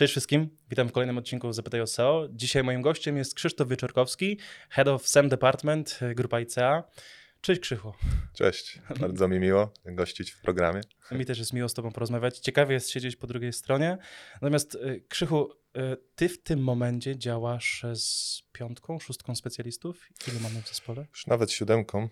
Cześć 0.00 0.12
wszystkim, 0.12 0.56
witam 0.70 0.88
w 0.88 0.92
kolejnym 0.92 1.18
odcinku 1.18 1.52
Zapytaj 1.52 1.80
o 1.80 1.86
SEO. 1.86 2.28
Dzisiaj 2.30 2.62
moim 2.62 2.82
gościem 2.82 3.16
jest 3.16 3.34
Krzysztof 3.34 3.68
Wieczorkowski, 3.68 4.38
Head 4.70 4.88
of 4.88 5.08
SEM 5.08 5.28
Department, 5.28 6.00
Grupa 6.14 6.40
ICA. 6.40 6.84
Cześć 7.40 7.60
Krzychu. 7.60 7.92
Cześć, 8.34 8.80
bardzo 9.00 9.28
mi 9.28 9.38
miło 9.38 9.72
gościć 9.84 10.30
w 10.30 10.40
programie. 10.40 10.80
Mi 11.12 11.26
też 11.26 11.38
jest 11.38 11.52
miło 11.52 11.68
z 11.68 11.74
Tobą 11.74 11.92
porozmawiać. 11.92 12.38
Ciekawie 12.38 12.74
jest 12.74 12.90
siedzieć 12.90 13.16
po 13.16 13.26
drugiej 13.26 13.52
stronie. 13.52 13.98
Natomiast 14.34 14.74
y, 14.74 15.04
Krzychu, 15.08 15.52
y, 15.76 15.96
Ty 16.14 16.28
w 16.28 16.42
tym 16.42 16.62
momencie 16.62 17.18
działasz 17.18 17.84
z 17.94 18.42
piątką, 18.52 18.98
szóstką 18.98 19.34
specjalistów. 19.34 20.08
Ilu 20.28 20.40
mamy 20.40 20.62
w 20.62 20.68
zespole? 20.68 21.06
Już 21.10 21.26
nawet 21.26 21.52
siódemką. 21.52 22.08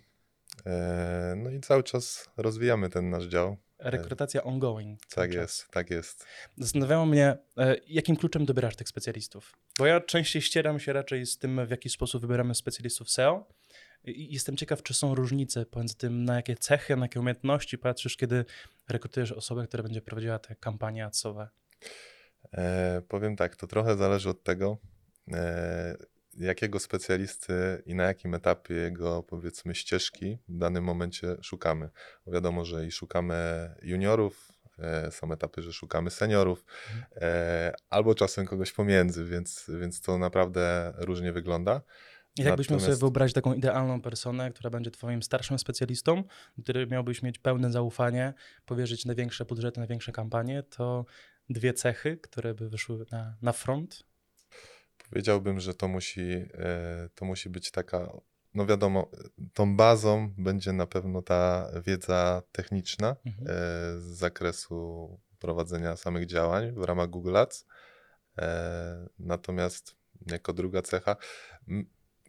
E, 0.66 1.34
no 1.36 1.50
i 1.50 1.60
cały 1.60 1.82
czas 1.82 2.30
rozwijamy 2.36 2.90
ten 2.90 3.10
nasz 3.10 3.24
dział. 3.24 3.56
Rekrutacja 3.78 4.42
ongoing. 4.42 5.00
Tak 5.14 5.34
jest, 5.34 5.68
tak 5.70 5.90
jest. 5.90 6.26
Zastanawiało 6.56 7.06
mnie, 7.06 7.38
e, 7.56 7.76
jakim 7.86 8.16
kluczem 8.16 8.46
dobierasz 8.46 8.76
tych 8.76 8.88
specjalistów? 8.88 9.52
Bo 9.78 9.86
ja 9.86 10.00
częściej 10.00 10.42
ścieram 10.42 10.80
się 10.80 10.92
raczej 10.92 11.26
z 11.26 11.38
tym, 11.38 11.66
w 11.66 11.70
jaki 11.70 11.88
sposób 11.88 12.22
wybieramy 12.22 12.54
specjalistów 12.54 13.10
SEO. 13.10 13.46
I 14.04 14.32
jestem 14.32 14.56
ciekaw, 14.56 14.82
czy 14.82 14.94
są 14.94 15.14
różnice 15.14 15.66
pomiędzy 15.66 15.96
tym, 15.96 16.24
na 16.24 16.36
jakie 16.36 16.56
cechy, 16.56 16.96
na 16.96 17.04
jakie 17.04 17.20
umiejętności 17.20 17.78
patrzysz, 17.78 18.16
kiedy 18.16 18.44
rekrutujesz 18.88 19.32
osobę, 19.32 19.66
która 19.66 19.82
będzie 19.82 20.02
prowadziła 20.02 20.38
te 20.38 20.56
kampanie 20.56 21.04
adsowe. 21.04 21.48
E, 22.52 23.02
powiem 23.08 23.36
tak, 23.36 23.56
to 23.56 23.66
trochę 23.66 23.96
zależy 23.96 24.28
od 24.28 24.42
tego, 24.42 24.78
e, 25.32 25.96
jakiego 26.38 26.78
specjalisty 26.78 27.82
i 27.86 27.94
na 27.94 28.04
jakim 28.04 28.34
etapie 28.34 28.74
jego, 28.74 29.22
powiedzmy, 29.22 29.74
ścieżki 29.74 30.38
w 30.48 30.58
danym 30.58 30.84
momencie 30.84 31.36
szukamy. 31.42 31.90
Bo 32.26 32.32
wiadomo, 32.32 32.64
że 32.64 32.86
i 32.86 32.90
szukamy 32.90 33.70
juniorów, 33.82 34.52
e, 34.78 35.12
są 35.12 35.32
etapy, 35.32 35.62
że 35.62 35.72
szukamy 35.72 36.10
seniorów, 36.10 36.64
mhm. 36.94 37.06
e, 37.16 37.72
albo 37.90 38.14
czasem 38.14 38.46
kogoś 38.46 38.72
pomiędzy, 38.72 39.24
więc, 39.24 39.70
więc 39.80 40.00
to 40.00 40.18
naprawdę 40.18 40.92
różnie 40.96 41.32
wygląda. 41.32 41.80
I 42.38 42.42
jakbyś 42.42 42.70
miał 42.70 42.80
sobie 42.80 42.96
wyobrazić 42.96 43.34
taką 43.34 43.54
idealną 43.54 44.00
personę, 44.00 44.50
która 44.50 44.70
będzie 44.70 44.90
twoim 44.90 45.22
starszym 45.22 45.58
specjalistą, 45.58 46.24
który 46.62 46.86
miałbyś 46.86 47.22
mieć 47.22 47.38
pełne 47.38 47.72
zaufanie, 47.72 48.34
powierzyć 48.66 49.04
największe 49.04 49.44
budżety, 49.44 49.80
największe 49.80 50.12
kampanie, 50.12 50.62
to 50.62 51.04
dwie 51.50 51.72
cechy, 51.72 52.16
które 52.16 52.54
by 52.54 52.68
wyszły 52.68 53.06
na, 53.10 53.36
na 53.42 53.52
front? 53.52 54.04
Powiedziałbym, 55.10 55.60
że 55.60 55.74
to 55.74 55.88
musi, 55.88 56.30
e, 56.54 57.08
to 57.14 57.24
musi 57.24 57.50
być 57.50 57.70
taka, 57.70 58.12
no 58.54 58.66
wiadomo, 58.66 59.10
tą 59.54 59.76
bazą 59.76 60.34
będzie 60.38 60.72
na 60.72 60.86
pewno 60.86 61.22
ta 61.22 61.70
wiedza 61.86 62.42
techniczna 62.52 63.16
mhm. 63.26 63.46
E, 63.46 63.50
z 64.00 64.04
zakresu 64.04 65.20
prowadzenia 65.38 65.96
samych 65.96 66.26
działań 66.26 66.72
w 66.72 66.82
ramach 66.82 67.10
Google 67.10 67.36
Ads. 67.36 67.66
E, 68.38 69.08
natomiast 69.18 69.96
jako 70.26 70.52
druga 70.52 70.82
cecha, 70.82 71.16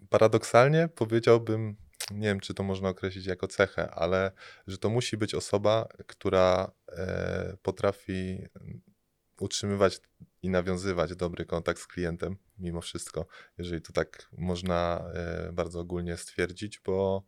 paradoksalnie 0.09 0.89
powiedziałbym, 0.95 1.75
nie 2.11 2.27
wiem, 2.27 2.39
czy 2.39 2.53
to 2.53 2.63
można 2.63 2.89
określić 2.89 3.25
jako 3.25 3.47
cechę, 3.47 3.91
ale 3.91 4.31
że 4.67 4.77
to 4.77 4.89
musi 4.89 5.17
być 5.17 5.35
osoba, 5.35 5.87
która 6.07 6.71
potrafi 7.61 8.47
utrzymywać 9.39 10.01
i 10.41 10.49
nawiązywać 10.49 11.15
dobry 11.15 11.45
kontakt 11.45 11.81
z 11.81 11.87
klientem, 11.87 12.37
mimo 12.57 12.81
wszystko, 12.81 13.25
jeżeli 13.57 13.81
to 13.81 13.93
tak 13.93 14.29
można 14.37 15.11
e, 15.13 15.51
bardzo 15.53 15.79
ogólnie 15.79 16.17
stwierdzić, 16.17 16.79
bo 16.85 17.23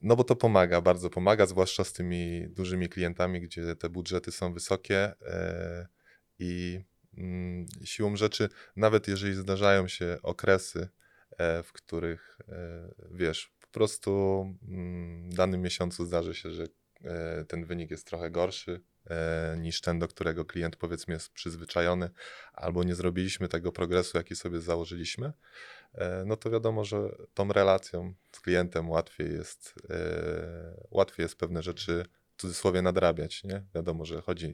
no 0.00 0.16
bo 0.16 0.24
to 0.24 0.36
pomaga, 0.36 0.80
bardzo 0.80 1.10
pomaga, 1.10 1.46
zwłaszcza 1.46 1.84
z 1.84 1.92
tymi 1.92 2.48
dużymi 2.48 2.88
klientami, 2.88 3.40
gdzie 3.40 3.76
te 3.76 3.88
budżety 3.88 4.32
są 4.32 4.52
wysokie 4.52 5.12
e, 5.22 5.86
i 6.38 6.80
mm, 7.18 7.66
siłą 7.84 8.16
rzeczy, 8.16 8.48
nawet 8.76 9.08
jeżeli 9.08 9.34
zdarzają 9.34 9.88
się 9.88 10.18
okresy, 10.22 10.88
E, 11.38 11.62
w 11.62 11.72
których 11.72 12.38
e, 12.48 12.88
wiesz, 13.10 13.52
po 13.60 13.68
prostu 13.68 14.40
mm, 14.68 15.30
w 15.30 15.34
danym 15.34 15.62
miesiącu 15.62 16.04
zdarzy 16.04 16.34
się, 16.34 16.50
że 16.50 16.66
e, 17.04 17.44
ten 17.44 17.64
wynik 17.64 17.90
jest 17.90 18.06
trochę 18.06 18.30
gorszy 18.30 18.80
niż 19.56 19.80
ten, 19.80 19.98
do 19.98 20.08
którego 20.08 20.44
klient 20.44 20.76
powiedzmy 20.76 21.14
jest 21.14 21.32
przyzwyczajony, 21.32 22.10
albo 22.52 22.84
nie 22.84 22.94
zrobiliśmy 22.94 23.48
tego 23.48 23.72
progresu, 23.72 24.18
jaki 24.18 24.36
sobie 24.36 24.60
założyliśmy, 24.60 25.32
no 26.26 26.36
to 26.36 26.50
wiadomo, 26.50 26.84
że 26.84 26.96
tą 27.34 27.52
relacją 27.52 28.14
z 28.32 28.40
klientem 28.40 28.90
łatwiej 28.90 29.32
jest, 29.32 29.74
łatwiej 30.90 31.24
jest 31.24 31.36
pewne 31.36 31.62
rzeczy 31.62 32.04
w 32.36 32.40
cudzysłowie 32.40 32.82
nadrabiać, 32.82 33.44
nie? 33.44 33.64
Wiadomo, 33.74 34.04
że 34.04 34.20
chodzi, 34.20 34.52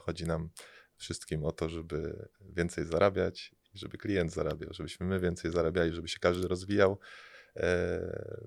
chodzi 0.00 0.26
nam 0.26 0.50
wszystkim 0.96 1.44
o 1.44 1.52
to, 1.52 1.68
żeby 1.68 2.28
więcej 2.40 2.84
zarabiać 2.84 3.54
żeby 3.74 3.98
klient 3.98 4.32
zarabiał, 4.32 4.72
żebyśmy 4.72 5.06
my 5.06 5.20
więcej 5.20 5.50
zarabiali, 5.50 5.94
żeby 5.94 6.08
się 6.08 6.18
każdy 6.18 6.48
rozwijał. 6.48 6.98
E, 7.56 8.00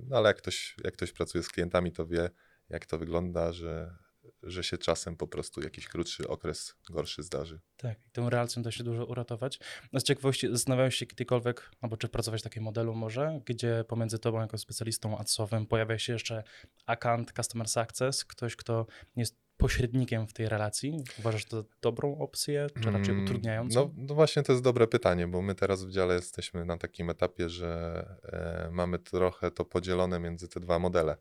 no 0.07 0.17
ale 0.17 0.27
jak 0.27 0.37
ktoś, 0.37 0.75
jak 0.83 0.93
ktoś 0.93 1.11
pracuje 1.11 1.43
z 1.43 1.49
klientami, 1.49 1.91
to 1.91 2.05
wie, 2.05 2.29
jak 2.69 2.85
to 2.85 2.97
wygląda, 2.97 3.53
że, 3.53 3.95
że 4.43 4.63
się 4.63 4.77
czasem 4.77 5.17
po 5.17 5.27
prostu 5.27 5.61
jakiś 5.61 5.87
krótszy 5.87 6.27
okres 6.27 6.75
gorszy 6.89 7.23
zdarzy. 7.23 7.59
Tak, 7.77 7.97
i 8.07 8.11
tą 8.11 8.29
relacją 8.29 8.61
da 8.61 8.71
się 8.71 8.83
dużo 8.83 9.05
uratować. 9.05 9.59
No 9.93 9.99
z 9.99 10.03
ciekawości 10.03 10.47
zastanawiałeś 10.51 10.95
się 10.95 11.05
kiedykolwiek, 11.05 11.71
albo 11.81 11.97
czy 11.97 12.07
pracować 12.07 12.41
w 12.41 12.43
takim 12.43 12.63
modelu 12.63 12.95
może, 12.95 13.39
gdzie 13.45 13.83
pomiędzy 13.87 14.19
tobą 14.19 14.41
jako 14.41 14.57
specjalistą 14.57 15.17
adsowym 15.17 15.65
pojawia 15.65 15.99
się 15.99 16.13
jeszcze 16.13 16.43
account 16.85 17.33
Customer 17.35 17.67
Success, 17.67 18.25
ktoś, 18.25 18.55
kto 18.55 18.85
jest 19.15 19.43
pośrednikiem 19.57 20.27
w 20.27 20.33
tej 20.33 20.49
relacji? 20.49 21.03
Uważasz 21.19 21.45
to 21.45 21.65
dobrą 21.81 22.17
opcję, 22.17 22.67
czy 22.83 22.91
raczej 22.91 23.13
mm, 23.13 23.23
utrudniającą? 23.23 23.79
No, 23.79 23.91
no, 24.07 24.15
właśnie 24.15 24.43
to 24.43 24.51
jest 24.51 24.63
dobre 24.63 24.87
pytanie, 24.87 25.27
bo 25.27 25.41
my 25.41 25.55
teraz 25.55 25.85
w 25.85 25.91
dziale 25.91 26.13
jesteśmy 26.15 26.65
na 26.65 26.77
takim 26.77 27.09
etapie, 27.09 27.49
że 27.49 28.05
e, 28.23 28.69
mamy 28.71 28.99
trochę 28.99 29.51
to 29.51 29.65
podzielone 29.65 30.19
między 30.19 30.47
te 30.47 30.59
dwa 30.59 30.79
modele. 30.79 31.17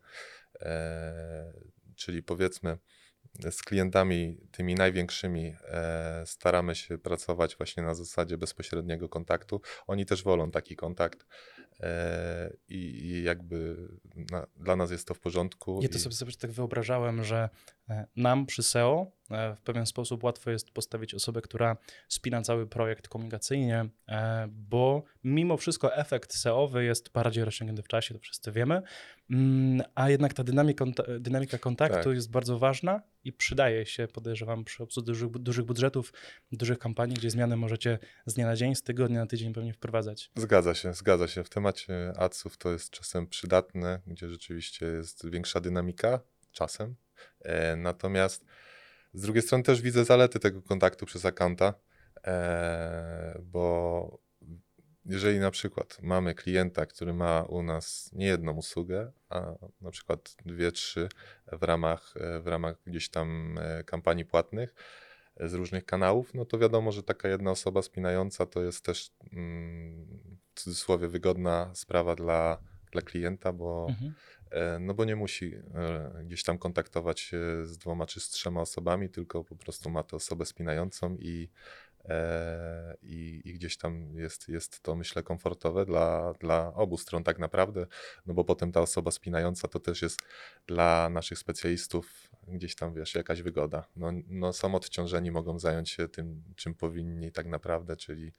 E, 0.59 1.53
czyli 1.95 2.23
powiedzmy, 2.23 2.77
z 3.51 3.63
klientami 3.63 4.37
tymi 4.51 4.75
największymi 4.75 5.55
e, 5.63 6.23
staramy 6.25 6.75
się 6.75 6.97
pracować 6.97 7.55
właśnie 7.55 7.83
na 7.83 7.95
zasadzie 7.95 8.37
bezpośredniego 8.37 9.09
kontaktu. 9.09 9.61
Oni 9.87 10.05
też 10.05 10.23
wolą 10.23 10.51
taki 10.51 10.75
kontakt. 10.75 11.25
E, 11.79 12.53
i, 12.67 12.75
i 12.77 13.23
jakby 13.23 13.87
na, 14.31 14.47
dla 14.55 14.75
nas 14.75 14.91
jest 14.91 15.07
to 15.07 15.13
w 15.13 15.19
porządku. 15.19 15.79
Ja 15.81 15.89
to 15.89 15.97
i... 15.97 15.99
sobie, 15.99 16.15
sobie 16.15 16.31
tak 16.31 16.51
wyobrażałem, 16.51 17.23
że 17.23 17.49
nam 18.15 18.45
przy 18.45 18.63
SEO 18.63 19.11
e, 19.31 19.55
w 19.55 19.61
pewien 19.61 19.85
sposób 19.85 20.23
łatwo 20.23 20.51
jest 20.51 20.71
postawić 20.71 21.13
osobę, 21.13 21.41
która 21.41 21.77
spina 22.07 22.41
cały 22.41 22.67
projekt 22.67 23.07
komunikacyjnie, 23.07 23.85
bo 24.49 25.03
mimo 25.23 25.57
wszystko 25.57 25.95
efekt 25.95 26.33
SEOwy 26.33 26.83
jest 26.83 27.11
bardziej 27.11 27.45
rozciągnięty 27.45 27.83
w 27.83 27.87
czasie, 27.87 28.13
to 28.13 28.19
wszyscy 28.19 28.51
wiemy, 28.51 28.81
mm, 29.29 29.81
a 29.95 30.09
jednak 30.09 30.33
ta 30.33 30.43
dynamika, 30.43 30.85
dynamika 31.19 31.57
kontaktu 31.57 32.03
tak. 32.03 32.15
jest 32.15 32.31
bardzo 32.31 32.59
ważna 32.59 33.01
i 33.23 33.33
przydaje 33.33 33.85
się, 33.85 34.07
podejrzewam, 34.07 34.63
przy 34.63 34.83
obsłudze 34.83 35.05
dużych, 35.05 35.29
dużych 35.29 35.65
budżetów, 35.65 36.13
dużych 36.51 36.79
kampanii, 36.79 37.15
gdzie 37.15 37.29
zmiany 37.29 37.55
możecie 37.55 37.99
z 38.25 38.33
dnia 38.33 38.45
na 38.45 38.55
dzień, 38.55 38.75
z 38.75 38.83
tygodnia 38.83 39.19
na 39.19 39.25
tydzień 39.25 39.53
pewnie 39.53 39.73
wprowadzać. 39.73 40.31
Zgadza 40.35 40.73
się, 40.73 40.93
zgadza 40.93 41.27
się. 41.27 41.43
W 41.43 41.49
temacie 41.49 42.13
adsów 42.17 42.57
to 42.57 42.71
jest 42.71 42.89
czasem 42.89 43.27
przydatne, 43.27 44.01
gdzie 44.07 44.29
rzeczywiście 44.29 44.85
jest 44.85 45.29
większa 45.29 45.59
dynamika, 45.59 46.19
czasem. 46.51 46.95
E, 47.41 47.75
natomiast 47.75 48.45
z 49.13 49.21
drugiej 49.21 49.43
strony 49.43 49.63
też 49.63 49.81
widzę 49.81 50.05
zalety 50.05 50.39
tego 50.39 50.61
kontaktu 50.61 51.05
przez 51.05 51.25
akanta, 51.25 51.73
e, 52.27 53.39
bo 53.43 54.23
jeżeli 55.05 55.39
na 55.39 55.51
przykład 55.51 55.97
mamy 56.01 56.35
klienta, 56.35 56.85
który 56.85 57.13
ma 57.13 57.43
u 57.43 57.63
nas 57.63 58.09
nie 58.13 58.25
jedną 58.25 58.53
usługę, 58.53 59.11
a 59.29 59.55
na 59.81 59.91
przykład 59.91 60.35
dwie, 60.45 60.71
trzy 60.71 61.09
w 61.51 61.63
ramach, 61.63 62.13
w 62.41 62.47
ramach 62.47 62.75
gdzieś 62.85 63.09
tam 63.09 63.57
e, 63.61 63.83
kampanii 63.83 64.25
płatnych 64.25 64.75
z 65.39 65.53
różnych 65.53 65.85
kanałów, 65.85 66.33
no 66.33 66.45
to 66.45 66.57
wiadomo, 66.57 66.91
że 66.91 67.03
taka 67.03 67.27
jedna 67.27 67.51
osoba 67.51 67.81
spinająca 67.81 68.45
to 68.45 68.63
jest 68.63 68.85
też 68.85 69.11
mm, 69.33 70.07
w 70.55 70.59
cudzysłowie 70.59 71.07
wygodna 71.07 71.71
sprawa 71.75 72.15
dla, 72.15 72.57
dla 72.91 73.01
klienta, 73.01 73.53
bo, 73.53 73.87
mhm. 73.89 74.13
E, 74.53 74.79
no 74.79 74.93
bo 74.93 75.05
nie 75.05 75.15
musi 75.15 75.55
gdzieś 76.23 76.43
tam 76.43 76.57
kontaktować 76.57 77.19
się 77.19 77.37
z 77.65 77.77
dwoma 77.77 78.05
czy 78.05 78.19
z 78.19 78.29
trzema 78.29 78.61
osobami, 78.61 79.09
tylko 79.09 79.43
po 79.43 79.55
prostu 79.55 79.89
ma 79.89 80.03
tę 80.03 80.15
osobę 80.15 80.45
spinającą 80.45 81.15
i 81.19 81.49
E, 82.09 82.97
i, 83.01 83.41
i, 83.45 83.53
gdzieś 83.53 83.77
tam 83.77 84.15
jest, 84.15 84.49
jest 84.49 84.81
to, 84.81 84.95
myślę, 84.95 85.23
komfortowe 85.23 85.85
dla, 85.85 86.33
dla 86.33 86.73
obu 86.73 86.97
stron 86.97 87.23
tak 87.23 87.39
naprawdę, 87.39 87.87
no 88.25 88.33
bo 88.33 88.43
potem 88.43 88.71
ta 88.71 88.81
osoba 88.81 89.11
spinająca 89.11 89.67
to 89.67 89.79
też 89.79 90.01
jest 90.01 90.19
dla 90.67 91.09
naszych 91.09 91.37
specjalistów 91.37 92.29
gdzieś 92.47 92.75
tam, 92.75 92.93
wiesz, 92.93 93.15
jakaś 93.15 93.41
wygoda. 93.41 93.87
No, 93.95 94.11
no 94.27 94.53
są 94.53 94.75
odciążeni, 94.75 95.31
mogą 95.31 95.59
zająć 95.59 95.89
się 95.89 96.07
tym, 96.07 96.43
czym 96.55 96.73
powinni 96.73 97.31
tak 97.31 97.47
naprawdę, 97.47 97.95
czyli 97.95 98.27
e, 98.27 98.31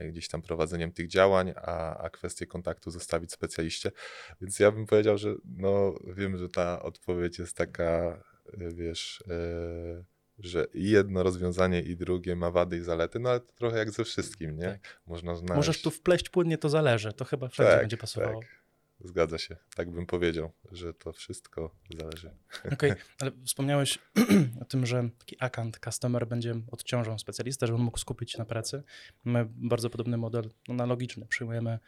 gdzieś 0.00 0.28
tam 0.28 0.42
prowadzeniem 0.42 0.92
tych 0.92 1.08
działań, 1.08 1.52
a, 1.56 1.96
a 1.96 2.10
kwestię 2.10 2.46
kontaktu 2.46 2.90
zostawić 2.90 3.32
specjaliście. 3.32 3.90
Więc 4.40 4.58
ja 4.58 4.72
bym 4.72 4.86
powiedział, 4.86 5.18
że 5.18 5.34
no 5.44 5.94
wiem, 6.16 6.38
że 6.38 6.48
ta 6.48 6.82
odpowiedź 6.82 7.38
jest 7.38 7.56
taka, 7.56 8.22
e, 8.60 8.74
wiesz, 8.74 9.24
yy, 9.26 10.04
że 10.38 10.66
i 10.74 10.90
jedno 10.90 11.22
rozwiązanie 11.22 11.80
i 11.82 11.96
drugie 11.96 12.36
ma 12.36 12.50
wady 12.50 12.76
i 12.76 12.80
zalety, 12.80 13.18
no 13.18 13.30
ale 13.30 13.40
to 13.40 13.52
trochę 13.52 13.78
jak 13.78 13.90
ze 13.90 14.04
wszystkim, 14.04 14.56
nie? 14.56 14.68
Tak. 14.68 15.00
Można 15.06 15.34
znaleźć... 15.34 15.56
Możesz 15.56 15.82
tu 15.82 15.90
wpleść 15.90 16.28
płynnie, 16.28 16.58
to 16.58 16.68
zależy. 16.68 17.12
To 17.12 17.24
chyba 17.24 17.48
wszędzie 17.48 17.72
Tak, 17.72 17.80
będzie 17.80 17.96
pasowało. 17.96 18.40
Tak. 18.40 18.63
Zgadza 19.00 19.38
się. 19.38 19.56
Tak 19.76 19.90
bym 19.90 20.06
powiedział, 20.06 20.52
że 20.72 20.94
to 20.94 21.12
wszystko 21.12 21.74
zależy. 21.98 22.30
Okej, 22.72 22.92
ale 23.20 23.30
wspomniałeś 23.44 23.98
o 24.62 24.64
tym, 24.64 24.86
że 24.86 25.08
taki 25.18 25.36
account 25.40 25.78
customer 25.84 26.26
będzie 26.26 26.54
odciążał 26.72 27.18
specjalistę, 27.18 27.66
żeby 27.66 27.78
on 27.78 27.84
mógł 27.84 27.98
skupić 27.98 28.32
się 28.32 28.38
na 28.38 28.44
pracy. 28.44 28.82
My 29.24 29.46
bardzo 29.48 29.90
podobny 29.90 30.16
model 30.16 30.50
analogiczny 30.68 31.26
przyjmujemy, 31.26 31.78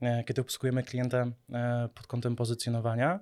e, 0.00 0.24
kiedy 0.24 0.40
obsługujemy 0.40 0.82
klienta 0.82 1.26
e, 1.52 1.88
pod 1.94 2.06
kątem 2.06 2.36
pozycjonowania. 2.36 3.20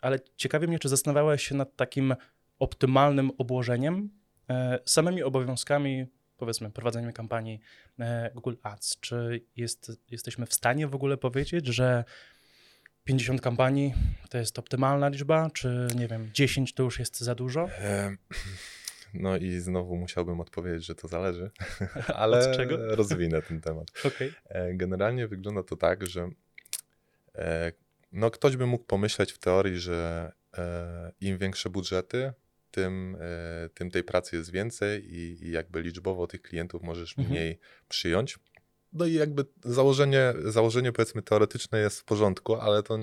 Ale 0.00 0.18
ciekawi 0.36 0.68
mnie, 0.68 0.78
czy 0.78 0.88
zastanawiałeś 0.88 1.48
się 1.48 1.54
nad 1.54 1.76
takim 1.76 2.14
optymalnym 2.58 3.30
obłożeniem 3.38 4.10
e, 4.50 4.78
samymi 4.84 5.22
obowiązkami, 5.22 6.06
powiedzmy, 6.40 6.70
prowadzeniem 6.70 7.12
kampanii 7.12 7.60
e, 7.98 8.30
Google 8.34 8.54
Ads. 8.62 9.00
Czy 9.00 9.40
jest, 9.56 9.92
jesteśmy 10.10 10.46
w 10.46 10.54
stanie 10.54 10.86
w 10.86 10.94
ogóle 10.94 11.16
powiedzieć, 11.16 11.66
że 11.66 12.04
50 13.04 13.40
kampanii 13.40 13.94
to 14.30 14.38
jest 14.38 14.58
optymalna 14.58 15.08
liczba, 15.08 15.50
czy 15.50 15.88
nie 15.96 16.08
wiem, 16.08 16.30
10 16.34 16.74
to 16.74 16.82
już 16.82 16.98
jest 16.98 17.20
za 17.20 17.34
dużo? 17.34 17.68
No 19.14 19.36
i 19.36 19.60
znowu 19.60 19.96
musiałbym 19.96 20.40
odpowiedzieć, 20.40 20.86
że 20.86 20.94
to 20.94 21.08
zależy, 21.08 21.50
ale 22.14 22.52
rozwinę 22.70 23.42
ten 23.42 23.60
temat. 23.60 23.86
Okej. 24.04 24.32
E, 24.48 24.74
Generalnie 24.74 25.28
wygląda 25.28 25.62
to 25.62 25.76
tak, 25.76 26.06
że 26.06 26.30
e, 27.34 27.72
no 28.12 28.30
ktoś 28.30 28.56
by 28.56 28.66
mógł 28.66 28.84
pomyśleć 28.84 29.32
w 29.32 29.38
teorii, 29.38 29.78
że 29.78 30.32
im 31.20 31.38
większe 31.38 31.70
budżety, 31.70 32.32
tym, 32.70 33.16
e, 33.20 33.68
tym 33.74 33.90
tej 33.90 34.04
pracy 34.04 34.36
jest 34.36 34.50
więcej 34.50 35.14
i, 35.14 35.44
i 35.44 35.50
jakby 35.50 35.82
liczbowo 35.82 36.26
tych 36.26 36.42
klientów 36.42 36.82
możesz 36.82 37.18
Mhm. 37.18 37.28
mniej 37.28 37.58
przyjąć. 37.88 38.38
No 38.92 39.06
i 39.06 39.12
jakby 39.12 39.44
założenie, 39.64 40.34
założenie 40.44 40.92
powiedzmy 40.92 41.22
teoretyczne 41.22 41.78
jest 41.78 42.00
w 42.00 42.04
porządku, 42.04 42.54
ale 42.54 42.82
to 42.82 42.98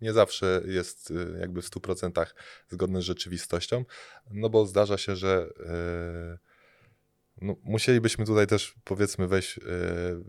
nie 0.00 0.12
zawsze 0.12 0.62
jest 0.64 1.10
y, 1.10 1.38
jakby 1.40 1.62
w 1.62 1.70
100% 1.70 2.34
zgodne 2.68 3.02
z 3.02 3.04
rzeczywistością, 3.04 3.84
no 4.30 4.50
bo 4.50 4.66
zdarza 4.66 4.98
się, 4.98 5.16
że 5.16 5.48
e, 5.66 6.38
no, 7.40 7.56
musielibyśmy 7.62 8.26
tutaj 8.26 8.46
też 8.46 8.74
powiedzmy 8.84 9.28
wejść 9.28 9.58
e, 9.58 9.62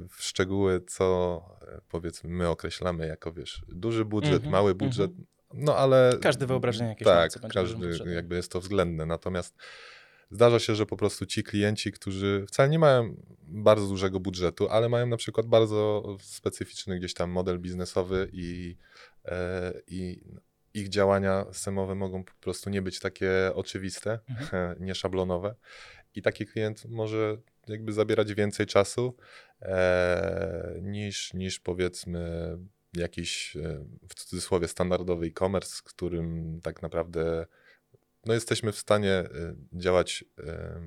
w 0.10 0.16
szczegóły, 0.20 0.82
co 0.88 1.42
e, 1.62 1.82
powiedzmy 1.90 2.30
my 2.30 2.50
określamy 2.50 3.08
jako 3.08 3.34
wiesz, 3.34 3.62
duży 3.68 4.06
budżet, 4.06 4.34
Mhm, 4.34 4.52
mały 4.52 4.76
budżet, 4.76 5.12
no 5.54 5.78
ale... 5.78 6.18
Każdy 6.22 6.48
wyobrażenie 6.48 6.90
jakieś 6.90 7.06
Tak, 7.06 7.32
każdy 7.54 8.14
jakby 8.14 8.36
jest 8.36 8.52
to 8.52 8.62
względne, 8.62 9.06
natomiast 9.06 9.56
zdarza 10.32 10.60
się, 10.60 10.76
że 10.76 10.86
po 10.86 10.98
prostu 10.98 11.26
ci 11.26 11.44
klienci, 11.44 11.92
którzy 11.92 12.46
wcale 12.48 12.70
nie 12.70 12.80
mają 12.80 13.16
bardzo 13.42 13.88
dużego 13.88 14.20
budżetu, 14.20 14.70
ale 14.70 14.90
mają 14.90 15.08
na 15.08 15.18
przykład 15.18 15.46
bardzo 15.48 16.04
specyficzny 16.22 17.00
gdzieś 17.00 17.14
tam 17.14 17.30
model 17.30 17.60
biznesowy 17.60 18.30
i, 18.34 18.78
e, 19.26 19.74
i 19.88 20.22
ich 20.74 20.90
działania 20.90 21.46
systemowe 21.52 21.96
mogą 21.96 22.24
po 22.24 22.34
prostu 22.42 22.70
nie 22.70 22.82
być 22.82 23.00
takie 23.00 23.52
oczywiste, 23.54 24.20
Mhm. 24.30 24.76
nieszablonowe 24.86 25.56
i 26.16 26.22
taki 26.22 26.46
klient 26.46 26.86
może 26.86 27.38
jakby 27.68 27.94
zabierać 27.94 28.34
więcej 28.34 28.66
czasu 28.66 29.16
e, 29.62 30.76
niż, 30.82 31.34
niż 31.34 31.60
powiedzmy 31.60 32.58
jakiś 32.94 33.56
e, 33.56 33.86
w 34.10 34.16
cudzysłowie 34.16 34.68
standardowy 34.68 35.26
e-commerce, 35.26 35.76
z 35.76 35.82
którym 35.82 36.60
tak 36.64 36.82
naprawdę 36.82 37.46
no 38.26 38.34
jesteśmy 38.34 38.72
w 38.72 38.78
stanie 38.78 39.12
e, 39.12 39.30
działać 39.74 40.26
e, 40.40 40.82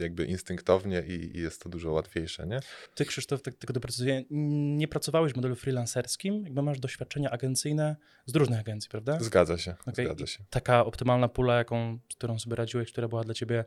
jakby 0.00 0.24
instynktownie 0.24 1.02
i, 1.06 1.36
i 1.36 1.40
jest 1.40 1.62
to 1.62 1.68
dużo 1.68 1.92
łatwiejsze, 1.92 2.46
nie? 2.46 2.60
Ty, 2.94 3.04
Krzysztof, 3.04 3.42
tak, 3.42 3.54
tylko 3.54 3.72
doprecyzuję, 3.72 4.24
nie 4.30 4.88
pracowałeś 4.88 5.32
w 5.32 5.36
modelu 5.36 5.56
freelancerskim, 5.56 6.42
jakby 6.44 6.62
masz 6.62 6.80
doświadczenia 6.80 7.30
agencyjne 7.30 7.96
z 8.26 8.36
różnych 8.36 8.60
agencji, 8.60 8.90
prawda? 8.90 9.18
Zgadza 9.20 9.58
się, 9.58 9.74
Okej, 9.86 10.04
zgadza 10.06 10.24
i 10.24 10.26
się. 10.26 10.44
Taka 10.50 10.84
optymalna 10.84 11.28
pula, 11.28 11.58
jaką, 11.58 11.98
z 12.12 12.14
którą 12.14 12.38
sobie 12.38 12.56
radziłeś, 12.56 12.92
która 12.92 13.08
była 13.08 13.24
dla 13.24 13.34
ciebie 13.34 13.64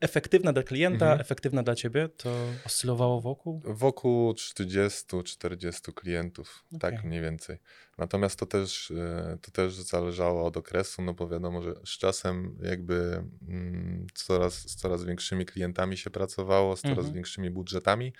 efektywna 0.00 0.52
dla 0.52 0.62
klienta, 0.62 1.04
Mhm. 1.06 1.20
efektywna 1.20 1.62
dla 1.62 1.74
ciebie, 1.74 2.08
to 2.08 2.30
oscylowało 2.66 3.20
wokół? 3.20 3.62
Wokół 3.64 4.32
30-40 4.34 5.92
klientów, 5.94 6.64
tak 6.80 6.94
Okej. 6.94 7.08
mniej 7.08 7.20
więcej. 7.20 7.58
Natomiast 7.98 8.38
to 8.38 8.46
też, 8.46 8.90
e, 8.90 9.38
to 9.42 9.50
też 9.50 9.74
zależało 9.74 10.46
od 10.46 10.56
okresu, 10.56 11.02
no 11.02 11.14
bo 11.14 11.28
wiadomo, 11.28 11.62
że 11.62 11.74
z 11.84 11.98
czasem 11.98 12.58
jakby 12.62 13.24
mm, 13.48 14.06
coraz, 14.14 14.54
z 14.54 14.76
coraz 14.76 15.04
większymi 15.04 15.46
klientami 15.46 15.96
się 15.96 16.10
pracowało, 16.10 16.76
z 16.76 16.80
coraz 16.82 16.96
Mhm. 16.98 17.14
większymi 17.14 17.50
budżetami. 17.50 18.12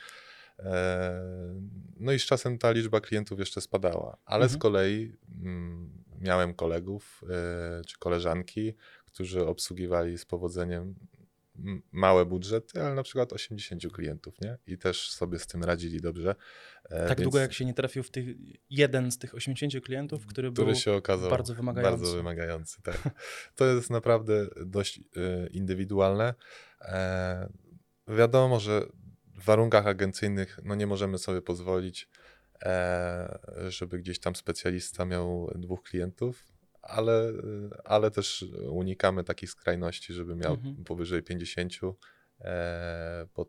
E, 0.58 1.22
No 2.00 2.12
i 2.12 2.18
z 2.18 2.24
czasem 2.24 2.58
ta 2.58 2.70
liczba 2.70 3.00
klientów 3.00 3.38
jeszcze 3.38 3.60
spadała. 3.60 4.16
Ale 4.24 4.48
z 4.48 4.54
Mhm. 4.54 4.60
kolei 4.60 5.16
mm, 5.42 5.90
miałem 6.20 6.54
kolegów 6.54 7.20
e, 7.30 7.84
czy 7.84 7.98
koleżanki, 7.98 8.74
którzy 9.06 9.46
obsługiwali 9.46 10.18
z 10.18 10.24
powodzeniem 10.24 10.94
małe 11.92 12.26
budżety, 12.26 12.82
ale 12.82 12.94
na 12.94 13.02
przykład 13.02 13.32
80 13.32 13.92
klientów, 13.92 14.40
nie? 14.40 14.58
I 14.66 14.78
też 14.78 15.10
sobie 15.10 15.38
z 15.38 15.46
tym 15.46 15.64
radzili 15.64 16.00
dobrze. 16.00 16.34
E, 16.84 17.08
Tak 17.08 17.18
więc- 17.18 17.22
długo, 17.22 17.38
jak 17.38 17.52
się 17.52 17.64
nie 17.64 17.74
trafił 17.74 18.02
w 18.02 18.10
tych 18.10 18.26
jeden 18.70 19.12
z 19.12 19.18
tych 19.18 19.34
80 19.34 19.84
klientów, 19.84 20.26
który, 20.26 20.52
który 20.52 20.66
był 20.66 20.74
się 20.74 20.92
okazał 20.92 21.30
bardzo 21.30 21.54
wymagający. 21.54 21.96
Bardzo 21.98 22.16
wymagający, 22.16 22.82
tak. 22.82 23.08
To 23.56 23.64
jest 23.66 23.90
naprawdę 23.90 24.46
dość 24.66 24.98
e, 24.98 25.46
indywidualne. 25.46 26.34
E, 26.80 27.52
wiadomo, 28.08 28.60
że 28.60 28.86
w 29.34 29.44
warunkach 29.44 29.86
agencyjnych 29.86 30.58
no 30.64 30.74
nie 30.74 30.86
możemy 30.86 31.18
sobie 31.18 31.42
pozwolić, 31.42 32.08
żeby 33.68 33.98
gdzieś 33.98 34.18
tam 34.20 34.36
specjalista 34.36 35.04
miał 35.04 35.50
dwóch 35.54 35.82
klientów, 35.82 36.51
ale, 36.82 37.32
ale 37.84 38.10
też 38.10 38.44
unikamy 38.68 39.24
takich 39.24 39.50
skrajności, 39.50 40.12
żeby 40.12 40.36
miał 40.36 40.54
Mhm. 40.54 40.84
powyżej 40.84 41.22
50, 41.22 41.72
e, 42.40 43.26
bo 43.34 43.46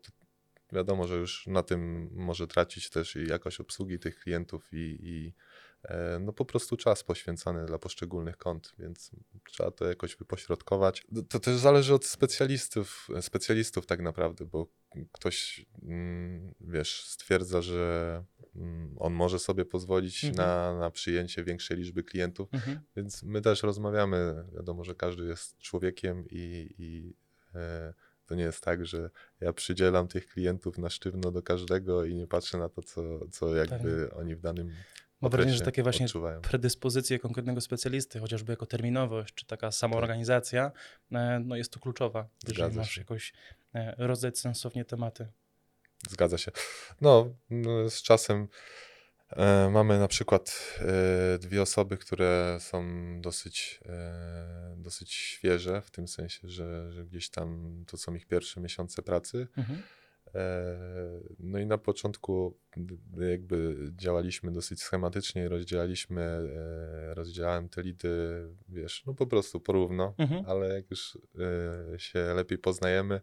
wiadomo, 0.72 1.06
że 1.06 1.16
już 1.16 1.46
na 1.46 1.62
tym 1.62 2.10
może 2.12 2.46
tracić 2.46 2.90
też 2.90 3.16
i 3.16 3.26
jakość 3.28 3.60
obsługi 3.60 3.98
tych 3.98 4.18
klientów 4.18 4.68
i, 4.72 4.98
i 5.02 5.34
e, 5.82 6.18
no 6.20 6.32
po 6.32 6.44
prostu 6.44 6.76
czas 6.76 7.04
poświęcony 7.04 7.66
dla 7.66 7.78
poszczególnych 7.78 8.36
kont, 8.36 8.74
więc 8.78 9.10
trzeba 9.44 9.70
to 9.70 9.88
jakoś 9.88 10.16
wypośrodkować. 10.16 11.06
To 11.28 11.40
też 11.40 11.56
zależy 11.56 11.94
od 11.94 12.06
specjalistów, 12.06 13.08
specjalistów 13.20 13.86
tak 13.86 14.00
naprawdę, 14.00 14.44
bo 14.44 14.66
ktoś, 15.12 15.66
mm, 15.82 16.54
wiesz, 16.60 17.04
stwierdza, 17.04 17.62
że 17.62 18.24
mm, 18.56 18.96
on 18.98 19.12
może 19.12 19.38
sobie 19.38 19.64
pozwolić 19.64 20.24
Mhm. 20.24 20.48
na, 20.48 20.78
na 20.78 20.90
przyjęcie 20.90 21.44
większej 21.44 21.76
liczby 21.76 22.02
klientów, 22.02 22.48
Mhm. 22.54 22.80
więc 22.96 23.22
my 23.22 23.40
też 23.40 23.62
rozmawiamy. 23.62 24.44
Wiadomo, 24.54 24.84
że 24.84 24.94
każdy 24.94 25.24
jest 25.24 25.58
człowiekiem 25.58 26.24
i, 26.30 26.74
i 26.78 27.14
e, 27.54 27.94
to 28.26 28.34
nie 28.34 28.42
jest 28.42 28.60
tak, 28.64 28.86
że 28.86 29.10
ja 29.40 29.52
przydzielam 29.52 30.08
tych 30.08 30.26
klientów 30.26 30.78
na 30.78 30.90
sztywno 30.90 31.30
do 31.30 31.42
każdego 31.42 32.04
i 32.04 32.14
nie 32.14 32.26
patrzę 32.26 32.58
na 32.58 32.68
to, 32.68 32.82
co, 32.82 33.02
co 33.30 33.54
jakby 33.56 34.10
oni 34.14 34.34
w 34.36 34.40
danym 34.40 34.72
Mam 35.20 35.30
wrażenie, 35.30 35.54
że 35.56 35.64
takie 35.64 35.82
właśnie 35.82 36.06
odczuwają. 36.06 36.40
predyspozycje 36.40 37.18
konkretnego 37.18 37.60
specjalisty, 37.60 38.18
chociażby 38.18 38.52
jako 38.52 38.66
terminowość, 38.66 39.34
czy 39.34 39.46
taka 39.46 39.70
samoorganizacja, 39.72 40.72
e, 41.12 41.40
no 41.44 41.56
jest 41.56 41.72
tu 41.72 41.80
kluczowa, 41.80 42.28
jeżeli 42.42 42.56
Zgadza 42.56 42.80
masz. 42.80 43.00
E, 43.74 43.94
rozdać 43.98 44.38
sensownie 44.38 44.84
tematy. 44.84 45.26
Zgadza 46.10 46.38
się. 46.38 46.50
No, 47.00 47.34
no, 47.50 47.90
z 47.90 48.02
czasem 48.02 48.48
e, 49.30 49.70
mamy 49.70 49.98
na 49.98 50.08
przykład 50.08 50.74
e, 51.34 51.38
dwie 51.38 51.62
osoby, 51.62 51.96
które 51.96 52.56
są 52.60 52.84
dosyć, 53.20 53.80
e, 53.86 54.74
dosyć 54.78 55.12
świeże, 55.12 55.82
w 55.82 55.90
tym 55.90 56.08
sensie, 56.08 56.48
że, 56.48 56.92
że 56.92 57.04
gdzieś 57.04 57.30
tam 57.30 57.76
to 57.86 57.96
są 57.96 58.14
ich 58.14 58.26
pierwsze 58.26 58.60
miesiące 58.60 59.02
pracy. 59.02 59.46
Mhm. 59.56 59.82
E, 60.34 60.76
No 61.38 61.58
i 61.58 61.66
na 61.66 61.78
początku 61.78 62.58
d- 62.76 63.30
jakby 63.30 63.76
działaliśmy 63.96 64.52
dosyć 64.52 64.82
schematycznie, 64.82 65.48
rozdzielaliśmy, 65.48 66.22
e, 66.22 67.14
rozdzielałem 67.14 67.68
te 67.68 67.82
lidy, 67.82 68.08
wiesz, 68.68 69.02
no 69.06 69.14
po 69.14 69.26
prostu 69.26 69.60
porówno, 69.60 70.14
Mhm. 70.18 70.44
ale 70.46 70.74
jak 70.74 70.90
już 70.90 71.18
e, 71.94 71.98
się 71.98 72.18
lepiej 72.34 72.58
poznajemy, 72.58 73.14
e, 73.14 73.20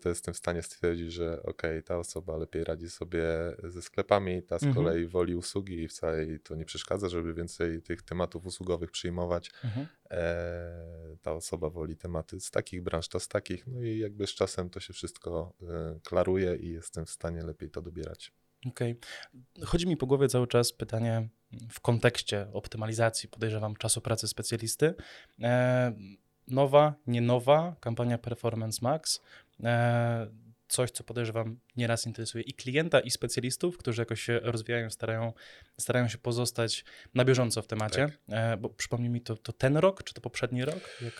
to 0.00 0.08
jestem 0.08 0.34
w 0.34 0.36
stanie 0.36 0.62
stwierdzić, 0.62 1.12
że 1.12 1.42
okej, 1.42 1.82
ta 1.82 1.98
osoba 1.98 2.36
lepiej 2.36 2.64
radzi 2.64 2.90
sobie 2.90 3.22
ze 3.64 3.82
sklepami, 3.82 4.42
ta 4.42 4.58
z 4.58 4.62
Mhm. 4.62 4.84
kolei 4.84 5.06
woli 5.06 5.34
usługi 5.34 5.82
i 5.82 5.88
wcale 5.88 6.24
jej 6.26 6.40
to 6.40 6.54
nie 6.54 6.64
przeszkadza, 6.64 7.08
żeby 7.08 7.34
więcej 7.34 7.82
tych 7.82 8.02
tematów 8.02 8.46
usługowych 8.46 8.90
przyjmować. 8.90 9.50
Mhm. 9.64 9.86
E, 10.10 11.16
ta 11.22 11.32
osoba 11.32 11.70
woli 11.70 11.96
tematy 11.96 12.40
z 12.40 12.50
takich 12.50 12.82
branż, 12.82 13.08
to 13.08 13.20
z 13.20 13.28
takich, 13.28 13.66
no 13.66 13.82
i 13.82 13.98
jakby 13.98 14.26
z 14.26 14.30
czasem 14.34 14.70
to 14.70 14.80
się 14.80 14.92
wszystko 14.92 15.52
e, 15.62 16.00
klaruje 16.04 16.56
i 16.56 16.68
jestem 16.68 17.06
w 17.06 17.10
stanie 17.10 17.42
lepiej 17.42 17.70
to 17.70 17.82
dobierać. 17.82 18.32
Okej. 18.66 18.98
Chodzi 19.64 19.86
mi 19.86 19.96
po 19.96 20.06
głowie 20.06 20.28
cały 20.28 20.46
czas 20.46 20.72
pytanie 20.72 21.28
w 21.70 21.80
kontekście 21.80 22.46
optymalizacji, 22.52 23.28
podejrzewam, 23.28 23.76
czasu 23.76 24.00
pracy 24.00 24.28
specjalisty. 24.28 24.94
E, 25.42 25.92
nowa, 26.48 26.94
nie 27.06 27.20
nowa 27.20 27.76
kampania 27.80 28.18
Performance 28.18 28.78
Max. 28.82 29.20
E, 29.64 30.26
coś, 30.68 30.90
co 30.90 31.04
podejrzewam 31.04 31.60
nieraz 31.76 32.06
interesuje 32.06 32.44
i 32.44 32.54
klienta, 32.54 33.00
i 33.00 33.10
specjalistów, 33.10 33.78
którzy 33.78 34.02
jakoś 34.02 34.20
się 34.20 34.40
rozwijają, 34.42 34.90
starają, 34.90 35.32
starają 35.80 36.08
się 36.08 36.18
pozostać 36.18 36.84
na 37.14 37.24
bieżąco 37.24 37.62
w 37.62 37.66
temacie. 37.66 38.06
Tak. 38.06 38.18
E, 38.28 38.56
bo 38.56 38.68
przypomnij 38.68 39.10
mi, 39.10 39.20
to, 39.20 39.36
to 39.36 39.52
ten 39.52 39.76
rok, 39.76 40.02
czy 40.04 40.14
to 40.14 40.20
poprzedni 40.20 40.64
rok? 40.64 40.98
Jak... 41.02 41.14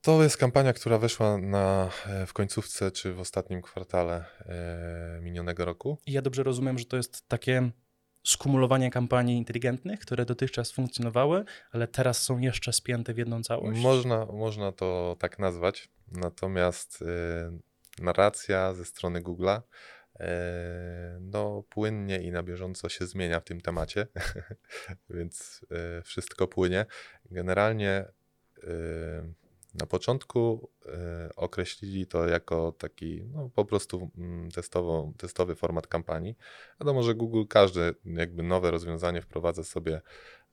To 0.00 0.22
jest 0.22 0.36
kampania, 0.36 0.72
która 0.72 0.98
weszła 0.98 1.38
na, 1.38 1.90
e, 2.06 2.26
w 2.26 2.32
końcówce 2.32 2.90
czy 2.90 3.12
w 3.12 3.20
ostatnim 3.20 3.62
kwartale 3.62 4.24
minionego 5.20 5.64
roku. 5.64 5.98
I 6.06 6.12
ja 6.12 6.22
dobrze 6.22 6.42
rozumiem, 6.42 6.78
że 6.78 6.84
to 6.84 6.96
jest 6.96 7.28
takie 7.28 7.70
skumulowanie 8.26 8.90
kampanii 8.90 9.36
inteligentnych, 9.36 10.00
które 10.00 10.24
dotychczas 10.24 10.72
funkcjonowały, 10.72 11.44
ale 11.72 11.88
teraz 11.88 12.22
są 12.22 12.38
jeszcze 12.38 12.72
spięte 12.72 13.14
w 13.14 13.18
jedną 13.18 13.42
całość. 13.42 13.80
Można, 13.80 14.26
można 14.26 14.72
to 14.72 15.16
tak 15.18 15.38
nazwać. 15.38 15.88
Natomiast 16.12 17.02
y, 17.02 18.02
narracja 18.02 18.74
ze 18.74 18.84
strony 18.84 19.20
Google'a 19.22 19.60
y, 19.60 20.24
no, 21.20 21.62
płynnie 21.68 22.18
i 22.22 22.30
na 22.30 22.42
bieżąco 22.42 22.88
się 22.88 23.06
zmienia 23.06 23.40
w 23.40 23.44
tym 23.44 23.60
temacie, 23.60 24.06
więc 25.10 25.66
y, 25.98 26.02
wszystko 26.02 26.48
płynie. 26.48 26.86
Generalnie 27.30 28.04
na 29.80 29.86
początku 29.86 30.70
y, 30.86 30.88
określili 31.36 32.06
to 32.06 32.26
jako 32.26 32.72
taki 32.72 33.22
no, 33.32 33.50
po 33.54 33.64
prostu 33.64 34.10
mm, 34.18 34.50
testowo, 34.50 35.12
testowy 35.18 35.54
format 35.54 35.86
kampanii. 35.86 36.36
Wiadomo, 36.80 37.02
że 37.02 37.14
Google 37.14 37.44
każde 37.48 37.92
jakby 38.04 38.42
nowe 38.42 38.70
rozwiązanie 38.70 39.22
wprowadza 39.22 39.64
sobie 39.64 40.00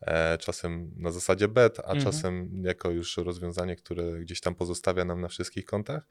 e, 0.02 0.38
czasem 0.38 0.92
na 0.98 1.12
zasadzie 1.12 1.48
bet, 1.48 1.80
a 1.80 1.82
mhm. 1.82 2.04
czasem 2.04 2.64
jako 2.64 2.90
już 2.90 3.18
rozwiązanie, 3.18 3.76
które 3.76 4.20
gdzieś 4.20 4.42
tam 4.42 4.56
pozostawia 4.56 5.06
nam 5.06 5.22
na 5.22 5.28
wszystkich 5.28 5.66
kontach. 5.66 6.08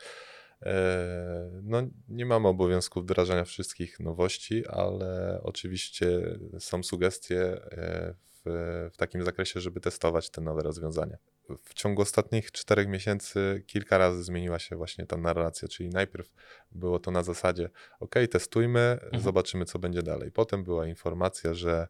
E, 0.62 1.50
no, 1.62 1.83
nie 2.09 2.26
mamy 2.26 2.49
obowiązku 2.49 3.00
wdrażania 3.00 3.45
wszystkich 3.45 4.00
nowości, 4.00 4.66
ale 4.66 5.40
oczywiście 5.42 6.38
są 6.59 6.83
sugestie 6.83 7.42
e, 7.73 8.14
w, 8.45 8.90
w 8.92 8.97
takim 8.97 9.25
zakresie, 9.25 9.61
żeby 9.61 9.81
testować 9.81 10.31
te 10.31 10.40
nowe 10.40 10.62
rozwiązania 10.62 11.16
w 11.64 11.75
ciągu 11.75 12.02
ostatnich 12.02 12.52
czterech 12.52 12.88
miesięcy 12.88 13.64
kilka 13.66 13.99
razy 13.99 14.22
zmieniła 14.22 14.58
się 14.58 14.76
właśnie 14.76 15.06
ta 15.06 15.16
narracja, 15.16 15.68
czyli 15.68 15.88
najpierw 15.88 16.32
było 16.72 16.99
to 16.99 17.11
na 17.11 17.22
zasadzie, 17.22 17.70
ok, 18.00 18.14
testujmy, 18.30 18.99
mhm. 19.02 19.22
zobaczymy, 19.22 19.64
co 19.64 19.78
będzie 19.78 20.02
dalej. 20.02 20.32
Potem 20.32 20.64
była 20.64 20.87
informacja, 20.87 21.54
że 21.54 21.88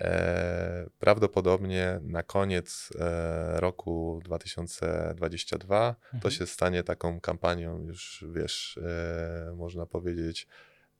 e, 0.00 0.86
prawdopodobnie 0.98 2.00
na 2.02 2.22
koniec 2.22 2.90
e, 2.98 3.60
roku 3.60 4.20
2022 4.24 5.88
mhm. 5.88 6.20
to 6.22 6.30
się 6.30 6.46
stanie 6.46 6.82
taką 6.82 7.20
kampanią 7.20 7.82
już, 7.82 8.24
wiesz, 8.32 8.78
e, 8.78 9.54
można 9.56 9.86
powiedzieć, 9.86 10.46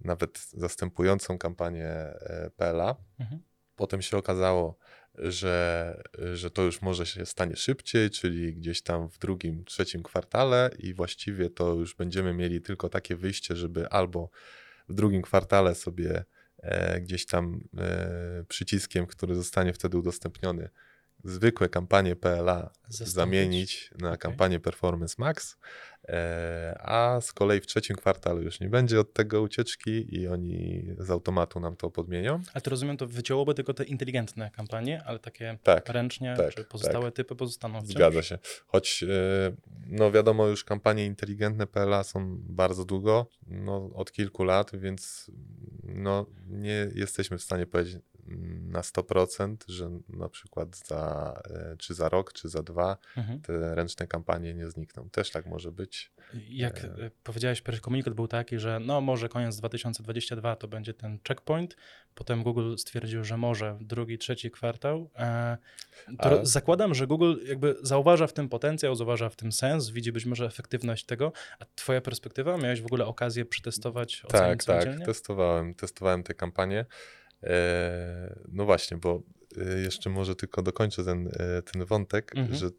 nawet 0.00 0.38
zastępującą 0.38 1.38
kampanię 1.38 1.88
e, 1.88 2.50
PLA. 2.56 2.96
Mhm. 3.20 3.42
Potem 3.76 4.02
się 4.02 4.16
okazało, 4.16 4.76
że, 5.14 6.02
że 6.34 6.50
to 6.50 6.62
już 6.62 6.82
może 6.82 7.06
się 7.06 7.26
stanie 7.26 7.56
szybciej, 7.56 8.10
czyli 8.10 8.54
gdzieś 8.54 8.82
tam 8.82 9.08
w 9.08 9.18
drugim, 9.18 9.64
trzecim 9.64 10.02
kwartale 10.02 10.70
i 10.78 10.94
właściwie 10.94 11.50
to 11.50 11.74
już 11.74 11.94
będziemy 11.94 12.34
mieli 12.34 12.60
tylko 12.60 12.88
takie 12.88 13.16
wyjście, 13.16 13.56
żeby 13.56 13.88
albo 13.88 14.30
w 14.88 14.94
drugim 14.94 15.22
kwartale 15.22 15.74
sobie 15.74 16.24
e, 16.58 17.00
gdzieś 17.00 17.26
tam 17.26 17.60
e, 17.78 18.44
przyciskiem, 18.48 19.06
który 19.06 19.34
zostanie 19.34 19.72
wtedy 19.72 19.98
udostępniony, 19.98 20.68
zwykłe 21.24 21.68
kampanie 21.68 22.16
PLA 22.16 22.70
Zastąpić. 22.88 23.14
zamienić 23.14 23.90
na 23.98 24.08
okay. 24.08 24.18
kampanię 24.18 24.60
Performance 24.60 25.14
Max, 25.18 25.56
e, 26.08 26.78
a 26.82 27.20
z 27.20 27.32
kolei 27.32 27.60
w 27.60 27.66
trzecim 27.66 27.96
kwartale 27.96 28.42
już 28.42 28.60
nie 28.60 28.68
będzie 28.68 29.00
od 29.00 29.12
tego 29.12 29.42
ucieczki 29.42 30.16
i 30.16 30.28
oni 30.28 30.86
z 30.98 31.10
automatu 31.10 31.60
nam 31.60 31.76
to 31.76 31.90
podmienią. 31.90 32.42
Ale 32.54 32.62
to 32.62 32.70
rozumiem, 32.70 32.96
to 32.96 33.06
wycięłoby 33.06 33.54
tylko 33.54 33.74
te 33.74 33.84
inteligentne 33.84 34.50
kampanie, 34.50 35.02
ale 35.06 35.18
takie 35.18 35.58
tak, 35.62 35.88
ręcznie, 35.88 36.34
tak, 36.36 36.54
czy 36.54 36.64
pozostałe 36.64 37.04
tak. 37.04 37.14
typy 37.14 37.36
pozostaną 37.36 37.80
wciąż? 37.80 37.94
Zgadza 37.94 38.22
się. 38.22 38.38
Choć 38.66 39.02
e, 39.02 39.06
no 39.86 40.12
wiadomo, 40.12 40.46
już 40.46 40.64
kampanie 40.64 41.06
inteligentne 41.06 41.66
PLA 41.66 42.04
są 42.04 42.36
bardzo 42.38 42.84
długo, 42.84 43.26
no 43.46 43.90
od 43.94 44.12
kilku 44.12 44.44
lat, 44.44 44.70
więc 44.74 45.30
no 45.82 46.26
nie 46.48 46.88
jesteśmy 46.94 47.38
w 47.38 47.42
stanie 47.42 47.66
powiedzieć 47.66 47.98
na 48.70 48.80
100%, 48.80 49.56
że 49.68 49.90
na 50.08 50.28
przykład 50.28 50.76
za, 50.76 51.34
e, 51.50 51.76
czy 51.76 51.94
za 51.94 52.08
rok, 52.08 52.32
czy 52.32 52.48
za 52.48 52.62
dwa 52.62 52.96
mhm. 53.16 53.40
te 53.40 53.74
ręczne 53.74 54.06
kampanie 54.06 54.54
nie 54.54 54.70
znikną. 54.70 55.10
Też 55.10 55.30
tak 55.30 55.46
może 55.46 55.72
być. 55.72 56.12
Jak 56.48 56.84
e... 56.84 56.88
e 56.88 57.10
powiedziałeś, 57.22 57.60
pierwszy 57.60 57.82
komunikat 57.82 58.14
był 58.14 58.28
taki, 58.28 58.58
że 58.58 58.80
no 58.80 59.00
może 59.00 59.28
koniec 59.28 59.56
2022 59.56 60.56
to 60.56 60.68
będzie 60.68 60.94
ten 60.94 61.18
checkpoint. 61.28 61.76
Potem 62.14 62.42
Google 62.42 62.76
stwierdził, 62.76 63.24
że 63.24 63.36
może 63.36 63.78
drugi, 63.80 64.18
trzeci 64.18 64.50
kwartał. 64.50 65.10
E, 65.16 65.56
to 66.22 66.46
zakładam, 66.46 66.94
że 66.94 67.06
Google 67.06 67.34
jakby 67.46 67.76
zauważa 67.82 68.26
w 68.26 68.32
tym 68.32 68.48
potencjał, 68.48 68.94
zauważa 68.94 69.28
w 69.28 69.36
tym 69.36 69.52
sens, 69.52 69.90
widzi 69.90 70.12
być 70.12 70.26
może 70.26 70.46
efektywność 70.46 71.04
tego. 71.04 71.32
A 71.58 71.64
twoja 71.74 72.00
perspektywa? 72.00 72.56
Miałeś 72.56 72.80
w 72.80 72.86
ogóle 72.86 73.06
okazję 73.06 73.44
przetestować? 73.44 74.22
Tak, 74.28 74.64
tak, 74.64 75.04
testowałem, 75.04 75.74
testowałem 75.74 76.22
te 76.22 76.34
kampanie. 76.34 76.86
E, 77.42 78.40
no 78.52 78.64
właśnie, 78.64 78.96
bo 78.96 79.22
e, 79.56 79.80
jeszcze 79.80 80.10
może 80.10 80.36
tylko 80.36 80.62
dokończę 80.62 81.04
ten, 81.04 81.28
e, 81.28 81.62
ten 81.62 81.84
wątek, 81.84 82.32
mhm. 82.36 82.58
że 82.58 82.70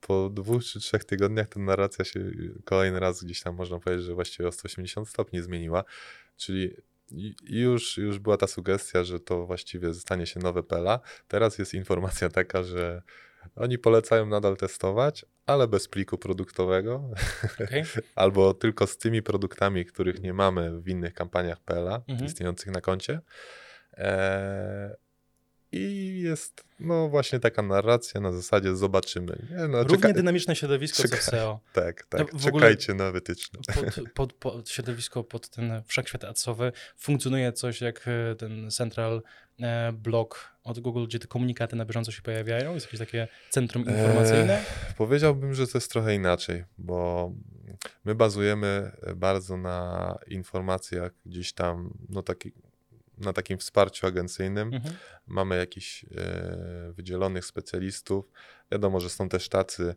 po 0.00 0.30
dwóch 0.30 0.64
czy 0.64 0.80
trzech 0.80 1.04
tygodniach 1.04 1.48
ta 1.48 1.60
narracja 1.60 2.04
się 2.04 2.30
kolejny 2.64 3.00
raz 3.00 3.24
gdzieś 3.24 3.42
tam 3.42 3.54
można 3.54 3.78
powiedzieć, 3.78 4.06
że 4.06 4.14
właściwie 4.14 4.48
o 4.48 4.52
180 4.52 5.08
stopni 5.08 5.42
zmieniła, 5.42 5.84
czyli 6.36 6.76
już, 7.42 7.98
już 7.98 8.18
była 8.18 8.36
ta 8.36 8.46
sugestia, 8.46 9.04
że 9.04 9.20
to 9.20 9.46
właściwie 9.46 9.94
stanie 9.94 10.26
się 10.26 10.40
nowe 10.40 10.62
PELA. 10.62 11.00
Teraz 11.28 11.58
jest 11.58 11.74
informacja 11.74 12.28
taka, 12.28 12.62
że 12.62 13.02
oni 13.56 13.78
polecają 13.78 14.26
nadal 14.26 14.56
testować, 14.56 15.24
ale 15.46 15.68
bez 15.68 15.88
pliku 15.88 16.18
produktowego, 16.18 17.10
okay. 17.64 17.84
albo 18.14 18.54
tylko 18.54 18.86
z 18.86 18.96
tymi 18.96 19.22
produktami, 19.22 19.84
których 19.84 20.22
nie 20.22 20.32
mamy 20.32 20.80
w 20.80 20.88
innych 20.88 21.14
kampaniach 21.14 21.60
PLA 21.60 22.02
mhm. 22.08 22.26
istniejących 22.26 22.72
na 22.72 22.80
koncie. 22.80 23.20
E, 23.96 24.96
I 25.72 26.20
jest 26.20 26.64
no 26.80 27.08
właśnie 27.08 27.40
taka 27.40 27.62
narracja 27.62 28.20
na 28.20 28.32
zasadzie 28.32 28.76
zobaczymy. 28.76 29.46
Nie, 29.50 29.68
no, 29.68 29.82
Równie 29.82 29.96
czeka... 29.96 30.12
dynamiczne 30.12 30.56
środowisko 30.56 31.02
Czeka... 31.02 31.16
co 31.16 31.22
SEO. 31.22 31.60
Tak, 31.72 32.06
tak. 32.06 32.34
W 32.34 32.44
Czekajcie 32.44 32.94
na 32.94 33.10
wytyczne. 33.10 33.60
Pod, 33.74 34.10
pod, 34.14 34.32
pod, 34.32 34.70
środowisko 34.70 35.24
pod 35.24 35.48
ten 35.48 35.82
wszechświat 35.86 36.24
adsowy 36.24 36.72
funkcjonuje 36.96 37.52
coś 37.52 37.80
jak 37.80 38.08
e, 38.08 38.34
ten 38.34 38.70
central 38.70 39.22
blog 39.92 40.56
od 40.64 40.80
Google, 40.80 41.04
gdzie 41.04 41.18
te 41.18 41.26
komunikaty 41.26 41.76
na 41.76 41.84
bieżąco 41.84 42.12
się 42.12 42.22
pojawiają? 42.22 42.74
Jest 42.74 42.86
jakieś 42.86 43.00
takie 43.00 43.28
centrum 43.50 43.84
informacyjne? 43.84 44.58
E, 44.58 44.94
powiedziałbym, 44.96 45.54
że 45.54 45.66
to 45.66 45.78
jest 45.78 45.90
trochę 45.90 46.14
inaczej, 46.14 46.64
bo 46.78 47.32
my 48.04 48.14
bazujemy 48.14 48.90
bardzo 49.16 49.56
na 49.56 50.18
informacjach 50.26 51.12
gdzieś 51.26 51.52
tam, 51.52 51.94
no 52.08 52.22
taki 52.22 52.52
na 53.18 53.32
takim 53.32 53.58
wsparciu 53.58 54.06
agencyjnym. 54.06 54.74
Mhm. 54.74 54.94
Mamy 55.26 55.56
jakichś 55.56 56.04
e, 56.04 56.92
wydzielonych 56.92 57.44
specjalistów. 57.44 58.30
Wiadomo, 58.72 59.00
że 59.00 59.10
są 59.10 59.28
też 59.28 59.48
tacy, 59.48 59.82
E, 59.84 59.94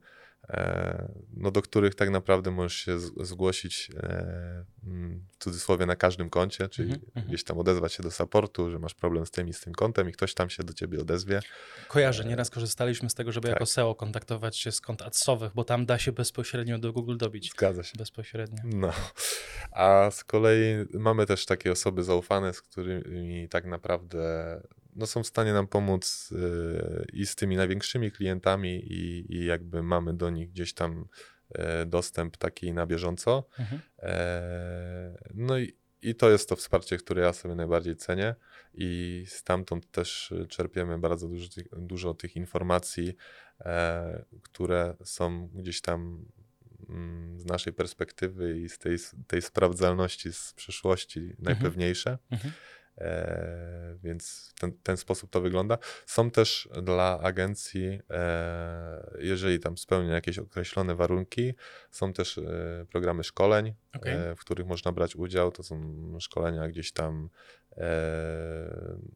no, 1.33 1.51
do 1.51 1.62
których 1.62 1.95
tak 1.95 2.09
naprawdę 2.09 2.51
możesz 2.51 2.73
się 2.73 3.00
zgłosić 3.00 3.91
e, 3.95 4.65
mm, 4.83 5.25
w 5.31 5.43
cudzysłowie 5.43 5.85
na 5.85 5.95
każdym 5.95 6.29
koncie, 6.29 6.69
czyli 6.69 6.89
mm 6.89 7.01
-hmm. 7.01 7.27
gdzieś 7.27 7.43
tam 7.43 7.57
odezwać 7.57 7.93
się 7.93 8.03
do 8.03 8.12
supportu, 8.12 8.71
że 8.71 8.79
masz 8.79 8.93
problem 8.93 9.25
z 9.25 9.31
tym 9.31 9.47
i 9.47 9.53
z 9.53 9.62
tym 9.62 9.73
kontem 9.73 10.09
i 10.09 10.12
ktoś 10.12 10.33
tam 10.33 10.50
się 10.50 10.63
do 10.63 10.73
ciebie 10.73 11.01
odezwie. 11.01 11.39
Kojarzę, 11.88 12.23
e, 12.23 12.27
nieraz 12.27 12.50
korzystaliśmy 12.50 13.09
z 13.09 13.13
tego, 13.13 13.31
żeby 13.31 13.47
tak. 13.47 13.55
jako 13.55 13.65
SEO 13.65 13.95
kontaktować 13.95 14.57
się 14.57 14.71
z 14.71 14.81
kont 14.81 15.01
adsowych, 15.01 15.51
bo 15.55 15.63
tam 15.63 15.85
da 15.85 16.00
się 16.00 16.12
bezpośrednio 16.12 16.79
do 16.79 16.93
Google 16.93 17.17
dobić. 17.17 17.51
Zgadza 17.51 17.83
się. 17.83 17.97
Bezpośrednio. 17.97 18.63
No. 18.65 18.91
A 19.71 20.12
z 20.12 20.23
kolei 20.23 20.85
mamy 20.93 21.25
też 21.25 21.45
takie 21.45 21.71
osoby 21.71 22.03
zaufane, 22.03 22.53
z 22.53 22.62
którymi 22.62 23.50
tak 23.50 23.65
naprawdę 23.65 24.62
no, 24.95 25.07
są 25.07 25.23
w 25.23 25.27
stanie 25.27 25.53
nam 25.53 25.67
pomóc 25.67 26.29
y, 26.31 27.05
i 27.13 27.25
z 27.25 27.35
tymi 27.35 27.55
największymi 27.55 28.12
klientami 28.12 28.93
i, 28.93 29.25
i 29.35 29.45
jakby 29.45 29.83
mamy 29.83 30.13
do 30.13 30.29
nich 30.29 30.50
gdzieś 30.50 30.73
tam 30.73 31.07
e, 31.50 31.85
dostęp 31.85 32.38
taki 32.38 32.73
na 32.73 32.85
bieżąco. 32.88 33.47
Mhm. 33.59 33.81
E, 34.00 35.17
no 35.33 35.57
i, 35.57 35.73
i 36.01 36.15
to 36.15 36.29
jest 36.29 36.50
to 36.50 36.55
wsparcie, 36.55 36.97
które 36.97 37.21
ja 37.21 37.33
sobie 37.33 37.55
najbardziej 37.55 37.95
cenię 37.95 38.35
i 38.73 39.23
stamtąd 39.27 39.91
też 39.91 40.33
czerpiemy 40.50 41.00
bardzo 41.00 41.27
dużo, 41.27 41.47
dużo 41.71 42.13
tych 42.13 42.35
informacji, 42.35 43.15
e, 43.59 44.25
które 44.41 44.95
są 45.03 45.47
gdzieś 45.47 45.81
tam 45.81 46.25
mm, 46.89 47.39
z 47.39 47.45
naszej 47.45 47.73
perspektywy 47.73 48.59
i 48.59 48.69
z 48.69 48.77
tej, 48.77 48.97
tej 49.27 49.41
sprawdzalności 49.41 50.33
z 50.33 50.53
przeszłości 50.53 51.35
najpewniejsze. 51.39 52.17
Mhm. 52.31 52.53
E, 52.97 53.95
więc 54.03 54.53
ten, 54.59 54.73
ten 54.83 54.97
sposób 54.97 55.29
to 55.29 55.41
wygląda. 55.41 55.77
Są 56.05 56.31
też 56.31 56.69
dla 56.83 57.19
agencji, 57.19 58.00
e, 58.09 59.13
jeżeli 59.19 59.59
tam 59.59 59.77
spełnia 59.77 60.13
jakieś 60.13 60.39
określone 60.39 60.95
warunki, 60.95 61.53
są 61.91 62.13
też 62.13 62.38
e, 62.38 62.85
programy 62.91 63.23
szkoleń, 63.23 63.73
e, 63.93 64.35
w 64.35 64.39
których 64.39 64.67
można 64.67 64.91
brać 64.91 65.15
udział. 65.15 65.51
To 65.51 65.63
są 65.63 65.95
szkolenia 66.19 66.67
gdzieś 66.67 66.91
tam 66.91 67.29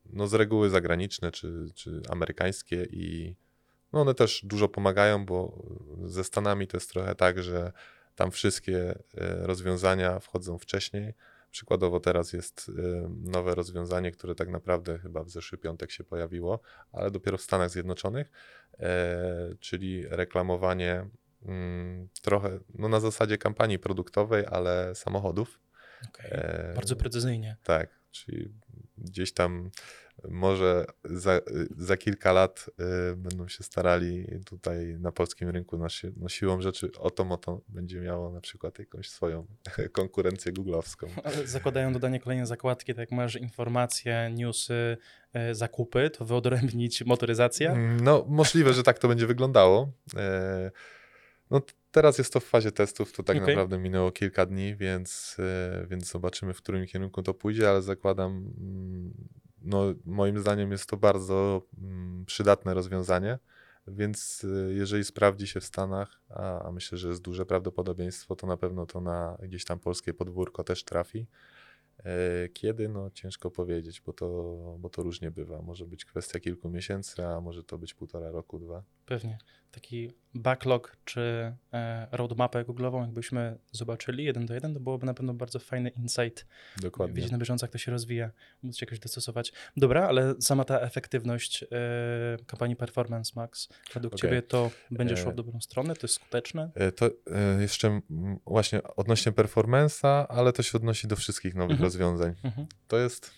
no 0.05 0.27
z 0.27 0.34
reguły 0.34 0.69
zagraniczne 0.69 1.31
czy, 1.31 1.69
czy 1.75 2.01
amerykańskie 2.10 2.84
i 2.84 3.36
no 3.93 4.01
one 4.01 4.13
też 4.13 4.41
dużo 4.43 4.69
pomagają, 4.69 5.25
bo 5.25 5.63
ze 6.05 6.24
Stanami 6.24 6.67
to 6.67 6.77
jest 6.77 6.89
trochę 6.89 7.15
tak, 7.15 7.43
że 7.43 7.72
tam 8.15 8.31
wszystkie 8.31 8.96
rozwiązania 9.41 10.19
wchodzą 10.19 10.57
wcześniej. 10.57 11.13
Przykładowo 11.57 11.99
teraz 11.99 12.33
jest 12.33 12.69
e, 12.69 13.09
nowe 13.23 13.55
rozwiązanie, 13.55 14.11
które 14.11 14.35
tak 14.35 14.49
naprawdę 14.49 14.99
chyba 14.99 15.23
w 15.23 15.29
zeszły 15.29 15.57
piątek 15.57 15.91
się 15.91 16.03
pojawiło, 16.03 16.59
ale 16.91 17.11
dopiero 17.11 17.37
w 17.37 17.41
Stanach 17.41 17.69
Zjednoczonych, 17.69 18.31
e, 18.79 19.55
czyli 19.59 20.07
reklamowanie 20.07 21.09
mm, 21.45 22.09
trochę 22.21 22.59
no 22.73 22.89
na 22.89 22.99
zasadzie 22.99 23.37
kampanii 23.37 23.79
produktowej, 23.79 24.45
ale 24.51 24.95
samochodów. 24.95 25.59
Okej. 26.09 26.31
E, 26.31 26.73
Bardzo 26.75 26.95
precyzyjnie. 26.95 27.57
tak, 27.63 27.89
czyli 28.11 28.53
gdzieś 28.98 29.34
tam 29.34 29.70
może 30.30 30.86
za, 31.04 31.42
za 31.77 31.98
kilka 31.98 32.32
lat 32.34 32.66
y, 33.12 33.16
będą 33.16 33.48
się 33.48 33.63
starali 33.63 34.27
tutaj 34.46 34.96
na 35.00 35.12
polskim 35.12 35.50
rynku 35.50 35.77
no, 35.77 35.89
si- 35.89 36.13
no 36.18 36.30
siłą 36.30 36.62
rzeczy 36.62 36.92
oto 37.00 37.25
moto 37.25 37.62
będzie 37.68 38.00
miało 38.01 38.32
na 38.32 38.42
przykład 38.42 38.80
jakąś 38.80 39.10
swoją 39.10 39.46
konkurencję 39.92 40.54
googlowską. 40.54 41.08
Ale 41.24 41.48
zakładają 41.48 41.94
dodanie 41.94 42.20
kolejnej 42.20 42.48
zakładki, 42.48 42.94
tak 42.94 42.98
jak 42.98 43.12
masz 43.12 43.36
informacje, 43.36 44.32
newsy, 44.34 44.98
e, 45.34 45.56
zakupy, 45.56 46.10
to 46.10 46.25
wyodrębnić 46.25 47.06
motoryzacja. 47.06 47.72
Mm, 47.72 48.00
No 48.00 48.25
możliwe, 48.27 48.74
że 48.74 48.84
tak 48.84 49.00
to 49.00 49.08
będzie 49.08 49.27
wyglądało. 49.27 49.92
E, 50.16 50.72
No 51.51 51.62
teraz 51.91 52.17
jest 52.17 52.34
to 52.34 52.39
w 52.39 52.46
fazie 52.46 52.72
testów, 52.72 53.12
to 53.12 53.24
tak 53.24 53.38
Okej. 53.38 53.48
naprawdę 53.48 53.77
minęło 53.77 54.12
kilka 54.12 54.46
dni, 54.46 54.75
więc, 54.75 55.38
e, 55.39 55.88
więc 55.89 56.12
zobaczymy 56.12 56.53
w 56.53 56.58
którym 56.58 56.88
kierunku 56.88 57.24
to 57.24 57.34
pójdzie, 57.34 57.70
ale 57.70 57.82
zakładam, 57.82 58.53
mm, 58.58 59.13
no 59.62 59.94
moim 60.06 60.39
zdaniem 60.39 60.72
jest 60.72 60.89
to 60.89 60.98
bardzo 60.98 61.62
mm, 61.82 62.25
przydatne 62.25 62.74
rozwiązanie, 62.74 63.39
więc 63.88 64.46
e, 64.70 64.74
jeżeli 64.74 65.03
sprawdzi 65.03 65.48
się 65.48 65.60
w 65.60 65.65
Stanach, 65.65 66.22
a, 66.29 66.67
a 66.67 66.72
myślę, 66.72 66.98
że 66.98 67.08
jest 67.08 67.22
duże 67.22 67.46
prawdopodobieństwo, 67.46 68.36
to 68.36 68.48
na 68.48 68.58
pewno 68.58 68.86
to 68.86 69.01
na 69.01 69.38
gdzieś 69.44 69.65
tam 69.65 69.79
polskie 69.79 70.13
podwórko 70.13 70.63
też 70.63 70.84
trafi. 70.84 71.27
E, 72.06 72.50
Kiedy? 72.50 72.89
No 72.89 73.12
ciężko 73.12 73.51
powiedzieć, 73.51 74.01
bo 74.01 74.13
to, 74.13 74.27
bo 74.79 74.89
to 74.89 75.03
różnie 75.03 75.32
bywa. 75.32 75.62
Może 75.62 75.86
być 75.86 76.06
kwestia 76.06 76.39
kilku 76.39 76.70
miesięcy, 76.70 77.25
a 77.25 77.41
może 77.41 77.63
to 77.63 77.77
być 77.77 77.94
półtora 77.94 78.32
roku, 78.32 78.60
dwa. 78.60 78.84
Pewnie. 79.07 79.37
Taki 79.71 80.11
backlog 80.33 80.97
czy 81.05 81.53
e, 81.73 82.07
roadmapę 82.11 82.65
googlową, 82.65 83.01
jakbyśmy 83.01 83.57
zobaczyli 83.71 84.23
jeden 84.23 84.45
do 84.45 84.53
jeden, 84.53 84.73
to 84.73 84.79
byłoby 84.79 85.05
na 85.05 85.13
pewno 85.13 85.33
bardzo 85.33 85.59
fajny 85.59 85.89
insight. 85.89 86.45
Dokładnie. 86.81 87.15
Wiedzieć 87.15 87.31
na 87.31 87.37
bieżąco, 87.37 87.65
jak 87.65 87.71
to 87.71 87.77
się 87.77 87.91
rozwija, 87.91 88.31
móc 88.63 88.77
się 88.77 88.85
jakoś 88.85 88.99
dostosować. 88.99 89.53
Dobra, 89.77 90.07
ale 90.07 90.35
sama 90.39 90.63
ta 90.65 90.79
efektywność 90.79 91.63
e, 91.63 91.67
kampanii 92.47 92.75
Performance 92.75 93.31
Max, 93.35 93.69
według 93.93 94.13
Okej. 94.13 94.29
ciebie 94.29 94.41
to 94.41 94.71
będzie 94.91 95.17
szło 95.17 95.29
E, 95.29 95.33
w 95.33 95.35
dobrą 95.35 95.61
stronę? 95.61 95.95
To 95.95 95.99
jest 96.03 96.13
skuteczne? 96.15 96.71
To 96.95 97.09
jeszcze 97.59 97.87
mm, 97.87 98.39
właśnie 98.45 98.83
odnośnie 98.83 99.31
performance'a, 99.31 100.25
ale 100.29 100.53
to 100.53 100.63
się 100.63 100.77
odnosi 100.77 101.07
do 101.07 101.15
wszystkich 101.15 101.55
nowych 101.55 101.71
Mhm. 101.71 101.83
rozwiązań. 101.83 102.33
Mhm. 102.43 102.67
To 102.87 102.97
jest, 102.97 103.31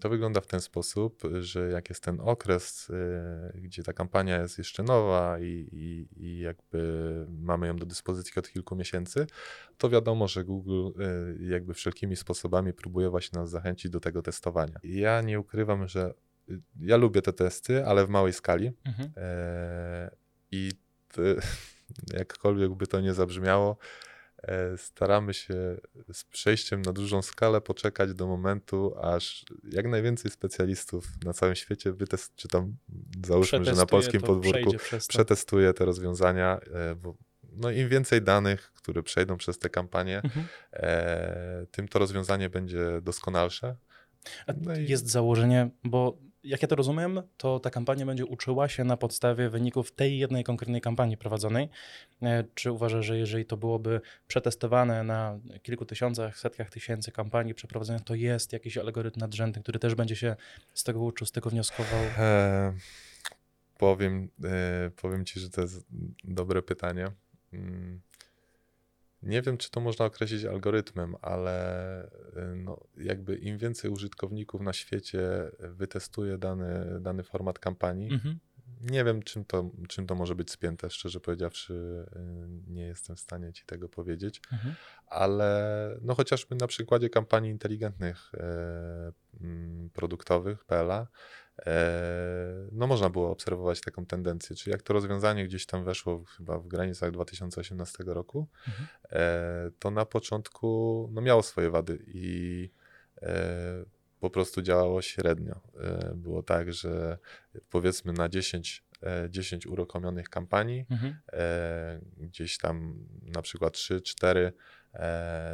to 0.00 0.08
wygląda 0.08 0.40
w 0.40 0.46
ten 0.46 0.60
sposób, 0.60 1.22
że 1.40 1.70
jak 1.70 1.88
jest 1.88 2.04
ten 2.04 2.20
okres, 2.20 2.90
e, 2.90 3.60
gdzie 3.60 3.82
ta 3.82 3.92
kampania 3.92 4.42
jest 4.42 4.58
jeszcze 4.58 4.82
nowa 4.82 5.38
i, 5.40 5.68
i, 5.72 6.08
i 6.24 6.38
jakby 6.38 7.26
mamy 7.28 7.66
ją 7.66 7.76
do 7.76 7.86
dyspozycji 7.86 8.32
od 8.36 8.48
kilku 8.48 8.76
miesięcy, 8.76 9.26
to 9.78 9.88
wiadomo, 9.88 10.28
że 10.28 10.44
Google 10.44 10.88
e, 10.88 11.44
jakby 11.44 11.74
wszelkimi 11.74 12.16
sposobami 12.16 12.72
próbuje 12.72 13.10
właśnie 13.10 13.40
nas 13.40 13.50
zachęcić 13.50 13.90
do 13.90 14.00
tego 14.00 14.22
testowania. 14.22 14.80
Ja 14.82 15.20
nie 15.20 15.40
ukrywam, 15.40 15.88
że 15.88 16.14
y, 16.50 16.60
ja 16.80 16.96
lubię 16.96 17.22
te 17.22 17.32
testy, 17.32 17.86
ale 17.86 18.06
w 18.06 18.08
małej 18.08 18.32
skali. 18.32 18.72
Mhm. 18.84 19.10
E, 19.16 20.10
I 20.50 20.72
jakkolwiek 22.18 22.74
by 22.74 22.86
to 22.86 23.00
nie 23.00 23.14
zabrzmiało, 23.14 23.76
staramy 24.76 25.34
się 25.34 25.54
z 26.12 26.24
przejściem 26.24 26.82
na 26.82 26.92
dużą 26.92 27.22
skalę 27.22 27.60
poczekać 27.60 28.14
do 28.14 28.26
momentu, 28.26 28.94
aż 29.02 29.44
jak 29.72 29.86
najwięcej 29.88 30.30
specjalistów 30.30 31.08
na 31.24 31.32
całym 31.32 31.54
świecie 31.54 31.92
wytest, 31.92 32.34
czy 32.36 32.48
tam 32.48 32.76
załóżmy, 33.26 33.64
że 33.64 33.72
na 33.72 33.86
polskim 33.86 34.20
podwórku 34.20 34.70
przetestuje 35.08 35.72
te 35.74 35.84
rozwiązania, 35.84 36.60
e, 36.74 36.94
bo 36.94 37.14
no 37.52 37.70
im 37.70 37.88
więcej 37.88 38.22
danych, 38.22 38.72
które 38.74 39.02
przejdą 39.02 39.36
przez 39.36 39.58
te 39.58 39.68
kampanie, 39.70 40.20
Mhm. 40.24 40.46
e, 40.72 41.66
tym 41.70 41.88
to 41.88 41.98
rozwiązanie 41.98 42.50
będzie 42.50 43.00
doskonalsze. 43.02 43.76
No 44.56 44.76
i- 44.76 44.86
Jest 44.88 45.10
założenie, 45.10 45.70
bo 45.84 46.18
jak 46.44 46.62
ja 46.62 46.68
to 46.68 46.76
rozumiem, 46.76 47.22
to 47.36 47.60
ta 47.60 47.70
kampania 47.70 48.06
będzie 48.06 48.26
uczyła 48.26 48.68
się 48.68 48.84
na 48.84 48.96
podstawie 48.96 49.50
wyników 49.50 49.92
tej 49.92 50.18
jednej 50.18 50.44
konkretnej 50.44 50.80
kampanii 50.80 51.16
prowadzonej. 51.16 51.68
E, 52.22 52.44
Czy 52.54 52.72
uważasz, 52.72 53.06
że 53.06 53.18
jeżeli 53.18 53.46
to 53.46 53.56
byłoby 53.56 54.00
przetestowane 54.28 55.04
na 55.04 55.38
kilku 55.62 55.84
tysiącach, 55.84 56.38
setkach 56.38 56.70
tysięcy 56.70 57.12
kampanii 57.12 57.54
przeprowadzonych, 57.54 58.02
to 58.02 58.14
jest 58.14 58.52
jakiś 58.52 58.78
algorytm 58.78 59.20
nadrzędny, 59.20 59.62
który 59.62 59.78
też 59.78 59.94
będzie 59.94 60.16
się 60.16 60.36
z 60.74 60.84
tego 60.84 61.00
uczył, 61.00 61.26
z 61.26 61.32
tego 61.32 61.50
wnioskował? 61.50 62.00
E, 62.18 62.72
powiem, 63.78 64.28
e, 64.44 64.90
powiem 64.90 65.24
ci, 65.24 65.40
że 65.40 65.50
to 65.50 65.60
jest 65.60 65.86
dobre 66.24 66.62
pytanie. 66.62 67.06
Mm, 67.52 68.00
Nie 69.22 69.42
wiem, 69.42 69.56
czy 69.58 69.70
to 69.70 69.80
można 69.80 70.04
określić 70.04 70.44
algorytmem, 70.44 71.16
ale 71.22 72.02
e, 72.36 72.54
no, 72.56 72.80
jakby 72.96 73.36
im 73.36 73.58
więcej 73.58 73.90
użytkowników 73.90 74.60
na 74.60 74.72
świecie 74.72 75.50
wytestuje 75.58 76.38
dany, 76.38 77.00
dany 77.00 77.22
format 77.22 77.58
kampanii, 77.58 78.12
Mhm. 78.12 78.38
nie 78.80 79.04
wiem, 79.04 79.22
czym 79.22 79.44
to, 79.44 79.70
czym 79.88 80.06
to 80.06 80.14
może 80.14 80.34
być 80.34 80.50
spięte. 80.50 80.90
Szczerze 80.90 81.20
powiedziawszy, 81.20 82.06
e, 82.16 82.20
nie 82.66 82.82
jestem 82.82 83.16
w 83.16 83.20
stanie 83.20 83.52
ci 83.52 83.64
tego 83.66 83.88
powiedzieć 83.88 84.40
Mhm. 84.52 84.74
ale 85.06 85.96
no 86.02 86.14
chociażby 86.14 86.54
na 86.56 86.66
przykładzie 86.66 87.10
kampanii 87.10 87.50
inteligentnych 87.50 88.32
mm, 89.40 89.90
produktowych 89.90 90.64
PLA, 90.64 91.06
no 92.72 92.86
można 92.86 93.10
było 93.10 93.30
obserwować 93.30 93.80
taką 93.80 94.06
tendencję, 94.06 94.56
czyli 94.56 94.72
jak 94.72 94.82
to 94.82 94.92
rozwiązanie 94.92 95.44
gdzieś 95.44 95.66
tam 95.66 95.84
weszło 95.84 96.24
chyba 96.24 96.58
w 96.58 96.66
granicach 96.68 97.10
2018 97.10 98.04
roku, 98.06 98.48
Mhm. 98.68 98.86
e, 99.10 99.70
to 99.78 99.90
na 99.90 100.06
początku 100.06 101.08
no 101.12 101.20
miało 101.20 101.42
swoje 101.42 101.70
wady 101.70 101.98
i 102.06 102.70
e, 103.22 103.84
po 104.20 104.30
prostu 104.30 104.62
działało 104.62 105.02
średnio. 105.02 105.60
E, 105.80 106.12
było 106.14 106.42
tak, 106.42 106.72
że 106.72 107.18
powiedzmy 107.70 108.12
na 108.12 108.28
10, 108.28 108.84
e, 109.02 109.30
10 109.30 109.66
uruchomionych 109.66 110.28
kampanii 110.28 110.86
Mhm. 110.90 111.16
e, 111.32 112.00
gdzieś 112.16 112.58
tam 112.58 113.04
na 113.22 113.42
przykład 113.42 113.72
3, 113.72 114.00
4 114.00 114.40
e, 114.40 114.52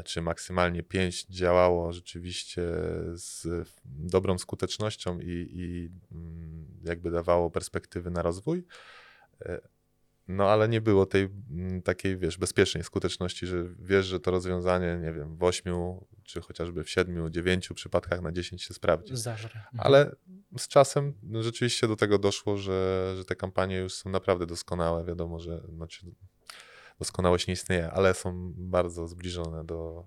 czy 0.04 0.22
maksymalnie 0.22 0.82
5 0.82 1.26
działało 1.26 1.92
rzeczywiście 1.92 2.62
z 3.12 3.46
dobrą 3.84 4.38
skutecznością 4.38 5.18
i, 5.20 5.48
i 5.50 5.90
mm, 6.12 6.66
jakby 6.84 7.10
dawało 7.10 7.50
perspektywy 7.50 8.10
na 8.10 8.22
rozwój. 8.22 8.66
E, 9.40 9.60
No 10.28 10.50
ale 10.50 10.68
nie 10.68 10.80
było 10.80 11.06
tej 11.06 11.28
mm, 11.50 11.82
takiej, 11.82 12.18
wiesz, 12.18 12.38
bezpiecznej 12.38 12.84
skuteczności, 12.84 13.46
że 13.46 13.64
wiesz, 13.78 14.06
że 14.06 14.20
to 14.20 14.30
rozwiązanie, 14.30 14.98
nie 15.02 15.12
wiem, 15.12 15.36
w 15.36 15.42
8 15.42 15.74
czy 16.22 16.40
chociażby 16.40 16.84
w 16.84 16.90
7, 16.90 17.32
9 17.32 17.68
przypadkach 17.74 18.20
na 18.22 18.32
10 18.32 18.62
się 18.62 18.74
sprawdzi. 18.74 19.16
Zażre. 19.16 19.60
Mhm. 19.60 19.64
Ale 19.72 20.16
z 20.58 20.68
czasem 20.68 21.14
rzeczywiście 21.40 21.88
do 21.88 21.96
tego 21.96 22.18
doszło, 22.18 22.56
że, 22.56 23.12
że 23.16 23.24
te 23.24 23.36
kampanie 23.36 23.76
już 23.76 23.94
są 23.94 24.10
naprawdę 24.10 24.46
doskonałe. 24.46 25.04
Wiadomo, 25.04 25.40
że 25.40 25.60
znaczy, 25.76 26.06
doskonałość 26.98 27.46
nie 27.46 27.54
istnieje, 27.54 27.90
ale 27.90 28.14
są 28.14 28.52
bardzo 28.56 29.08
zbliżone 29.08 29.64
do, 29.64 30.04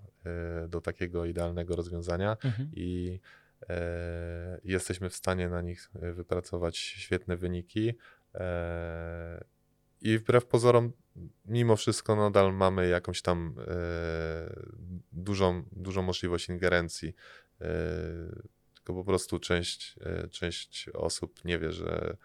e, 0.64 0.68
do 0.68 0.80
takiego 0.80 1.24
idealnego 1.24 1.76
rozwiązania 1.76 2.36
Mhm. 2.44 2.68
i 2.72 3.20
e, 3.68 4.60
jesteśmy 4.64 5.10
w 5.10 5.14
stanie 5.14 5.48
na 5.48 5.62
nich 5.62 5.90
e, 5.94 6.12
wypracować 6.12 6.76
świetne 6.76 7.36
wyniki. 7.36 7.94
E, 8.34 9.44
I 10.00 10.18
wbrew 10.18 10.46
pozorom, 10.46 10.92
mimo 11.44 11.76
wszystko, 11.76 12.16
nadal 12.16 12.54
mamy 12.54 12.88
jakąś 12.88 13.22
tam 13.22 13.54
e, 13.58 13.74
dużą, 15.12 15.62
dużą 15.72 16.02
możliwość 16.02 16.48
ingerencji. 16.48 17.14
E, 17.60 17.64
tylko 18.74 18.94
po 18.94 19.04
prostu 19.04 19.38
część, 19.38 19.96
część 20.30 20.88
osób 20.88 21.44
nie 21.44 21.58
wie, 21.58 21.72
że 21.72 22.16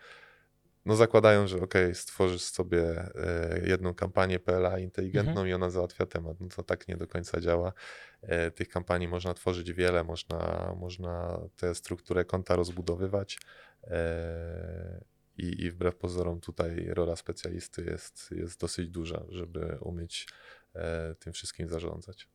no 0.86 0.96
zakładają, 0.96 1.48
że 1.48 1.62
ok, 1.62 1.74
stworzysz 1.94 2.42
sobie 2.42 2.82
e, 3.16 3.62
jedną 3.66 3.94
kampanię 3.94 4.40
PLA 4.40 4.80
inteligentną 4.80 5.32
mhm. 5.32 5.48
i 5.48 5.54
ona 5.54 5.70
załatwia 5.70 6.06
temat. 6.06 6.40
No 6.40 6.48
to 6.48 6.64
tak 6.64 6.88
nie 6.88 6.98
do 6.98 7.08
końca 7.08 7.42
działa. 7.42 7.74
E, 8.22 8.52
tych 8.52 8.70
kampanii 8.70 9.08
można 9.08 9.34
tworzyć 9.34 9.74
wiele, 9.74 10.04
można, 10.04 10.74
można 10.80 11.40
tę 11.56 11.76
strukturę 11.76 12.26
konta 12.26 12.56
rozbudowywać. 12.56 13.40
E, 13.84 15.04
I, 15.38 15.64
I 15.64 15.72
wbrew 15.72 15.96
pozorom 15.96 16.42
tutaj 16.42 16.86
rola 16.88 17.16
specjalisty 17.16 17.84
jest, 17.84 18.32
jest 18.32 18.60
dosyć 18.60 18.90
duża, 18.90 19.24
żeby 19.30 19.78
umieć 19.82 20.28
tym 21.20 21.34
wszystkim 21.34 21.70
zarządzać. 21.70 22.28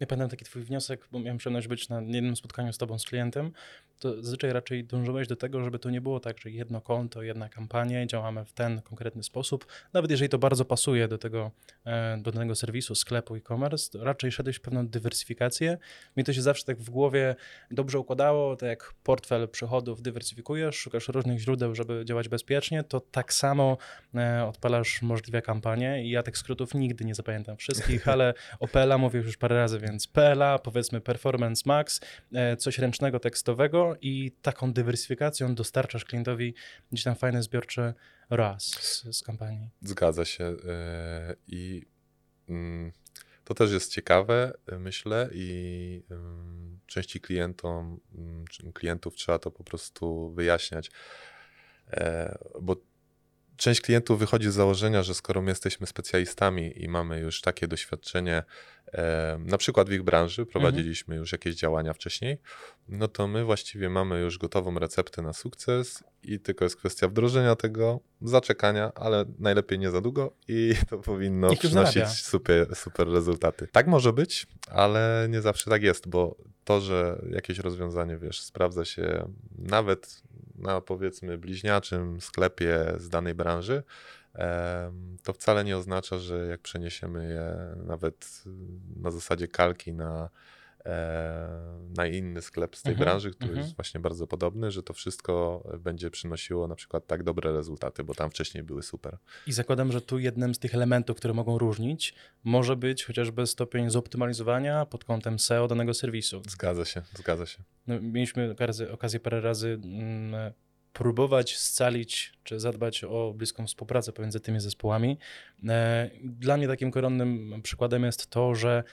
Ja 0.00 0.06
pamiętam 0.06 0.28
taki 0.28 0.44
twój 0.44 0.62
wniosek, 0.62 1.08
bo 1.12 1.20
miałem 1.20 1.38
przyjemność 1.38 1.68
być 1.68 1.88
na 1.88 2.00
jednym 2.00 2.36
spotkaniu 2.36 2.72
z 2.72 2.78
tobą, 2.78 2.98
z 2.98 3.04
klientem, 3.04 3.52
to 3.98 4.22
zazwyczaj 4.22 4.52
raczej 4.52 4.84
dążyłeś 4.84 5.28
do 5.28 5.36
tego, 5.36 5.64
żeby 5.64 5.78
to 5.78 5.90
nie 5.90 6.00
było 6.00 6.20
tak, 6.20 6.38
że 6.38 6.50
jedno 6.50 6.80
konto, 6.80 7.22
jedna 7.22 7.48
kampania 7.48 8.02
i 8.02 8.06
działamy 8.06 8.44
w 8.44 8.52
ten 8.52 8.82
konkretny 8.82 9.22
sposób. 9.22 9.66
Nawet 9.92 10.10
jeżeli 10.10 10.28
to 10.28 10.38
bardzo 10.38 10.64
pasuje 10.64 11.08
do 11.08 11.18
tego, 11.18 11.50
e, 11.86 12.18
do 12.22 12.32
danego 12.32 12.54
serwisu, 12.54 12.94
sklepu 12.94 13.36
e-commerce, 13.36 13.90
to 13.90 14.04
raczej 14.04 14.32
szedłeś 14.32 14.56
w 14.56 14.60
pewną 14.60 14.88
dywersyfikację. 14.88 15.78
Mi 16.16 16.24
to 16.24 16.32
się 16.32 16.42
zawsze 16.42 16.64
tak 16.64 16.78
w 16.78 16.90
głowie 16.90 17.36
dobrze 17.70 17.98
układało, 17.98 18.56
tak 18.56 18.68
jak 18.68 18.94
portfel 19.02 19.48
przychodów 19.48 20.02
dywersyfikujesz, 20.02 20.76
szukasz 20.76 21.08
różnych 21.08 21.38
źródeł, 21.38 21.74
żeby 21.74 22.04
działać 22.04 22.28
bezpiecznie, 22.28 22.84
to 22.84 23.00
tak 23.00 23.32
samo 23.32 23.76
e, 24.14 24.46
odpalasz 24.46 25.02
możliwe 25.02 25.42
kampanie 25.42 26.04
i 26.04 26.10
ja 26.10 26.22
tych 26.22 26.38
skrótów 26.38 26.74
nigdy 26.74 27.04
nie 27.04 27.14
zapamiętam 27.14 27.56
wszystkich, 27.56 28.08
ale 28.14 28.34
o 28.60 28.68
PLA 28.68 28.98
mówię 28.98 29.20
już 29.20 29.36
parę 29.36 29.56
razy, 29.56 29.78
więc 29.78 30.06
PLA, 30.06 30.58
powiedzmy 30.58 31.00
Performance 31.00 31.62
Max, 31.66 32.00
e, 32.34 32.56
coś 32.56 32.78
ręcznego, 32.78 33.20
tekstowego, 33.20 33.83
i 34.00 34.32
taką 34.42 34.72
dywersyfikacją 34.72 35.54
dostarczasz 35.54 36.04
klientowi 36.04 36.54
gdzieś 36.92 37.04
tam 37.04 37.14
fajny 37.14 37.42
zbiorczy 37.42 37.94
raz 38.30 38.64
z, 38.64 39.16
z 39.16 39.22
kampanii. 39.22 39.70
Zgadza 39.80 40.24
się. 40.24 40.44
E, 40.44 41.36
I 41.46 41.82
mm, 42.48 42.92
to 43.44 43.54
też 43.54 43.72
jest 43.72 43.92
ciekawe, 43.92 44.52
myślę, 44.78 45.28
i 45.32 46.02
części 46.86 47.20
klientom, 47.20 48.00
mm, 48.14 48.72
klientów 48.74 49.14
trzeba 49.14 49.38
to 49.38 49.50
po 49.50 49.64
prostu 49.64 50.30
wyjaśniać, 50.30 50.90
e, 51.90 52.38
bo 52.60 52.76
część 53.56 53.80
klientów 53.80 54.18
wychodzi 54.18 54.50
z 54.50 54.54
założenia, 54.54 55.02
że 55.02 55.14
skoro 55.14 55.42
my 55.42 55.50
jesteśmy 55.50 55.86
specjalistami 55.86 56.82
i 56.82 56.88
mamy 56.88 57.20
już 57.20 57.40
takie 57.40 57.68
doświadczenie, 57.68 58.42
e, 58.92 59.38
na 59.40 59.58
przykład 59.58 59.88
w 59.88 59.92
ich 59.92 60.02
branży, 60.02 60.46
prowadziliśmy 60.46 61.14
mhm. 61.14 61.20
już 61.20 61.32
jakieś 61.32 61.54
działania 61.54 61.92
wcześniej, 61.92 62.38
no 62.88 63.08
to 63.08 63.28
my 63.28 63.44
właściwie 63.44 63.90
mamy 63.90 64.20
już 64.20 64.38
gotową 64.38 64.78
receptę 64.78 65.22
na 65.22 65.32
sukces 65.32 66.04
i 66.22 66.40
tylko 66.40 66.64
jest 66.64 66.76
kwestia 66.76 67.08
wdrożenia 67.08 67.56
tego, 67.56 68.00
zaczekania, 68.22 68.92
ale 68.94 69.24
najlepiej 69.38 69.78
nie 69.78 69.90
za 69.90 70.00
długo 70.00 70.32
i 70.48 70.74
to 70.90 70.98
powinno 70.98 71.52
I 71.52 71.56
przynosić 71.56 72.08
super, 72.08 72.76
super 72.76 73.08
rezultaty. 73.08 73.68
Tak 73.72 73.86
może 73.86 74.12
być, 74.12 74.46
ale 74.70 75.26
nie 75.30 75.40
zawsze 75.40 75.70
tak 75.70 75.82
jest, 75.82 76.08
bo 76.08 76.36
to, 76.64 76.80
że 76.80 77.22
jakieś 77.30 77.58
rozwiązanie, 77.58 78.18
wiesz, 78.18 78.40
sprawdza 78.40 78.84
się 78.84 79.28
nawet 79.58 80.22
na 80.54 80.80
powiedzmy 80.80 81.38
bliźniaczym 81.38 82.20
sklepie 82.20 82.94
z 82.96 83.08
danej 83.08 83.34
branży, 83.34 83.82
to 85.22 85.32
wcale 85.32 85.64
nie 85.64 85.76
oznacza, 85.76 86.18
że 86.18 86.46
jak 86.46 86.60
przeniesiemy 86.60 87.28
je 87.28 87.76
nawet 87.86 88.42
na 88.96 89.10
zasadzie 89.10 89.48
kalki 89.48 89.92
na, 89.92 90.30
na 91.96 92.06
inny 92.06 92.42
sklep 92.42 92.76
z 92.76 92.82
tej 92.82 92.92
mhm, 92.92 93.08
branży, 93.08 93.30
który 93.30 93.50
mhm. 93.50 93.64
jest 93.64 93.76
właśnie 93.76 94.00
bardzo 94.00 94.26
podobny, 94.26 94.70
że 94.70 94.82
to 94.82 94.92
wszystko 94.94 95.62
będzie 95.78 96.10
przynosiło 96.10 96.68
na 96.68 96.74
przykład 96.74 97.06
tak 97.06 97.22
dobre 97.22 97.52
rezultaty, 97.52 98.04
bo 98.04 98.14
tam 98.14 98.30
wcześniej 98.30 98.62
były 98.64 98.82
super. 98.82 99.18
I 99.46 99.52
zakładam, 99.52 99.92
że 99.92 100.00
tu 100.00 100.18
jednym 100.18 100.54
z 100.54 100.58
tych 100.58 100.74
elementów, 100.74 101.16
które 101.16 101.34
mogą 101.34 101.58
różnić, 101.58 102.14
może 102.44 102.76
być 102.76 103.04
chociażby 103.04 103.46
stopień 103.46 103.90
zoptymalizowania 103.90 104.86
pod 104.86 105.04
kątem 105.04 105.38
SEO 105.38 105.68
danego 105.68 105.94
serwisu. 105.94 106.42
Zgadza 106.48 106.84
się, 106.84 107.02
zgadza 107.14 107.46
się. 107.46 107.62
No, 107.86 108.00
mieliśmy 108.00 108.54
okazję 108.92 109.20
parę 109.20 109.40
razy 109.40 109.80
mm, 109.84 110.52
próbować 110.92 111.58
scalić 111.58 112.32
czy 112.44 112.60
zadbać 112.60 113.04
o 113.04 113.34
bliską 113.36 113.66
współpracę 113.66 114.12
pomiędzy 114.12 114.40
tymi 114.40 114.60
zespołami. 114.60 115.18
E, 115.68 116.10
dla 116.24 116.56
mnie 116.56 116.68
takim 116.68 116.90
koronnym 116.90 117.60
przykładem 117.62 118.04
jest 118.04 118.26
to, 118.26 118.54
że 118.54 118.84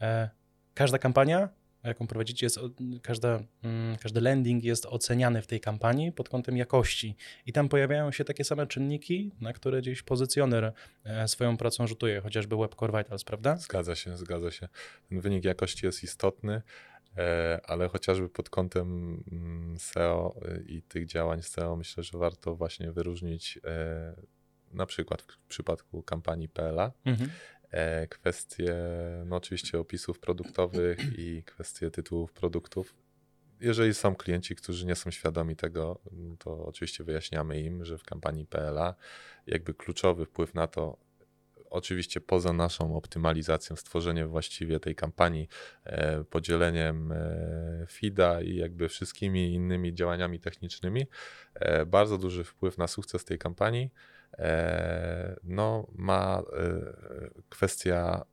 e, 0.00 0.30
każda 0.74 0.98
kampania, 0.98 1.48
jaką 1.84 2.06
prowadzicie, 2.06 2.46
jest, 2.46 2.60
każda, 3.02 3.40
mm, 3.62 3.96
każdy 3.96 4.20
landing 4.20 4.64
jest 4.64 4.86
oceniany 4.86 5.42
w 5.42 5.46
tej 5.46 5.60
kampanii 5.60 6.12
pod 6.12 6.28
kątem 6.28 6.56
jakości. 6.56 7.16
I 7.46 7.52
tam 7.52 7.68
pojawiają 7.68 8.12
się 8.12 8.24
takie 8.24 8.44
same 8.44 8.66
czynniki, 8.66 9.32
na 9.40 9.52
które 9.52 9.80
gdzieś 9.80 10.02
pozycjoner 10.02 10.72
e, 11.04 11.28
swoją 11.28 11.56
pracą 11.56 11.86
rzutuje, 11.86 12.20
chociażby 12.20 12.56
Web 12.56 12.74
Core 12.74 12.98
Vitals, 12.98 13.24
prawda? 13.24 13.56
Zgadza 13.56 13.94
się, 13.94 14.16
zgadza 14.16 14.50
się. 14.50 14.68
Ten 15.08 15.20
wynik 15.20 15.44
jakości 15.44 15.86
jest 15.86 16.04
istotny. 16.04 16.62
E, 17.18 17.60
ale 17.64 17.88
chociażby 17.88 18.28
pod 18.28 18.50
kątem 18.50 19.22
mm, 19.32 19.78
SEO 19.78 20.36
y, 20.44 20.64
i 20.68 20.82
tych 20.82 21.06
działań 21.06 21.42
SEO 21.42 21.76
myślę, 21.76 22.02
że 22.02 22.18
warto 22.18 22.54
właśnie 22.54 22.92
wyróżnić 22.92 23.58
e, 23.64 24.14
na 24.72 24.86
przykład 24.86 25.22
w 25.22 25.38
przypadku 25.48 26.02
kampanii 26.02 26.48
PLA 26.48 26.92
mhm. 27.04 27.30
E, 27.72 28.06
kwestie 28.06 28.74
no 29.26 29.36
oczywiście 29.36 29.78
opisów 29.78 30.18
produktowych 30.18 30.98
i 31.18 31.42
kwestie 31.42 31.90
tytułów 31.90 32.32
produktów. 32.32 32.94
Jeżeli 33.60 33.94
są 33.94 34.14
klienci, 34.14 34.56
którzy 34.56 34.86
nie 34.86 34.94
są 34.94 35.10
świadomi 35.10 35.56
tego, 35.56 36.00
to 36.38 36.66
oczywiście 36.66 37.04
wyjaśniamy 37.04 37.60
im, 37.60 37.84
że 37.84 37.98
w 37.98 38.04
kampanii 38.04 38.46
PLA 38.46 38.94
jakby 39.46 39.74
kluczowy 39.74 40.26
wpływ 40.26 40.54
na 40.54 40.66
to, 40.66 40.96
oczywiście 41.70 42.20
poza 42.20 42.52
naszą 42.52 42.96
optymalizacją, 42.96 43.76
stworzeniem 43.76 44.28
właściwie 44.28 44.80
tej 44.80 44.94
kampanii, 44.94 45.48
e, 45.84 46.24
podzieleniem 46.24 47.12
e, 47.12 47.86
FIDA 47.88 48.40
i 48.40 48.56
jakby 48.56 48.88
wszystkimi 48.88 49.54
innymi 49.54 49.94
działaniami 49.94 50.40
technicznymi, 50.40 51.06
bardzo 51.86 52.18
duży 52.18 52.44
wpływ 52.44 52.78
na 52.78 52.88
sukces 52.88 53.24
tej 53.24 53.38
kampanii 53.38 53.90
no, 55.44 55.86
ma 55.94 56.42
kwestia 57.48 58.24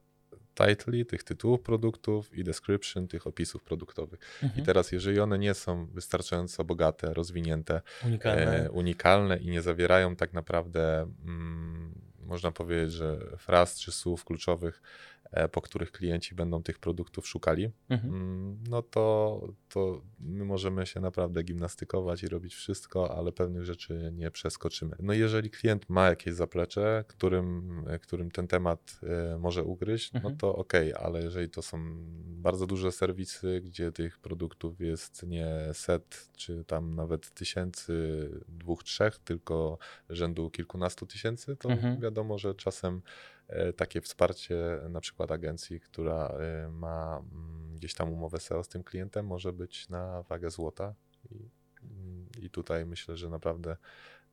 titli, 0.68 1.06
tych 1.06 1.24
tytułów 1.24 1.62
produktów 1.62 2.34
i 2.34 2.44
description, 2.44 3.08
tych 3.08 3.28
opisów 3.28 3.64
produktowych. 3.64 4.20
Mhm. 4.44 4.64
I 4.64 4.66
teraz, 4.66 4.92
jeżeli 4.92 5.20
one 5.20 5.40
nie 5.40 5.54
są 5.54 5.86
wystarczająco 5.86 6.64
bogate, 6.64 7.14
rozwinięte, 7.14 7.82
unikalne, 8.06 8.66
e, 8.66 8.72
unikalne 8.72 9.38
i 9.38 9.50
nie 9.50 9.62
zawierają 9.62 10.16
tak 10.16 10.34
naprawdę 10.34 11.12
mm, 11.26 11.94
można 12.20 12.52
powiedzieć, 12.52 12.94
że 12.94 13.18
fraz 13.38 13.80
czy 13.80 13.92
słów 13.92 14.26
kluczowych, 14.26 14.82
e, 14.82 15.19
po 15.52 15.62
których 15.62 15.92
klienci 15.92 16.36
będą 16.36 16.64
tych 16.64 16.80
produktów 16.80 17.28
szukali, 17.28 17.72
mhm. 17.90 18.14
Mm, 18.14 18.58
no 18.70 18.82
to, 18.82 19.42
to 19.70 20.02
my 20.20 20.46
możemy 20.46 20.86
się 20.86 21.00
naprawdę 21.00 21.44
gimnastykować 21.44 22.24
i 22.24 22.28
robić 22.28 22.56
wszystko, 22.56 23.18
ale 23.18 23.32
pewnych 23.32 23.66
rzeczy 23.66 24.12
nie 24.14 24.32
przeskoczymy. 24.32 24.96
No 25.00 25.14
jeżeli 25.14 25.50
klient 25.50 25.90
ma 25.90 26.10
jakieś 26.10 26.34
zaplecze, 26.34 27.04
którym, 27.08 27.84
którym 28.02 28.32
ten 28.32 28.48
temat 28.48 29.00
e, 29.04 29.38
może 29.38 29.64
ugryźć, 29.64 30.14
no 30.14 30.18
mhm. 30.18 30.34
no 30.34 30.40
to 30.40 30.56
ok, 30.56 30.74
ale 31.00 31.22
jeżeli 31.22 31.50
to 31.50 31.62
są 31.62 31.78
bardzo 32.26 32.68
duże 32.68 32.92
serwisy, 32.92 33.62
gdzie 33.66 33.92
tych 33.92 34.20
produktów 34.20 34.82
jest 34.82 35.24
nie 35.24 35.48
set, 35.74 36.30
czy 36.38 36.66
tam 36.66 36.96
nawet 36.96 37.34
tysięcy, 37.34 38.30
dwóch, 38.48 38.84
trzech, 38.84 39.18
tylko 39.18 39.78
rzędu 40.10 40.50
kilkunastu 40.50 41.06
tysięcy, 41.06 41.56
to 41.56 41.70
mhm. 41.70 42.00
wiadomo, 42.00 42.38
że 42.38 42.56
czasem 42.56 42.96
e, 42.96 43.39
takie 43.76 44.02
wsparcie 44.02 44.56
na 44.90 45.02
przykład 45.02 45.32
agencji, 45.32 45.80
która 45.80 46.28
e, 46.28 46.70
ma 46.70 47.18
mm, 47.18 47.76
gdzieś 47.76 47.94
tam 47.94 48.14
umowę 48.14 48.40
SEO 48.40 48.64
z 48.64 48.68
tym 48.68 48.84
klientem, 48.84 49.26
może 49.26 49.54
być 49.54 49.90
na 49.90 50.24
wagę 50.24 50.50
złota. 50.50 50.94
I, 51.32 51.50
mm, 51.84 52.28
i 52.42 52.50
tutaj 52.50 52.86
myślę, 52.86 53.18
że 53.18 53.30
naprawdę 53.30 53.78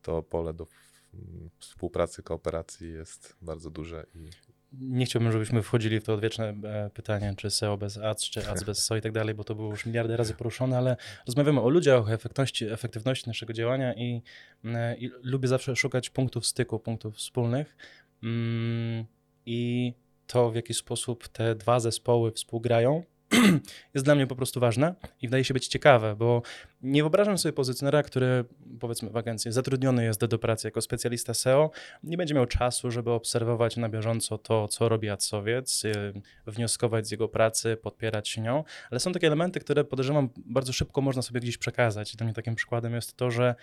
to 0.01 0.23
pole 0.23 0.53
do 0.53 0.67
współpracy, 1.59 2.23
kooperacji 2.23 2.93
jest 2.93 3.37
bardzo 3.41 3.69
duże 3.69 4.05
i 4.15 4.29
nie 4.73 5.05
chciałbym, 5.05 5.31
żebyśmy 5.31 5.63
wchodzili 5.63 5.99
w 5.99 6.03
to 6.03 6.13
odwieczne 6.13 6.55
e, 6.63 6.89
pytanie, 6.93 7.33
czy 7.37 7.49
SEO 7.49 7.77
bez 7.77 7.97
ads, 7.97 8.23
czy 8.23 8.49
ads 8.49 8.63
bez 8.63 8.85
SEO 8.85 8.97
i 8.97 9.01
tak 9.01 9.11
dalej, 9.11 9.35
bo 9.35 9.43
to 9.43 9.55
było 9.55 9.69
już 9.69 9.85
miliardy 9.85 10.17
razy 10.17 10.33
poruszone, 10.33 10.77
ale 10.77 10.97
rozmawiamy 11.27 11.61
o 11.61 11.69
ludziach, 11.69 12.07
o 12.07 12.13
efektywności, 12.13 12.65
efektywności 12.65 13.29
naszego 13.29 13.53
działania 13.53 13.93
i, 13.93 14.21
e, 14.65 14.97
i 14.97 15.11
lubię 15.23 15.47
zawsze 15.47 15.75
szukać 15.75 16.09
punktów 16.09 16.45
styku, 16.45 16.79
punktów 16.79 17.15
wspólnych 17.15 17.67
mm, 17.67 18.06
i 19.45 19.93
to, 20.27 20.51
w 20.51 20.55
jaki 20.55 20.73
sposób 20.73 21.27
te 21.27 21.55
dwa 21.55 21.79
zespoły 21.79 22.31
współgrają, 22.31 23.03
jest 23.93 24.05
dla 24.05 24.15
mnie 24.15 24.27
po 24.27 24.35
prostu 24.35 24.59
ważne 24.59 24.95
i 25.21 25.27
wydaje 25.27 25.43
się 25.43 25.53
być 25.53 25.67
ciekawe, 25.67 26.15
bo 26.15 26.41
nie 26.81 27.03
wyobrażam 27.03 27.37
sobie 27.37 27.53
pozycjonera, 27.53 28.03
który 28.03 28.45
powiedzmy 28.79 29.09
w 29.09 29.17
agencji 29.17 29.51
zatrudniony 29.51 30.03
jest 30.03 30.25
do 30.25 30.39
pracy 30.39 30.67
jako 30.67 30.81
specjalista 30.81 31.33
SEO, 31.33 31.71
nie 32.03 32.17
będzie 32.17 32.33
miał 32.35 32.45
czasu, 32.45 32.91
żeby 32.91 33.11
obserwować 33.11 33.77
na 33.77 33.89
bieżąco 33.89 34.37
to, 34.37 34.67
co 34.67 34.89
robi 34.89 35.09
adsowiec, 35.09 35.85
y, 35.85 36.21
wnioskować 36.47 37.07
z 37.07 37.11
jego 37.11 37.27
pracy, 37.27 37.77
podpierać 37.77 38.29
się 38.29 38.41
nią, 38.41 38.63
ale 38.91 38.99
są 38.99 39.11
takie 39.11 39.27
elementy, 39.27 39.59
które 39.59 39.83
podejrzewam 39.83 40.29
bardzo 40.45 40.73
szybko 40.73 41.01
można 41.01 41.21
sobie 41.21 41.39
gdzieś 41.39 41.57
przekazać. 41.57 42.15
Dla 42.15 42.25
mnie 42.25 42.33
takim 42.33 42.55
przykładem 42.55 42.93
jest 42.93 43.17
to, 43.17 43.31
że 43.31 43.55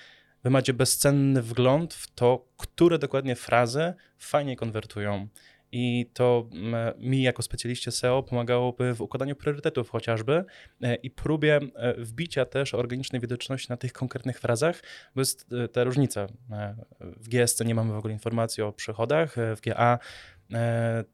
wy 0.44 0.50
macie 0.50 0.74
bezcenny 0.74 1.42
wgląd 1.42 1.94
w 1.94 2.14
to, 2.14 2.48
które 2.56 2.98
dokładnie 2.98 3.36
frazy 3.36 3.94
fajnie 4.18 4.56
konwertują. 4.56 5.28
I 5.76 6.10
to 6.12 6.48
mm, 6.52 7.00
mi 7.00 7.22
jako 7.22 7.42
specjaliście 7.42 7.90
SEO 7.90 8.22
pomagałoby 8.22 8.94
w 8.94 9.00
układaniu 9.00 9.36
priorytetów 9.36 9.90
chociażby 9.90 10.44
e, 10.82 10.94
i 10.94 11.10
próbie 11.10 11.60
e, 11.74 11.94
wbicia 11.94 12.44
też 12.44 12.74
organicznej 12.74 13.20
widoczności 13.20 13.66
na 13.70 13.76
tych 13.76 13.92
konkretnych 13.92 14.40
frazach, 14.40 14.82
bo 15.14 15.20
jest 15.20 15.46
e, 15.52 15.68
ta 15.68 15.84
różnica. 15.84 16.26
W 17.00 17.28
GSC 17.28 17.64
nie 17.64 17.74
mamy 17.74 17.92
w 17.92 17.96
ogóle 17.96 18.12
informacji 18.14 18.62
o 18.62 18.72
przychodach, 18.72 19.36
w 19.56 19.60
GA 19.60 19.98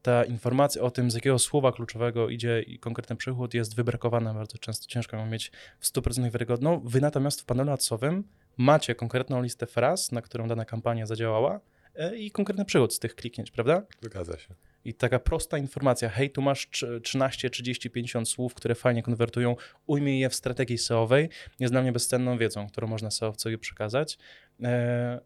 ta 0.03 0.25
informacja 0.25 0.83
o 0.83 0.91
tym, 0.91 1.11
z 1.11 1.15
jakiego 1.15 1.39
słowa 1.39 1.73
kluczowego 1.73 2.29
idzie 2.29 2.63
i 2.63 2.79
konkretny 2.79 3.17
przychód 3.17 3.55
jest 3.55 3.77
wybrakowana 3.77 4.35
bardzo 4.35 4.59
często, 4.59 4.87
ciężko 4.87 5.17
ją 5.17 5.27
mieć 5.27 5.53
w 5.79 5.87
100% 5.87 6.31
wiarygodną. 6.31 6.81
Wy 6.85 7.01
natomiast 7.01 7.41
w 7.41 7.45
panelu 7.45 7.73
adsowym 7.73 8.25
macie 8.61 8.95
konkretną 8.95 9.43
listę 9.43 9.67
fraz, 9.67 10.13
na 10.13 10.23
którą 10.23 10.49
dana 10.49 10.65
kampania 10.65 11.07
zadziałała, 11.07 11.61
E, 11.95 12.17
i 12.17 12.31
konkretny 12.31 12.65
przychód 12.65 12.95
z 12.95 12.99
tych 12.99 13.15
kliknięć, 13.15 13.51
prawda? 13.51 13.83
Zgadza 14.03 14.39
się. 14.39 14.55
I 14.85 14.95
taka 14.95 15.19
prosta 15.19 15.59
informacja, 15.59 16.09
hej, 16.09 16.31
tu 16.31 16.43
masz 16.43 16.69
13, 17.03 17.51
30, 17.51 17.91
50 17.91 18.29
słów, 18.29 18.55
które 18.55 18.75
fajnie 18.75 19.03
konwertują, 19.03 19.57
ujmij 19.87 20.21
je 20.21 20.29
w 20.29 20.35
strategii 20.35 20.79
SEO-owej, 20.79 21.29
jest 21.59 21.73
dla 21.75 21.83
mnie 21.83 21.93
bezcenną 21.93 22.39
wiedzą, 22.39 22.69
którą 22.69 22.89
można 22.89 23.11
SEO-wcowi 23.11 23.59
przekazać. 23.59 24.19
E, 24.63 25.21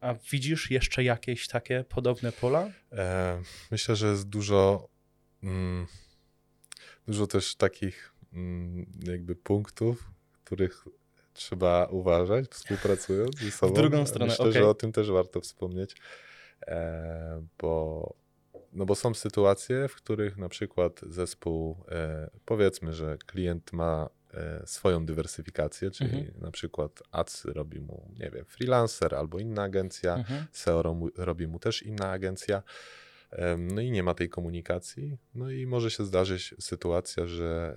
a 0.00 0.14
widzisz 0.14 0.70
jeszcze 0.70 1.04
jakieś 1.04 1.48
takie 1.48 1.84
podobne 1.84 2.32
pola? 2.32 2.70
E, 2.92 3.42
myślę, 3.70 3.96
że 3.96 4.06
jest 4.06 4.28
dużo, 4.28 4.88
mm, 5.42 5.86
dużo 7.06 7.26
też 7.26 7.54
takich 7.54 8.14
mm, 8.32 8.86
jakby 9.04 9.36
punktów, 9.36 10.10
których 10.44 10.84
trzeba 11.38 11.86
uważać, 11.90 12.46
współpracując 12.48 13.38
ze 13.38 13.50
sobą. 13.50 13.72
W 13.72 13.76
drugą 13.76 14.06
stronę, 14.06 14.32
Myślę, 14.32 14.44
okay. 14.44 14.60
że 14.60 14.68
o 14.68 14.74
tym 14.74 14.92
też 14.92 15.10
warto 15.10 15.40
wspomnieć, 15.40 15.96
e, 16.66 17.42
bo, 17.58 18.14
no 18.72 18.86
bo 18.86 18.94
są 18.94 19.14
sytuacje, 19.14 19.88
w 19.88 19.94
których 19.94 20.36
na 20.36 20.48
przykład 20.48 21.00
zespół, 21.06 21.84
e, 21.90 22.30
powiedzmy, 22.44 22.92
że 22.92 23.18
klient 23.26 23.72
ma 23.72 24.08
e, 24.34 24.62
swoją 24.66 25.06
dywersyfikację, 25.06 25.90
czyli 25.90 26.18
mhm. 26.18 26.40
na 26.40 26.50
przykład 26.50 27.02
ads 27.10 27.44
robi 27.44 27.80
mu, 27.80 28.10
nie 28.18 28.30
wiem, 28.30 28.44
freelancer 28.44 29.14
albo 29.14 29.38
inna 29.38 29.62
agencja, 29.62 30.14
mhm. 30.14 30.46
SEO 30.52 30.82
robi 31.16 31.46
mu 31.46 31.58
też 31.58 31.82
inna 31.82 32.10
agencja. 32.10 32.62
No 33.58 33.80
i 33.80 33.90
nie 33.90 34.02
ma 34.02 34.14
tej 34.14 34.28
komunikacji. 34.28 35.18
No 35.34 35.50
i 35.50 35.66
może 35.66 35.90
się 35.90 36.04
zdarzyć 36.04 36.54
sytuacja, 36.60 37.26
że 37.26 37.76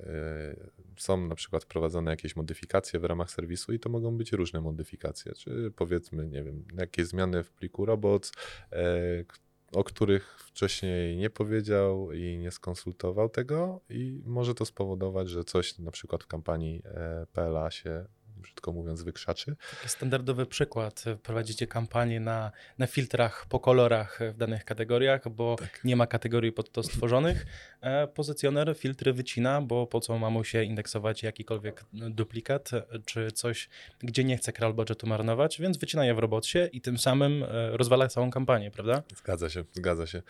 e, 0.57 1.01
są 1.01 1.27
na 1.27 1.35
przykład 1.35 1.63
wprowadzone 1.63 2.11
jakieś 2.11 2.35
modyfikacje 2.35 2.99
w 2.99 3.03
ramach 3.03 3.31
serwisu 3.31 3.73
i 3.73 3.79
to 3.79 3.89
mogą 3.89 4.17
być 4.17 4.31
różne 4.31 4.61
modyfikacje, 4.61 5.33
czy 5.33 5.71
powiedzmy, 5.75 6.27
nie 6.27 6.43
wiem, 6.43 6.65
jakieś 6.77 7.07
zmiany 7.07 7.43
w 7.43 7.51
pliku 7.51 7.85
robots, 7.85 8.31
e, 8.71 9.23
o 9.71 9.83
których 9.83 10.39
wcześniej 10.39 11.17
nie 11.17 11.29
powiedział 11.29 12.11
i 12.11 12.37
nie 12.37 12.51
skonsultował 12.51 13.29
tego 13.29 13.81
i 13.89 14.21
może 14.25 14.55
to 14.55 14.65
spowodować, 14.65 15.29
że 15.29 15.43
coś 15.43 15.79
na 15.79 15.91
przykład 15.91 16.23
w 16.23 16.27
kampanii 16.27 16.81
e, 16.85 17.25
PLA 17.33 17.71
się 17.71 18.05
brzydko 18.41 18.71
mówiąc, 18.71 19.03
wykrzaczy. 19.03 19.55
Taki 19.71 19.89
standardowy 19.89 20.45
przykład. 20.45 21.03
Prowadzicie 21.23 21.67
kampanię 21.67 22.19
na, 22.19 22.51
na 22.77 22.87
filtrach 22.87 23.45
po 23.49 23.59
kolorach 23.59 24.19
w 24.33 24.37
danych 24.37 24.65
kategoriach, 24.65 25.29
bo 25.29 25.55
tak. 25.59 25.83
nie 25.83 25.95
ma 25.95 26.07
kategorii 26.07 26.51
pod 26.51 26.71
to 26.71 26.83
stworzonych. 26.83 27.45
E, 27.81 28.07
pozycjoner 28.07 28.75
filtry 28.77 29.13
wycina, 29.13 29.61
bo 29.61 29.87
po 29.87 29.99
co 29.99 30.19
ma 30.19 30.29
mu 30.29 30.43
się 30.43 30.63
indeksować 30.63 31.23
jakikolwiek 31.23 31.85
duplikat, 31.93 32.71
czy 33.05 33.31
coś, 33.31 33.69
gdzie 33.99 34.23
nie 34.23 34.37
chce 34.37 34.53
crawl 34.53 34.73
budgetu 34.73 35.07
marnować, 35.07 35.61
więc 35.61 35.77
wycina 35.77 36.05
je 36.05 36.13
w 36.13 36.19
robocie 36.19 36.69
i 36.73 36.81
tym 36.81 36.97
samym 36.97 37.43
e, 37.43 37.77
rozwala 37.77 38.07
całą 38.07 38.31
kampanię, 38.31 38.71
prawda? 38.71 39.03
Zgadza 39.15 39.49
się, 39.49 39.63
zgadza 39.73 40.07
się. 40.07 40.21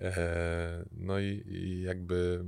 E, 0.00 0.84
no 0.92 1.20
i, 1.20 1.42
i 1.46 1.82
jakby 1.82 2.44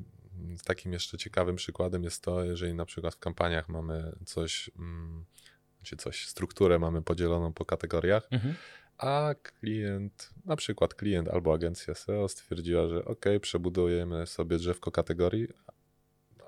takim 0.64 0.92
jeszcze 0.92 1.18
ciekawym 1.18 1.56
przykładem 1.56 2.04
jest 2.04 2.22
to, 2.22 2.44
jeżeli 2.44 2.74
na 2.74 2.84
przykład 2.84 3.14
w 3.14 3.18
kampaniach 3.18 3.68
mamy 3.68 4.12
coś, 4.26 4.70
mm, 4.78 5.24
czy 5.82 5.96
coś, 5.96 6.26
strukturę 6.26 6.78
mamy 6.78 7.02
podzieloną 7.02 7.52
po 7.52 7.64
kategoriach, 7.64 8.28
mhm. 8.30 8.54
a 8.98 9.34
klient, 9.42 10.30
na 10.44 10.56
przykład 10.56 10.94
klient 10.94 11.28
albo 11.28 11.54
agencja 11.54 11.94
SEO 11.94 12.28
stwierdziła, 12.28 12.88
że 12.88 13.04
ok, 13.04 13.24
przebudujemy 13.40 14.26
sobie 14.26 14.56
drzewko 14.56 14.90
kategorii, 14.90 15.48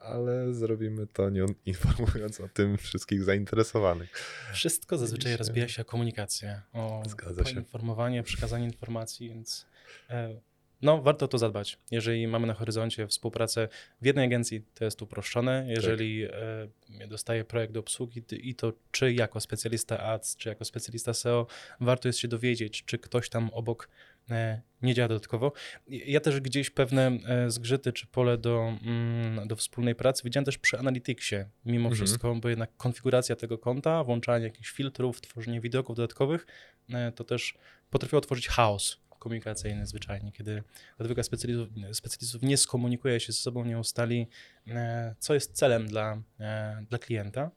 ale 0.00 0.54
zrobimy 0.54 1.06
to 1.06 1.30
nie 1.30 1.46
informując 1.66 2.40
o 2.40 2.48
tym 2.48 2.78
wszystkich 2.78 3.24
zainteresowanych. 3.24 4.11
Wszystko 4.52 4.98
zazwyczaj 4.98 5.37
rozbija 5.37 5.68
się 5.68 5.82
o 5.82 5.84
komunikację, 5.84 6.62
o 6.72 7.02
Zgadza 7.08 7.42
poinformowanie, 7.42 8.16
się. 8.18 8.22
przekazanie 8.22 8.64
informacji, 8.64 9.28
więc 9.28 9.66
e, 10.11 10.40
no, 10.83 11.03
warto 11.03 11.29
to 11.29 11.38
zadbać. 11.38 11.79
Jeżeli 11.91 12.27
mamy 12.27 12.47
na 12.47 12.55
horyzoncie 12.55 13.07
współpracę 13.07 13.69
w 14.03 14.07
jednej 14.07 14.25
agencji, 14.25 14.62
to 14.75 14.85
jest 14.85 15.03
uproszczone. 15.03 15.67
Jeżeli 15.69 16.27
tak. 16.27 17.01
e, 17.01 17.07
dostaję 17.09 17.45
projekt 17.45 17.73
do 17.73 17.81
obsługi 17.81 18.23
i 18.33 18.55
to 18.55 18.73
czy 18.91 19.12
jako 19.12 19.41
specjalista 19.41 20.03
ads, 20.03 20.37
czy 20.37 20.49
jako 20.49 20.64
specjalista 20.64 21.14
SEO, 21.14 21.47
warto 21.81 22.09
jest 22.09 22.19
się 22.19 22.29
dowiedzieć, 22.29 22.85
czy 22.85 22.99
ktoś 22.99 23.29
tam 23.29 23.51
obok 23.53 23.88
e, 24.31 24.61
nie 24.83 24.95
działa 24.95 25.09
dodatkowo. 25.09 25.53
Ja 25.88 26.21
też 26.21 26.41
gdzieś 26.41 26.71
pewne 26.71 27.07
e, 27.07 27.51
zgrzyty 27.51 27.93
czy 27.93 28.07
pole 28.07 28.38
do, 28.38 28.73
mm, 28.83 29.49
do 29.49 29.57
wspólnej 29.57 29.95
pracy 29.95 30.23
widziałem 30.25 30.45
też 30.45 30.59
przy 30.59 30.79
Analyticsie, 30.79 31.45
mimo 31.64 31.88
mhm. 31.88 31.95
wszystko, 31.95 32.35
bo 32.35 32.49
jednak 32.49 32.77
konfiguracja 32.77 33.37
tego 33.37 33.59
konta, 33.59 34.05
włączanie 34.05 34.45
jakichś 34.45 34.71
filtrów, 34.71 35.21
tworzenie 35.21 35.61
wideoków 35.61 35.97
dodatkowych, 35.97 36.47
e, 36.91 37.12
to 37.12 37.25
też 37.25 37.55
potrafiło 37.91 38.21
tworzyć 38.21 38.49
chaos 38.49 39.08
komunikacyjny 39.18 39.87
zwyczajnie, 39.87 40.33
kiedy 40.33 40.62
dwójka 41.00 41.22
specjalistów, 41.22 41.68
specjalistów 41.92 42.42
nie 42.42 42.57
skomunikuje 42.57 43.20
się 43.20 43.33
ze 43.33 43.38
sobą, 43.38 43.64
nie 43.64 43.78
ustali, 43.78 44.28
e, 44.66 45.14
co 45.18 45.35
jest 45.35 45.52
celem 45.52 45.88
dla, 45.88 46.22
e, 46.40 46.85
dla 46.88 46.98
klienta. 46.98 47.50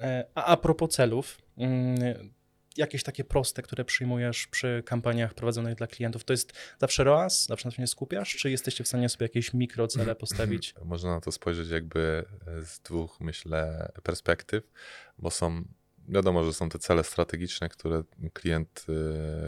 E, 0.00 0.24
a 0.34 0.44
a 0.44 0.56
propos 0.56 0.90
celów, 0.90 1.38
mm, 1.58 2.30
jakieś 2.76 3.02
takie 3.02 3.24
proste, 3.24 3.62
które 3.62 3.84
przyjmujesz 3.84 4.46
przy 4.46 4.82
kampaniach 4.86 5.34
prowadzonych 5.34 5.74
dla 5.74 5.86
klientów, 5.86 6.24
to 6.24 6.32
jest 6.32 6.52
zawsze 6.80 7.04
ROAS? 7.04 7.46
Zawsze 7.46 7.68
na 7.68 7.74
tym 7.74 7.82
się 7.82 7.86
skupiasz? 7.86 8.36
Czy 8.36 8.50
jesteście 8.50 8.84
w 8.84 8.88
stanie 8.88 9.08
sobie 9.08 9.24
jakieś 9.24 9.54
mikrocele 9.54 10.14
postawić? 10.24 10.74
Można 10.84 11.10
na 11.10 11.20
to 11.20 11.32
spojrzeć 11.32 11.70
jakby 11.70 12.24
z 12.64 12.80
dwóch, 12.80 13.20
myślę, 13.20 13.92
perspektyw, 14.02 14.70
bo 15.18 15.30
są, 15.30 15.64
wiadomo, 16.08 16.44
że 16.44 16.52
są 16.52 16.68
te 16.68 16.78
cele 16.78 17.04
strategiczne, 17.04 17.68
które 17.68 18.02
klient 18.32 18.86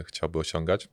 chciałby 0.05 0.39
osiągać. 0.39 0.89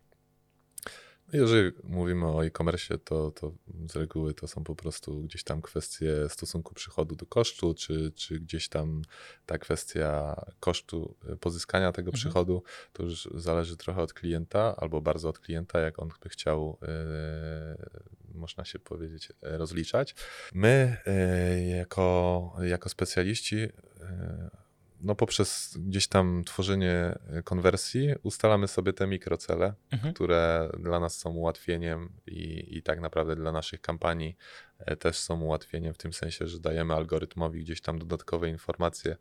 Jeżeli 1.33 1.73
mówimy 1.85 2.27
o 2.27 2.47
e-commerce, 2.47 2.99
to, 2.99 3.31
to 3.31 3.53
z 3.89 3.97
reguły 3.97 4.35
to 4.35 4.49
są 4.49 4.65
po 4.65 4.75
prostu 4.75 5.23
gdzieś 5.23 5.45
tam 5.45 5.63
kwestie 5.63 6.29
stosunku 6.29 6.75
przychodu 6.75 7.17
do 7.17 7.27
kosztu, 7.27 7.75
czy, 7.75 8.13
czy 8.17 8.41
gdzieś 8.41 8.69
tam 8.69 9.03
ta 9.47 9.59
kwestia 9.59 10.37
kosztu 10.61 11.17
e, 11.29 11.37
pozyskania 11.37 11.93
tego 11.93 12.09
mhm. 12.09 12.19
przychodu, 12.19 12.63
to 12.93 13.03
już 13.03 13.29
zależy 13.35 13.77
trochę 13.77 14.03
od 14.03 14.13
klienta, 14.13 14.77
albo 14.77 15.01
bardzo 15.01 15.29
od 15.29 15.39
klienta, 15.39 15.81
jak 15.81 15.99
on 15.99 16.09
by 16.23 16.29
chciał, 16.29 16.79
yy, 16.83 16.89
można 18.35 18.65
się 18.65 18.79
powiedzieć, 18.79 19.33
rozliczać. 19.43 20.15
My 20.55 20.97
yy, 21.59 21.67
jako, 21.67 22.57
jako 22.63 22.89
specjaliści 22.89 23.57
yy, 23.57 23.71
no 25.01 25.15
poprzez 25.15 25.79
gdzieś 25.79 26.09
tam 26.09 26.45
tworzenie 26.45 27.19
konwersji 27.45 28.15
ustalamy 28.23 28.69
sobie 28.69 28.93
te 28.93 29.07
mikrocele, 29.07 29.75
mhm. 29.91 30.15
które 30.15 30.71
dla 30.81 31.01
nas 31.01 31.19
są 31.19 31.31
ułatwieniem 31.31 32.13
i, 32.27 32.77
i 32.77 32.83
tak 32.83 33.01
naprawdę 33.01 33.37
dla 33.37 33.53
naszych 33.53 33.81
kampanii 33.81 34.37
e, 34.79 34.97
też 34.97 35.19
są 35.19 35.41
ułatwieniem 35.41 35.95
w 35.95 35.99
tym 35.99 36.13
sensie, 36.13 36.47
że 36.47 36.61
dajemy 36.61 36.95
algorytmowi 36.95 37.61
gdzieś 37.61 37.81
tam 37.81 37.99
dodatkowe 37.99 38.49
informacje 38.49 39.17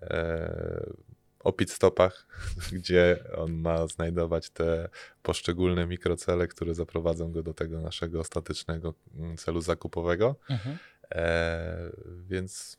e, 0.00 0.92
o 1.40 1.52
pit 1.52 1.70
stopach, 1.70 2.26
gdzie 2.72 3.24
on 3.36 3.52
ma 3.52 3.86
znajdować 3.86 4.50
te 4.50 4.88
poszczególne 5.22 5.86
mikrocele, 5.86 6.48
które 6.48 6.74
zaprowadzą 6.74 7.32
go 7.32 7.42
do 7.42 7.54
tego 7.54 7.80
naszego 7.80 8.20
ostatecznego 8.20 8.94
mm, 9.16 9.36
celu 9.36 9.60
zakupowego. 9.60 10.36
Mhm. 10.50 10.78
E, 11.14 11.90
więc 12.26 12.78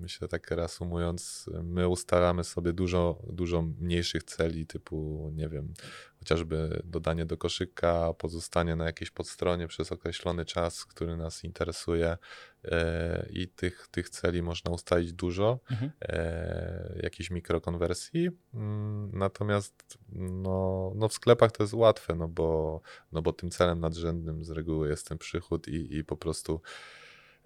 myślę 0.00 0.28
tak 0.28 0.50
reasumując, 0.50 1.50
my 1.62 1.88
ustalamy 1.88 2.44
sobie 2.44 2.72
dużo, 2.72 3.22
dużo 3.26 3.62
mniejszych 3.62 4.24
celi, 4.24 4.66
typu, 4.66 5.30
nie 5.34 5.48
wiem, 5.48 5.74
chociażby 6.18 6.82
dodanie 6.84 7.26
do 7.26 7.36
koszyka, 7.36 8.14
pozostanie 8.18 8.76
na 8.76 8.84
jakiejś 8.84 9.10
podstronie 9.10 9.68
przez 9.68 9.92
określony 9.92 10.44
czas, 10.44 10.84
który 10.84 11.16
nas 11.16 11.44
interesuje 11.44 12.16
e, 12.64 13.26
i 13.30 13.48
tych, 13.48 13.88
tych 13.90 14.10
celi 14.10 14.42
można 14.42 14.70
ustalić 14.70 15.12
dużo, 15.12 15.60
mhm. 15.70 15.90
E, 16.02 16.98
jakiejś 17.02 17.30
mikrokonwersji. 17.30 18.30
Mm, 18.54 19.10
natomiast 19.12 19.98
no, 20.12 20.92
no 20.96 21.08
w 21.08 21.12
sklepach 21.12 21.52
to 21.52 21.62
jest 21.62 21.74
łatwe, 21.74 22.14
no 22.14 22.28
bo, 22.28 22.80
no 23.12 23.22
bo 23.22 23.32
tym 23.32 23.50
celem 23.50 23.80
nadrzędnym 23.80 24.44
z 24.44 24.50
reguły 24.50 24.88
jest 24.88 25.08
ten 25.08 25.18
przychód 25.18 25.68
i, 25.68 25.96
i 25.96 26.04
po 26.04 26.16
prostu 26.16 26.60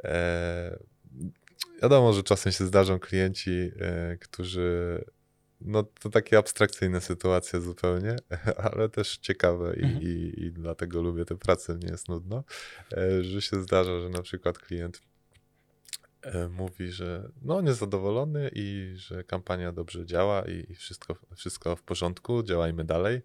e, 0.04 0.78
wiadomo, 1.82 2.12
że 2.12 2.22
czasem 2.22 2.52
się 2.52 2.66
zdarzą 2.66 2.98
klienci, 2.98 3.70
e, 3.80 4.16
którzy 4.20 5.04
no 5.60 5.82
to 5.82 6.10
takie 6.10 6.38
abstrakcyjne 6.38 7.00
sytuacje 7.00 7.60
zupełnie, 7.60 8.16
ale 8.72 8.88
też 8.88 9.18
ciekawe 9.18 9.74
i, 9.76 9.82
mhm. 9.82 10.02
i, 10.02 10.34
i 10.36 10.52
dlatego 10.52 11.02
lubię 11.02 11.24
tę 11.24 11.36
pracę, 11.36 11.78
nie 11.82 11.90
jest 11.90 12.08
nudno, 12.08 12.44
e, 12.92 13.24
że 13.24 13.42
się 13.42 13.62
zdarza, 13.62 14.00
że 14.00 14.08
na 14.08 14.22
przykład 14.22 14.58
klient 14.58 15.02
e, 16.22 16.48
mówi, 16.48 16.92
że 16.92 17.30
no 17.42 17.60
niezadowolony 17.60 18.50
i 18.54 18.92
że 18.96 19.24
kampania 19.24 19.72
dobrze 19.72 20.06
działa 20.06 20.42
i 20.42 20.74
wszystko, 20.74 21.16
wszystko 21.36 21.76
w 21.76 21.82
porządku, 21.82 22.42
działajmy 22.42 22.84
dalej. 22.84 23.20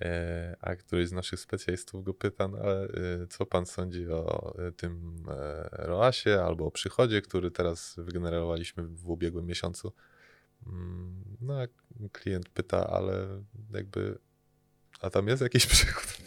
E, 0.00 0.56
a 0.60 0.76
któryś 0.76 1.08
z 1.08 1.12
naszych 1.12 1.40
specjalistów 1.40 2.04
go 2.04 2.14
pyta, 2.14 2.48
no 2.48 2.58
ale 2.58 2.88
co 3.30 3.46
pan 3.46 3.66
sądzi 3.66 4.08
o 4.10 4.54
tym 4.76 5.22
ROASie 5.72 6.42
albo 6.42 6.66
o 6.66 6.70
przychodzie, 6.70 7.22
który 7.22 7.50
teraz 7.50 7.94
wygenerowaliśmy 7.98 8.82
w 8.82 9.10
ubiegłym 9.10 9.46
miesiącu? 9.46 9.92
Mm, 10.66 11.24
no, 11.40 11.60
jak 11.60 11.70
klient 12.12 12.48
pyta, 12.48 12.86
ale 12.86 13.42
jakby, 13.72 14.18
a 15.00 15.10
tam 15.10 15.28
jest 15.28 15.42
jakiś 15.42 15.66
przychód? 15.76 16.18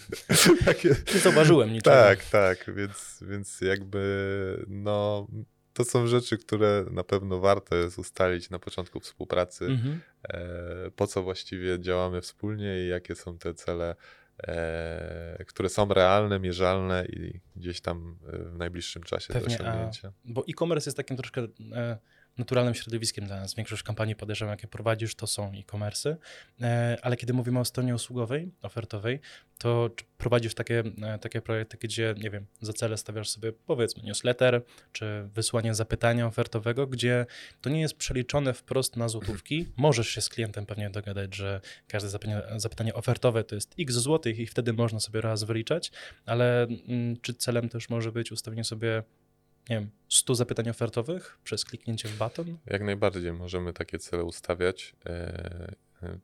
Nie 1.13 1.19
zauważyłem 1.19 1.73
niczego. 1.73 1.95
Tak, 1.95 2.25
tak, 2.25 2.75
więc, 2.75 3.23
więc 3.27 3.61
jakby, 3.61 4.65
no, 4.67 5.27
to 5.73 5.83
są 5.83 6.07
rzeczy, 6.07 6.37
które 6.37 6.85
na 6.91 7.03
pewno 7.03 7.39
warto 7.39 7.75
jest 7.75 7.99
ustalić 7.99 8.49
na 8.49 8.59
początku 8.59 8.99
współpracy, 8.99 9.65
mhm. 9.65 10.01
E, 10.23 10.91
po 10.95 11.07
co 11.07 11.23
właściwie 11.23 11.79
działamy 11.79 12.21
wspólnie 12.21 12.83
i 12.83 12.87
jakie 12.87 13.15
są 13.15 13.37
te 13.37 13.53
cele, 13.53 13.95
e, 14.47 15.45
które 15.47 15.69
są 15.69 15.87
realne, 15.93 16.39
mierzalne 16.39 17.05
i 17.05 17.41
gdzieś 17.55 17.81
tam 17.81 18.17
w 18.21 18.57
najbliższym 18.57 19.03
czasie 19.03 19.33
Pewnie, 19.33 19.57
do 19.57 19.63
osiągnięcia. 19.63 20.07
A, 20.07 20.11
bo 20.25 20.43
e-commerce 20.49 20.89
jest 20.89 20.97
takim 20.97 21.17
troszkę 21.17 21.47
e, 21.75 21.97
naturalnym 22.37 22.73
środowiskiem 22.73 23.25
dla 23.25 23.39
nas. 23.39 23.55
Większość 23.55 23.83
kampanii 23.83 24.15
podejrzewam, 24.15 24.51
jakie 24.51 24.67
prowadzisz, 24.67 25.15
to 25.15 25.27
są 25.27 25.51
e-commerce, 25.51 26.17
e, 26.61 26.97
ale 27.01 27.17
kiedy 27.17 27.33
mówimy 27.33 27.59
o 27.59 27.65
stronie 27.65 27.95
usługowej, 27.95 28.51
ofertowej, 28.61 29.19
to 29.57 29.89
prowadzisz 30.17 30.53
takie, 30.53 30.83
e, 31.01 31.19
takie 31.19 31.41
projekty, 31.41 31.77
gdzie, 31.81 32.15
nie 32.17 32.29
wiem, 32.29 32.45
za 32.61 32.73
cele 32.73 32.97
stawiasz 32.97 33.29
sobie 33.29 33.51
powiedzmy 33.51 34.03
newsletter, 34.03 34.61
czy 34.91 35.29
wysłanie 35.33 35.75
zapytania 35.75 36.27
ofertowego, 36.27 36.87
gdzie 36.87 37.25
to 37.61 37.69
nie 37.69 37.81
jest 37.81 37.95
przeliczone 37.95 38.53
wprost 38.53 38.97
na 38.97 39.09
złotówki. 39.09 39.67
Możesz 39.77 40.07
się 40.09 40.21
z 40.21 40.29
klientem 40.29 40.65
pewnie 40.65 40.89
dogadać, 40.89 41.35
że 41.35 41.61
każde 41.87 42.09
zapytanie, 42.09 42.41
zapytanie 42.55 42.93
ofertowe 42.93 43.43
to 43.43 43.55
jest 43.55 43.75
x 43.79 43.93
złotych 43.93 44.39
i 44.39 44.45
wtedy 44.47 44.73
można 44.73 44.99
sobie 44.99 45.21
raz 45.21 45.43
wyliczać, 45.43 45.91
ale 46.25 46.63
mm, 46.63 47.17
czy 47.21 47.33
celem 47.33 47.69
też 47.69 47.89
może 47.89 48.11
być 48.11 48.31
ustawienie 48.31 48.63
sobie 48.63 49.03
nie 49.69 49.75
wiem, 49.75 49.89
100 50.09 50.35
zapytań 50.35 50.69
ofertowych 50.69 51.37
przez 51.43 51.65
kliknięcie 51.65 52.09
w 52.09 52.17
baton? 52.17 52.57
Jak 52.65 52.83
najbardziej 52.83 53.33
możemy 53.33 53.73
takie 53.73 53.99
cele 53.99 54.23
ustawiać. 54.23 54.95
E, 55.05 55.75
e, 56.03 56.19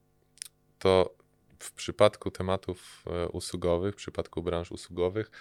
to 0.79 1.15
w 1.59 1.71
przypadku 1.71 2.31
tematów 2.31 3.03
e, 3.07 3.27
usługowych, 3.27 3.95
w 3.95 3.97
przypadku 3.97 4.43
branż 4.43 4.71
usługowych, 4.71 5.31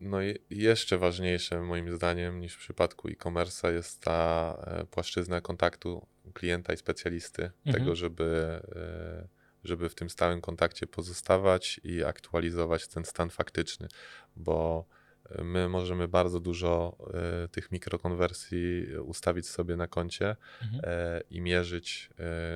no 0.00 0.18
jeszcze 0.50 0.98
ważniejsze 0.98 1.62
moim 1.62 1.96
zdaniem 1.96 2.40
niż 2.40 2.54
w 2.54 2.58
przypadku 2.58 3.08
e-commerce 3.08 3.72
jest 3.72 4.00
ta 4.00 4.56
płaszczyzna 4.90 5.40
kontaktu 5.40 6.06
klienta 6.34 6.72
i 6.72 6.76
specjalisty, 6.76 7.42
mhm. 7.42 7.74
tego, 7.74 7.94
żeby, 7.94 8.60
żeby 9.64 9.88
w 9.88 9.94
tym 9.94 10.10
stałym 10.10 10.40
kontakcie 10.40 10.86
pozostawać 10.86 11.80
i 11.84 12.04
aktualizować 12.04 12.88
ten 12.88 13.04
stan 13.04 13.30
faktyczny, 13.30 13.88
bo 14.36 14.86
My 15.42 15.68
możemy 15.68 16.08
bardzo 16.08 16.40
dużo 16.40 16.96
y, 17.44 17.48
tych 17.48 17.72
mikrokonwersji 17.72 18.86
ustawić 19.04 19.48
sobie 19.48 19.76
na 19.76 19.86
koncie 19.86 20.36
mhm. 20.62 20.84
y, 20.84 21.22
i 21.30 21.40
mierzyć 21.40 22.10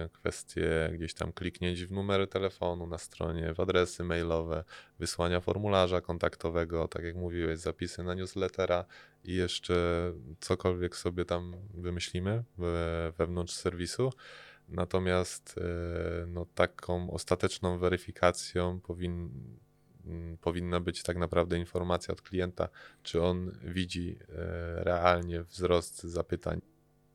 y, 0.06 0.08
kwestie 0.08 0.90
gdzieś 0.94 1.14
tam 1.14 1.32
kliknięć 1.32 1.84
w 1.84 1.92
numery 1.92 2.26
telefonu 2.26 2.86
na 2.86 2.98
stronie, 2.98 3.54
w 3.54 3.60
adresy 3.60 4.04
mailowe, 4.04 4.64
wysłania 4.98 5.40
formularza 5.40 6.00
kontaktowego, 6.00 6.88
tak 6.88 7.04
jak 7.04 7.16
mówiłeś, 7.16 7.58
zapisy 7.58 8.02
na 8.02 8.14
newslettera 8.14 8.84
i 9.24 9.34
jeszcze 9.34 10.12
cokolwiek 10.40 10.96
sobie 10.96 11.24
tam 11.24 11.54
wymyślimy 11.74 12.44
wewnątrz 13.18 13.54
serwisu. 13.54 14.12
Natomiast 14.68 15.60
no, 16.26 16.46
taką 16.54 17.10
ostateczną 17.10 17.78
weryfikacją 17.78 18.80
powin, 18.80 19.30
Mm, 19.32 19.65
powinna 20.40 20.80
być 20.80 21.02
tak 21.02 21.16
naprawdę 21.16 21.58
informacja 21.58 22.12
od 22.12 22.22
klienta, 22.22 22.68
czy 23.02 23.22
on 23.22 23.52
widzi 23.64 24.18
e, 24.28 24.84
realnie 24.84 25.42
wzrost 25.42 26.02
zapytań. 26.02 26.60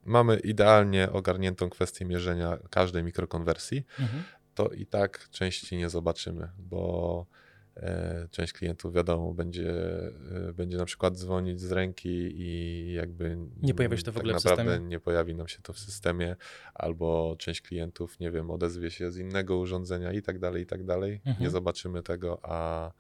Mamy 0.06 0.40
idealnie 0.40 1.12
ogarniętą 1.12 1.70
kwestię 1.70 2.06
mierzenia 2.06 2.58
każdej 2.70 3.04
mikrokonwersji, 3.04 3.86
mhm. 4.00 4.24
to 4.56 4.70
i 4.70 4.86
tak 4.86 5.30
części 5.30 5.78
nie 5.78 5.90
zobaczymy, 5.90 6.50
bo 6.58 7.26
część 8.32 8.54
klientów, 8.54 8.94
wiadomo, 8.94 9.34
będzie, 9.34 9.72
e, 10.50 10.54
będzie 10.54 10.78
na 10.78 10.86
przykład 10.86 11.18
dzwonić 11.18 11.62
z 11.62 11.72
ręki 11.72 12.10
i 12.42 12.94
jakby. 12.94 13.38
Nie 13.62 13.74
pojawi 13.74 13.98
się 13.98 14.04
to 14.04 14.12
w 14.12 14.16
tak 14.16 14.22
ogóle 14.22 14.34
naprawdę 14.34 14.64
w 14.64 14.68
systemie. 14.68 14.88
nie 14.88 15.00
pojawi 15.00 15.36
nam 15.36 15.48
się 15.48 15.62
to 15.62 15.74
w 15.74 15.80
systemie, 15.80 16.36
albo 16.74 17.36
część 17.40 17.62
klientów, 17.62 18.20
nie 18.20 18.32
wiem, 18.32 18.52
odezwie 18.52 18.92
się 18.92 19.12
z 19.12 19.18
innego 19.18 19.58
urządzenia 19.58 20.12
i 20.12 20.22
tak 20.22 20.40
dalej, 20.40 20.64
i 20.64 20.66
tak 20.66 20.84
dalej. 20.84 21.14
Mhm. 21.14 21.38
Nie 21.40 21.50
zobaczymy 21.50 22.04
tego, 22.04 22.40
a 22.44 22.92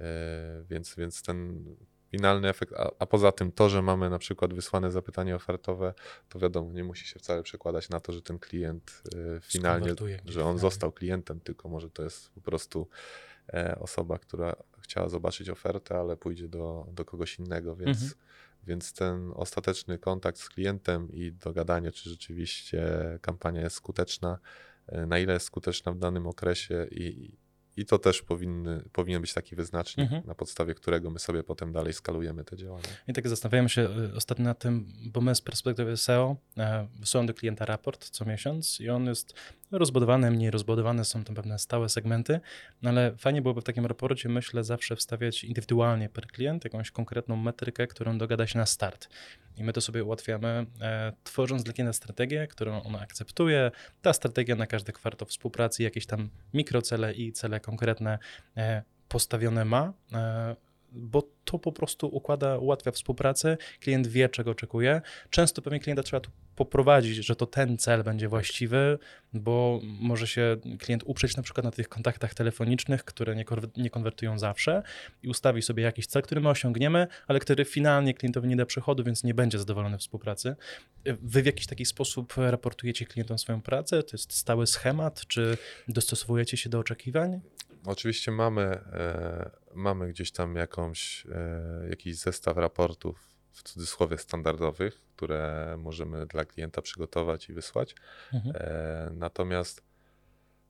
e, 0.00 0.64
więc, 0.70 0.94
więc 0.96 1.22
ten 1.22 1.64
finalny 2.10 2.48
efekt, 2.48 2.72
a, 2.72 2.90
a, 2.98 3.06
poza 3.06 3.32
tym 3.32 3.52
to, 3.52 3.68
że 3.68 3.82
mamy 3.82 4.10
na 4.10 4.18
przykład 4.18 4.54
wysłane 4.54 4.90
zapytanie 4.90 5.36
ofertowe, 5.36 5.94
to 6.28 6.38
wiadomo, 6.38 6.72
nie 6.72 6.84
musi 6.84 7.06
się 7.06 7.18
wcale 7.18 7.42
przekładać 7.42 7.88
na 7.88 8.00
to, 8.00 8.12
że 8.12 8.22
ten 8.22 8.38
klient 8.38 9.02
finalnie, 9.40 9.94
że 10.24 10.44
on 10.44 10.58
został 10.58 10.92
klientem, 10.92 11.40
tylko 11.40 11.68
może 11.68 11.90
to 11.90 12.02
jest 12.02 12.30
po 12.30 12.40
prostu 12.40 12.88
E, 13.31 13.31
osoba, 13.80 14.18
która 14.18 14.56
chciała 14.80 15.08
zobaczyć 15.08 15.48
ofertę, 15.48 15.94
ale 15.98 16.16
pójdzie 16.16 16.48
do, 16.48 16.86
do 16.92 17.04
kogoś 17.04 17.38
innego, 17.38 17.76
więc, 17.76 18.02
mhm. 18.02 18.20
więc 18.66 18.92
ten 18.92 19.32
ostateczny 19.34 19.98
kontakt 19.98 20.38
z 20.38 20.48
klientem 20.48 21.12
i 21.12 21.32
dogadanie, 21.32 21.92
czy 21.92 22.10
rzeczywiście 22.10 22.84
kampania 23.20 23.60
jest 23.60 23.76
skuteczna, 23.76 24.38
e, 24.86 25.06
na 25.06 25.18
ile 25.18 25.32
jest 25.32 25.46
skuteczna 25.46 25.92
w 25.92 25.98
danym 25.98 26.26
okresie 26.26 26.86
i, 26.90 27.36
i 27.76 27.86
to 27.86 27.98
też 27.98 28.22
powinny, 28.22 28.84
powinien 28.92 29.20
być 29.20 29.34
taki 29.34 29.56
wyznacznik, 29.56 30.04
mhm. 30.04 30.26
na 30.26 30.34
podstawie 30.34 30.74
którego 30.74 31.10
my 31.10 31.18
sobie 31.18 31.42
potem 31.42 31.72
dalej 31.72 31.92
skalujemy 31.92 32.44
te 32.44 32.56
działania. 32.56 32.88
I 33.08 33.12
tak 33.12 33.28
zastanawiamy 33.28 33.68
się 33.68 33.88
y, 34.12 34.16
ostatnio 34.16 34.44
nad 34.44 34.58
tym, 34.58 34.92
bo 35.06 35.20
my 35.20 35.34
z 35.34 35.40
perspektywy 35.40 35.96
SEO 35.96 36.36
e, 36.58 36.86
wysyłamy 37.00 37.26
do 37.26 37.34
klienta 37.34 37.64
raport 37.64 38.10
co 38.10 38.24
miesiąc 38.24 38.80
i 38.80 38.90
on 38.90 39.06
jest 39.06 39.34
rozbudowany, 39.72 40.30
mniej 40.30 40.50
rozbudowany, 40.50 41.04
są 41.04 41.24
tam 41.24 41.34
pewne 41.34 41.58
stałe 41.58 41.88
segmenty, 41.88 42.40
no 42.82 42.90
ale 42.90 43.16
fajnie 43.16 43.42
byłoby 43.42 43.60
w 43.60 43.64
takim 43.64 43.86
raporcie, 43.86 44.28
myślę, 44.28 44.64
zawsze 44.64 44.96
wstawiać 44.96 45.44
indywidualnie 45.44 46.08
per 46.08 46.26
klient 46.26 46.64
jakąś 46.64 46.90
konkretną 46.90 47.36
metrykę, 47.36 47.86
którą 47.86 48.18
dogada 48.18 48.46
się 48.46 48.58
na 48.58 48.66
start. 48.66 49.08
I 49.56 49.64
my 49.64 49.72
to 49.72 49.80
sobie 49.80 50.04
ułatwiamy, 50.04 50.66
e, 50.80 51.12
tworząc 51.24 51.62
dla 51.62 51.72
klienta 51.72 51.92
strategię, 51.92 52.46
którą 52.46 52.82
on 52.82 52.96
akceptuje. 52.96 53.70
Ta 54.02 54.12
strategia 54.12 54.56
na 54.56 54.66
każdy 54.66 54.92
kwartał 54.92 55.28
współpracy, 55.28 55.82
jakieś 55.82 56.06
tam 56.06 56.30
mikrocele 56.54 57.14
i 57.14 57.32
cele 57.32 57.60
konkretne 57.60 58.18
e, 58.56 58.82
postawione 59.08 59.64
ma. 59.64 59.92
E, 60.12 60.56
bo 60.94 61.22
to 61.44 61.58
po 61.58 61.72
prostu 61.72 62.06
układa, 62.06 62.58
ułatwia 62.58 62.90
współpracę, 62.90 63.56
klient 63.80 64.06
wie, 64.06 64.28
czego 64.28 64.50
oczekuje. 64.50 65.00
Często 65.30 65.62
pewnie 65.62 65.80
klienta 65.80 66.02
trzeba 66.02 66.20
tu 66.20 66.30
poprowadzić, 66.56 67.16
że 67.16 67.36
to 67.36 67.46
ten 67.46 67.78
cel 67.78 68.04
będzie 68.04 68.28
właściwy, 68.28 68.98
bo 69.32 69.80
może 69.82 70.26
się 70.26 70.56
klient 70.78 71.02
uprzeć 71.06 71.36
na 71.36 71.42
przykład 71.42 71.64
na 71.64 71.70
tych 71.70 71.88
kontaktach 71.88 72.34
telefonicznych, 72.34 73.04
które 73.04 73.36
nie, 73.36 73.44
nie 73.76 73.90
konwertują 73.90 74.38
zawsze 74.38 74.82
i 75.22 75.28
ustawi 75.28 75.62
sobie 75.62 75.82
jakiś 75.82 76.06
cel, 76.06 76.22
który 76.22 76.40
my 76.40 76.48
osiągniemy, 76.48 77.06
ale 77.26 77.40
który 77.40 77.64
finalnie 77.64 78.14
klientowi 78.14 78.48
nie 78.48 78.56
da 78.56 78.66
przychodu, 78.66 79.04
więc 79.04 79.24
nie 79.24 79.34
będzie 79.34 79.58
zadowolony 79.58 79.98
współpracy. 79.98 80.56
Wy 81.04 81.42
w 81.42 81.46
jakiś 81.46 81.66
taki 81.66 81.84
sposób 81.84 82.34
raportujecie 82.36 83.06
klientom 83.06 83.38
swoją 83.38 83.62
pracę? 83.62 84.02
To 84.02 84.10
jest 84.12 84.32
stały 84.32 84.66
schemat, 84.66 85.26
czy 85.26 85.58
dostosowujecie 85.88 86.56
się 86.56 86.70
do 86.70 86.78
oczekiwań? 86.78 87.40
Oczywiście 87.86 88.32
mamy, 88.32 88.62
e, 88.62 89.50
mamy 89.74 90.08
gdzieś 90.08 90.32
tam 90.32 90.56
jakąś, 90.56 91.26
e, 91.26 91.88
jakiś 91.90 92.16
zestaw 92.16 92.56
raportów 92.56 93.28
w 93.52 93.62
cudzysłowie 93.62 94.18
standardowych, 94.18 95.00
które 95.16 95.74
możemy 95.78 96.26
dla 96.26 96.44
klienta 96.44 96.82
przygotować 96.82 97.48
i 97.48 97.52
wysłać. 97.52 97.94
Mhm. 98.32 98.56
E, 98.56 99.10
natomiast 99.14 99.82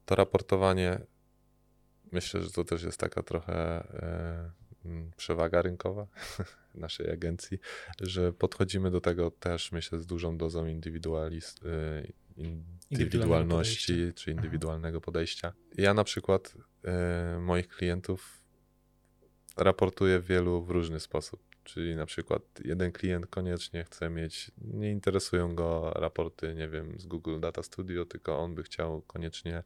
to 0.05 0.15
raportowanie, 0.15 0.99
myślę, 2.11 2.41
że 2.41 2.51
to 2.51 2.63
też 2.63 2.83
jest 2.83 2.99
taka 2.99 3.23
trochę 3.23 3.83
przewaga 5.17 5.61
rynkowa 5.61 6.07
naszej 6.75 7.11
agencji, 7.11 7.59
że 8.01 8.33
podchodzimy 8.33 8.91
do 8.91 9.01
tego 9.01 9.31
też, 9.31 9.71
myślę, 9.71 9.99
z 9.99 10.05
dużą 10.05 10.37
dozą 10.37 10.65
indywidualizm, 10.65 11.67
e, 11.67 12.07
indywidualności 12.89 14.13
czy 14.15 14.31
indywidualnego 14.31 15.01
podejścia. 15.01 15.53
Ja 15.77 15.93
na 15.93 16.03
przykład 16.03 16.55
moich 17.39 17.67
klientów 17.67 18.43
raportuję 19.57 20.19
wielu 20.19 20.63
w 20.63 20.69
różny 20.69 20.99
sposób 20.99 21.53
Czyli 21.63 21.95
na 21.95 22.05
przykład 22.05 22.41
jeden 22.65 22.91
klient 22.91 23.27
koniecznie 23.27 23.83
chce 23.83 24.09
mieć, 24.09 24.51
nie 24.57 24.91
interesują 24.91 25.55
go 25.55 25.91
raporty, 25.95 26.55
nie 26.55 26.69
wiem, 26.69 26.99
z 26.99 27.05
Google 27.05 27.39
Data 27.39 27.63
Studio, 27.63 28.05
tylko 28.05 28.39
on 28.39 28.55
by 28.55 28.63
chciał 28.63 29.01
koniecznie 29.01 29.63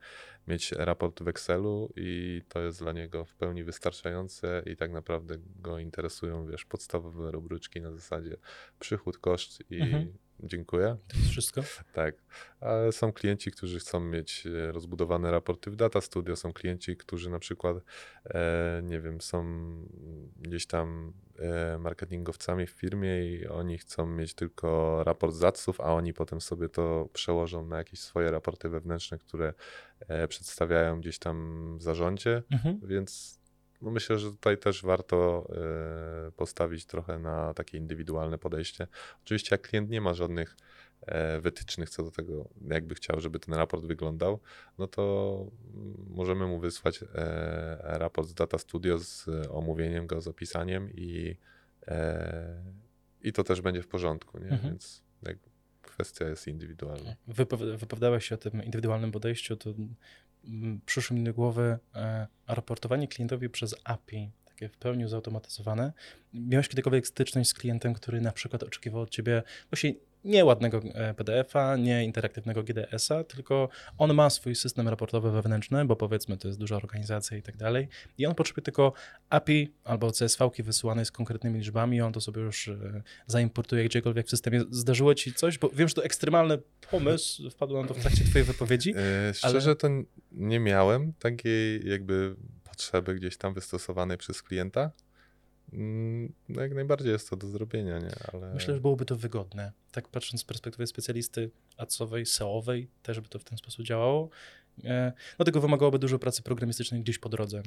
mieć 0.48 0.72
raport 0.72 1.24
w 1.24 1.28
Excelu 1.28 1.94
i 1.96 2.42
to 2.50 2.60
jest 2.62 2.80
dla 2.80 2.92
niego 2.92 3.26
w 3.26 3.36
pełni 3.36 3.64
wystarczające 3.64 4.64
i 4.66 4.76
tak 4.76 4.92
naprawdę 4.92 5.38
go 5.56 5.80
interesują, 5.80 6.48
wiesz, 6.48 6.66
podstawowe 6.66 7.32
rubryczki 7.32 7.82
na 7.82 7.92
zasadzie 7.92 8.38
przychód, 8.80 9.18
koszt 9.18 9.64
i 9.70 9.82
mhm. 9.82 10.14
Dziękuję. 10.44 10.98
To 11.08 11.18
jest 11.18 11.30
wszystko? 11.30 11.62
Tak, 11.94 12.16
ale 12.60 12.92
są 12.92 13.14
klienci, 13.14 13.52
którzy 13.52 13.80
chcą 13.80 14.00
mieć 14.00 14.48
e, 14.48 14.72
rozbudowane 14.72 15.32
raporty 15.32 15.72
w 15.72 15.76
Data 15.76 16.02
Studio, 16.02 16.36
są 16.36 16.54
klienci, 16.54 16.98
którzy 16.98 17.30
na 17.30 17.40
przykład, 17.40 17.78
e, 18.26 18.82
nie 18.84 19.02
wiem, 19.02 19.22
są 19.22 19.46
gdzieś 20.42 20.66
tam 20.66 21.14
e, 21.40 21.78
marketingowcami 21.78 22.68
w 22.68 22.70
firmie 22.72 23.26
i 23.26 23.48
oni 23.48 23.78
chcą 23.78 24.06
mieć 24.06 24.34
tylko 24.34 25.04
raport 25.04 25.36
zaców, 25.36 25.82
a 25.82 25.94
oni 25.94 26.14
potem 26.14 26.42
sobie 26.42 26.70
to 26.70 27.10
przełożą 27.14 27.66
na 27.66 27.78
jakieś 27.78 28.00
swoje 28.00 28.32
raporty 28.32 28.70
wewnętrzne, 28.70 29.18
które 29.18 29.54
e, 30.00 30.28
przedstawiają 30.28 31.00
gdzieś 31.00 31.20
tam 31.20 31.78
w 31.78 31.84
zarządzie, 31.84 32.44
mhm. 32.52 32.80
więc 32.84 33.40
no 33.82 33.92
myślę, 33.92 34.20
że 34.20 34.32
tutaj 34.32 34.58
też 34.58 34.84
warto 34.84 35.48
e, 36.28 36.32
postawić 36.32 36.86
trochę 36.86 37.20
na 37.20 37.54
takie 37.54 37.78
indywidualne 37.78 38.38
podejście. 38.38 38.88
Oczywiście, 39.24 39.48
jak 39.52 39.62
klient 39.62 39.90
nie 39.90 40.02
ma 40.02 40.14
żadnych 40.14 40.58
e, 41.02 41.42
wytycznych 41.42 41.90
co 41.90 42.04
do 42.04 42.12
tego, 42.12 42.50
jakby 42.68 42.96
chciał, 42.96 43.20
żeby 43.20 43.40
ten 43.40 43.54
raport 43.54 43.86
wyglądał, 43.86 44.40
no 44.78 44.88
to 44.88 45.46
możemy 46.10 46.48
mu 46.48 46.60
wysłać 46.60 47.04
e, 47.04 47.08
raport 47.82 48.28
z 48.28 48.34
Data 48.34 48.58
Studio 48.58 49.00
z 49.00 49.26
omówieniem 49.50 50.08
go, 50.08 50.22
z 50.22 50.28
opisaniem 50.28 50.90
i, 50.94 51.36
i 53.22 53.34
to 53.34 53.44
też 53.44 53.62
będzie 53.62 53.82
w 53.82 53.88
porządku, 53.88 54.38
nie? 54.38 54.50
Mhm. 54.50 54.70
więc 54.70 55.08
kwestia 55.98 56.30
jest 56.30 56.48
indywidualna. 56.48 57.16
Wypowiadałeś 57.78 58.26
się 58.26 58.36
o 58.36 58.38
tym 58.38 58.64
indywidualnym 58.64 59.12
podejściu, 59.12 59.58
to 59.58 59.74
przyszło 60.86 61.18
mi 61.18 61.24
do 61.24 61.34
głowy 61.34 61.80
e, 61.96 62.28
raportowanie 62.48 63.08
klientowi 63.08 63.50
przez 63.50 63.76
API, 63.84 64.32
takie 64.46 64.70
w 64.70 64.78
pełni 64.78 65.10
zautomatyzowane. 65.10 65.94
Miałeś 66.34 66.68
kiedykolwiek 66.68 67.08
styczność 67.08 67.50
z 67.50 67.54
klientem, 67.54 67.94
który 67.94 68.22
na 68.22 68.32
przykład 68.32 68.64
oczekiwał 68.64 69.02
od 69.02 69.10
ciebie 69.10 69.44
właśnie 69.70 69.94
nie 70.28 70.46
ładnego 70.46 70.82
e, 70.94 71.14
PDF-a, 71.14 71.76
nie 71.76 72.04
interaktywnego 72.04 72.64
GDS-a, 72.64 73.24
tylko 73.24 73.70
on 73.98 74.14
ma 74.14 74.30
swój 74.30 74.56
system 74.56 74.88
raportowy 74.88 75.32
wewnętrzny, 75.32 75.86
bo 75.86 75.96
powiedzmy 75.96 76.38
to 76.38 76.48
jest 76.48 76.60
duża 76.60 76.76
organizacja 76.76 77.38
i 77.38 77.42
tak 77.42 77.58
dalej, 77.58 77.88
i 78.18 78.26
on 78.26 78.36
potrzebuje 78.36 78.64
tylko 78.64 78.94
API 79.30 79.74
albo 79.84 80.12
CSV-ki 80.12 80.64
wysyłanej 80.64 81.06
z 81.06 81.12
konkretnymi 81.12 81.60
liczbami, 81.60 82.02
on 82.02 82.14
to 82.14 82.22
sobie 82.22 82.42
już 82.42 82.68
e, 82.68 83.02
zaimportuje 83.28 83.86
gdziekolwiek 83.86 84.28
w 84.28 84.30
systemie. 84.30 84.62
Zdarzyło 84.72 85.16
ci 85.16 85.34
coś? 85.34 85.58
Bo 85.58 85.70
wiem, 85.70 85.88
że 85.88 85.94
to 85.94 86.04
ekstremalny 86.04 86.58
pomysł, 86.92 87.50
wpadło 87.50 87.78
nam 87.78 87.88
to 87.88 87.94
w 87.94 88.00
trakcie 88.00 88.24
twojej 88.24 88.46
wypowiedzi. 88.46 88.90
Yy, 88.90 89.34
szczerze 89.34 89.70
ale... 89.70 89.76
to 89.76 89.88
nie 90.32 90.60
miałem 90.60 91.14
takiej 91.14 91.90
jakby 91.90 92.36
potrzeby 92.64 93.16
gdzieś 93.16 93.38
tam 93.38 93.54
wystosowanej 93.54 94.18
przez 94.18 94.44
klienta. 94.44 94.92
Mm, 95.74 96.34
no 96.50 96.62
jak 96.62 96.74
najbardziej 96.74 97.12
jest 97.12 97.30
to 97.30 97.36
do 97.36 97.48
zrobienia, 97.48 98.00
nie? 98.00 98.12
Ale... 98.34 98.54
Myślę, 98.54 98.74
że 98.74 98.82
byłoby 98.82 99.06
to 99.06 99.16
wygodne. 99.16 99.72
Tak 99.92 100.08
patrząc 100.08 100.42
z 100.42 100.44
perspektywy 100.44 100.88
specjalisty 100.88 101.52
ACOwej, 101.78 102.26
SEO-owej, 102.26 102.88
też 103.04 103.20
by 103.20 103.30
to 103.30 103.40
w 103.40 103.44
ten 103.44 103.58
sposób 103.58 103.86
działało. 103.86 104.30
E, 104.84 105.14
no 105.40 105.46
tego 105.46 105.62
wymagałoby 105.62 106.00
dużo 106.00 106.20
pracy 106.20 106.44
programistycznej 106.44 107.02
gdzieś 107.02 107.20
po 107.20 107.30
drodze. 107.30 107.62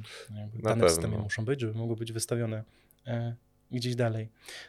Dane 0.55 0.86
w 0.86 0.90
systemie 0.90 1.18
muszą 1.18 1.44
być, 1.44 1.61
żeby 1.61 1.74
mogły 1.74 1.96
być 1.96 2.12
wystawione 2.12 2.64
e, 3.07 3.34
gdzieś 3.70 3.94
dalej. 3.94 4.28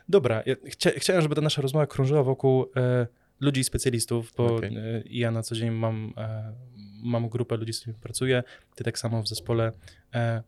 Dobra, 0.10 0.44
ja 0.46 0.56
chcia, 0.66 0.92
chciałem, 0.98 1.22
żeby 1.22 1.36
ta 1.36 1.42
nasza 1.42 1.62
rozmowa 1.62 1.88
krążyła 1.88 2.24
wokół 2.24 2.66
e, 2.76 3.08
ludzi 3.40 3.64
specjalistów, 3.64 4.34
bo 4.38 4.56
okay. 4.56 5.04
ja 5.06 5.32
na 5.32 5.44
co 5.44 5.56
dzień 5.56 5.72
mam, 5.72 6.14
mam 7.04 7.30
grupę 7.30 7.58
ludzi, 7.58 7.74
z 7.74 7.80
którymi 7.80 8.00
pracuję. 8.00 8.44
Ty 8.76 8.84
tak 8.84 9.00
samo 9.00 9.24
w 9.24 9.28
zespole 9.28 9.72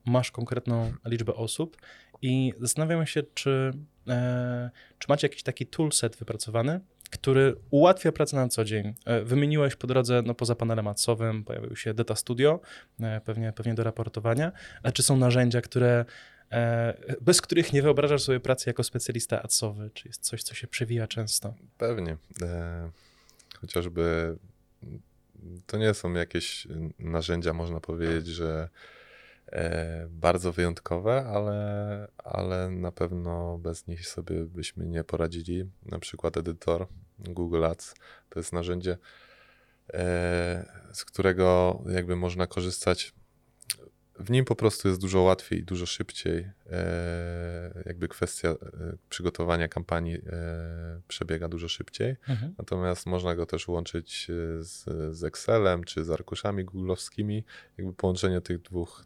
masz 0.06 0.32
konkretną 0.32 0.94
liczbę 1.06 1.34
osób 1.34 1.78
i 2.24 2.54
zastanawiam 2.60 3.06
się, 3.06 3.24
czy, 3.34 3.72
e, 4.08 4.70
czy 5.00 5.06
macie 5.10 5.28
jakiś 5.28 5.44
taki 5.44 5.66
toolset 5.66 6.16
wypracowany, 6.16 6.80
który 7.12 7.56
ułatwia 7.70 8.12
pracę 8.12 8.36
na 8.36 8.48
co 8.48 8.66
dzień. 8.66 8.94
E, 9.06 9.22
wymieniłeś 9.24 9.76
po 9.76 9.88
drodze, 9.88 10.22
no 10.26 10.34
poza 10.34 10.56
panelem 10.56 10.88
adsowym, 10.88 11.44
pojawił 11.44 11.76
się 11.76 11.94
Data 11.94 12.16
Studio, 12.16 12.60
e, 13.00 13.22
pewnie, 13.22 13.54
pewnie 13.54 13.74
do 13.74 13.84
raportowania. 13.84 14.52
A 14.84 14.92
czy 14.92 15.04
są 15.04 15.18
narzędzia, 15.18 15.62
które, 15.62 16.06
e, 16.52 16.94
bez 17.22 17.42
których 17.42 17.74
nie 17.74 17.82
wyobrażasz 17.82 18.22
sobie 18.22 18.40
pracy 18.40 18.70
jako 18.70 18.84
specjalista 18.84 19.44
adsowy? 19.44 19.90
Czy 19.94 20.08
jest 20.08 20.22
coś, 20.22 20.44
co 20.44 20.56
się 20.56 20.68
przewija 20.68 21.08
często? 21.08 21.54
Pewnie. 21.78 22.18
Chociażby 23.62 24.38
to 25.66 25.78
nie 25.78 25.94
są 25.94 26.14
jakieś 26.14 26.68
narzędzia, 27.00 27.54
można 27.54 27.80
powiedzieć, 27.80 28.28
że 28.28 28.70
bardzo 30.10 30.52
wyjątkowe, 30.52 31.26
ale, 31.26 32.08
ale 32.18 32.70
na 32.70 32.92
pewno 32.92 33.58
bez 33.58 33.88
nich 33.88 34.08
sobie 34.08 34.46
byśmy 34.46 34.86
nie 34.86 35.04
poradzili. 35.04 35.70
Na 35.86 36.00
przykład 36.00 36.38
edytor 36.38 36.88
Google 37.20 37.66
Ads 37.66 37.96
to 38.30 38.40
jest 38.40 38.54
narzędzie, 38.54 38.98
e, 39.94 40.66
z 40.94 41.06
którego 41.06 41.80
jakby 41.88 42.16
można 42.16 42.48
korzystać 42.48 43.14
w 44.20 44.32
nim 44.32 44.46
po 44.46 44.56
prostu 44.56 44.88
jest 44.88 45.02
dużo 45.02 45.22
łatwiej 45.22 45.64
dużo 45.64 45.86
szybciej. 45.86 46.50
E, 46.72 47.84
jakby 47.86 48.08
kwestia 48.08 48.50
e, 48.50 48.56
przygotowania 49.10 49.68
kampanii 49.68 50.16
e, 50.16 51.02
przebiega 51.08 51.48
dużo 51.48 51.68
szybciej. 51.68 52.16
Mhm. 52.30 52.56
Natomiast 52.58 53.06
można 53.06 53.36
go 53.36 53.46
też 53.46 53.68
łączyć 53.68 54.28
z, 54.60 54.84
z 55.18 55.24
Excelem 55.24 55.84
czy 55.84 56.04
z 56.04 56.12
arkuszami 56.12 56.66
googlowskimi. 56.66 57.44
Jakby 57.78 57.94
połączenie 57.94 58.42
tych 58.42 58.62
dwóch, 58.62 59.06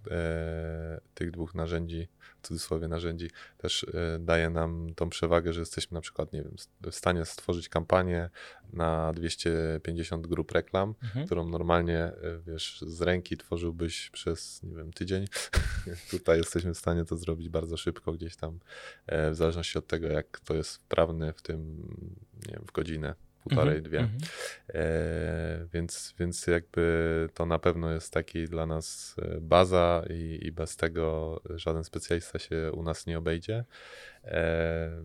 tych 1.13 1.31
dwóch 1.31 1.55
narzędzi 1.55 2.07
w 2.41 2.47
cudzysłowie 2.47 2.87
narzędzi 2.87 3.29
też 3.57 3.85
daje 4.19 4.49
nam 4.49 4.87
tą 4.95 5.09
przewagę, 5.09 5.53
że 5.53 5.59
jesteśmy 5.59 5.95
na 5.95 6.01
przykład, 6.01 6.33
nie 6.33 6.43
wiem, 6.43 6.55
w 6.91 6.95
stanie 6.95 7.25
stworzyć 7.25 7.69
kampanię 7.69 8.29
na 8.73 9.13
250 9.13 10.27
grup 10.27 10.51
reklam, 10.51 10.95
mhm. 11.03 11.25
którą 11.25 11.49
normalnie, 11.49 12.11
wiesz, 12.47 12.81
z 12.87 13.01
ręki 13.01 13.37
tworzyłbyś 13.37 14.09
przez, 14.09 14.63
nie 14.63 14.75
wiem, 14.75 14.93
tydzień. 14.93 15.25
Tutaj 16.11 16.37
jesteśmy 16.37 16.73
w 16.73 16.77
stanie 16.77 17.05
to 17.05 17.17
zrobić 17.17 17.49
bardzo 17.59 17.77
szybko, 17.77 18.13
gdzieś 18.13 18.35
tam, 18.35 18.59
e, 19.07 19.31
w 19.31 19.35
zależności 19.35 19.77
od 19.77 19.87
tego, 19.87 20.07
jak 20.07 20.39
to 20.39 20.55
jest 20.55 20.75
wprawne 20.75 21.33
w 21.33 21.41
tym, 21.41 21.87
nie 22.47 22.53
wiem, 22.53 22.63
w 22.67 22.71
godzinę 22.71 23.15
półtorej, 23.43 23.79
-hmm, 23.79 23.85
dwie. 23.85 23.99
Mm 23.99 24.11
-hmm. 24.11 24.27
e, 24.69 25.67
więc, 25.73 26.15
więc 26.19 26.47
jakby 26.47 27.29
to 27.33 27.45
na 27.45 27.59
pewno 27.59 27.91
jest 27.91 28.13
taki 28.13 28.45
dla 28.45 28.65
nas 28.65 29.15
e, 29.21 29.41
baza 29.41 30.03
i, 30.09 30.39
i 30.41 30.51
bez 30.51 30.77
tego 30.77 31.41
żaden 31.55 31.83
specjalista 31.83 32.39
się 32.39 32.71
u 32.71 32.83
nas 32.83 33.05
nie 33.07 33.17
obejdzie. 33.17 33.65
E, 34.23 35.03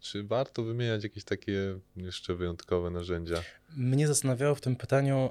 czy 0.00 0.24
warto 0.24 0.62
wymieniać 0.62 1.04
jakieś 1.04 1.24
takie 1.24 1.78
jeszcze 1.96 2.34
wyjątkowe 2.34 2.90
narzędzia? 2.90 3.42
Mnie 3.76 4.06
zastanawiało 4.06 4.54
w 4.54 4.60
tym 4.60 4.76
pytaniu 4.76 5.30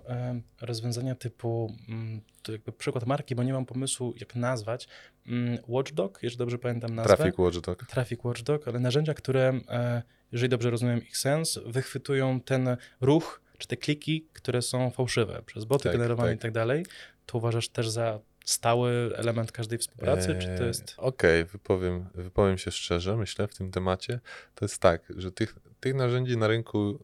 rozwiązania 0.61 1.15
typu, 1.15 1.75
mm, 1.89 2.21
to 2.43 2.51
jakby 2.51 2.71
przykład 2.71 3.05
marki, 3.05 3.35
bo 3.35 3.43
nie 3.43 3.53
mam 3.53 3.65
pomysłu, 3.65 4.13
jak 4.19 4.35
nazwać. 4.35 4.87
Mm, 5.27 5.57
Watchdog, 5.67 6.19
jeżeli 6.23 6.37
dobrze 6.37 6.57
pamiętam 6.57 6.95
nazwę. 6.95 7.15
Traffic 7.15 7.37
Watchdog. 7.37 7.85
Traffic 7.85 8.23
Watchdog, 8.23 8.67
ale 8.67 8.79
narzędzia, 8.79 9.13
które 9.13 9.59
e, 9.69 10.01
jeżeli 10.31 10.49
dobrze 10.49 10.69
rozumiem 10.69 11.03
ich 11.03 11.17
sens, 11.17 11.59
wychwytują 11.65 12.41
ten 12.41 12.77
ruch 13.01 13.41
czy 13.57 13.67
te 13.67 13.77
kliki, 13.77 14.27
które 14.33 14.61
są 14.61 14.91
fałszywe, 14.91 15.41
przez 15.45 15.65
boty 15.65 15.83
tak, 15.83 15.91
generowane 15.93 16.29
tak. 16.29 16.39
i 16.39 16.41
tak 16.41 16.51
dalej. 16.51 16.85
To 17.25 17.37
uważasz 17.37 17.69
też 17.69 17.89
za 17.89 18.19
stały 18.45 19.11
element 19.15 19.51
każdej 19.51 19.79
współpracy, 19.79 20.31
eee, 20.31 20.41
czy 20.41 20.57
to 20.57 20.63
jest... 20.63 20.93
Okej, 20.97 21.41
okay, 21.41 21.51
wypowiem, 21.51 22.05
wypowiem 22.15 22.57
się 22.57 22.71
szczerze, 22.71 23.17
myślę, 23.17 23.47
w 23.47 23.55
tym 23.55 23.71
temacie. 23.71 24.19
To 24.55 24.65
jest 24.65 24.81
tak, 24.81 25.13
że 25.17 25.31
tych, 25.31 25.55
tych 25.79 25.95
narzędzi 25.95 26.37
na 26.37 26.47
rynku 26.47 26.99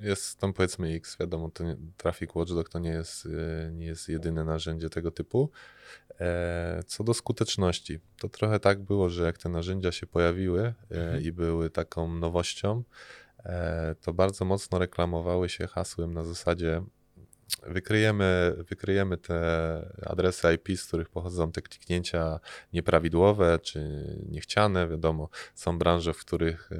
jest 0.00 0.38
tam 0.38 0.52
powiedzmy 0.52 0.88
X, 0.88 1.16
wiadomo, 1.20 1.50
to 1.50 1.64
nie, 1.64 1.76
Traffic 1.96 2.34
Watchdog 2.34 2.68
to 2.68 2.78
nie 2.78 2.90
jest, 2.90 3.26
e, 3.26 3.72
nie 3.72 3.86
jest 3.86 4.08
jedyne 4.08 4.44
narzędzie 4.44 4.90
tego 4.90 5.10
typu. 5.10 5.50
E, 6.20 6.82
co 6.86 7.04
do 7.04 7.14
skuteczności, 7.14 8.00
to 8.18 8.28
trochę 8.28 8.60
tak 8.60 8.80
było, 8.80 9.10
że 9.10 9.24
jak 9.24 9.38
te 9.38 9.48
narzędzia 9.48 9.92
się 9.92 10.06
pojawiły 10.06 10.60
e, 10.62 10.74
mhm. 10.90 11.22
i 11.22 11.32
były 11.32 11.70
taką 11.70 12.14
nowością, 12.14 12.82
to 14.00 14.12
bardzo 14.12 14.44
mocno 14.44 14.78
reklamowały 14.78 15.48
się 15.48 15.66
hasłem 15.66 16.14
na 16.14 16.24
zasadzie 16.24 16.82
wykryjemy, 17.66 18.56
wykryjemy 18.68 19.16
te 19.16 19.36
adresy 20.06 20.54
IP, 20.54 20.78
z 20.78 20.86
których 20.86 21.08
pochodzą 21.08 21.52
te 21.52 21.62
kliknięcia 21.62 22.40
nieprawidłowe 22.72 23.58
czy 23.62 23.80
niechciane. 24.28 24.88
Wiadomo, 24.88 25.28
są 25.54 25.78
branże, 25.78 26.14
w 26.14 26.18
których, 26.18 26.70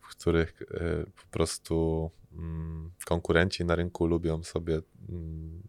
w 0.00 0.08
których 0.08 0.62
po 1.16 1.26
prostu 1.30 2.10
mm, 2.32 2.90
konkurenci 3.06 3.64
na 3.64 3.74
rynku 3.74 4.06
lubią 4.06 4.42
sobie 4.42 4.80
mm, 5.08 5.62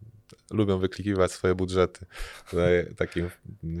lubią 0.50 0.78
wyklikiwać 0.78 1.32
swoje 1.32 1.54
budżety. 1.54 2.06
Tutaj 2.50 2.94
takim 2.96 3.30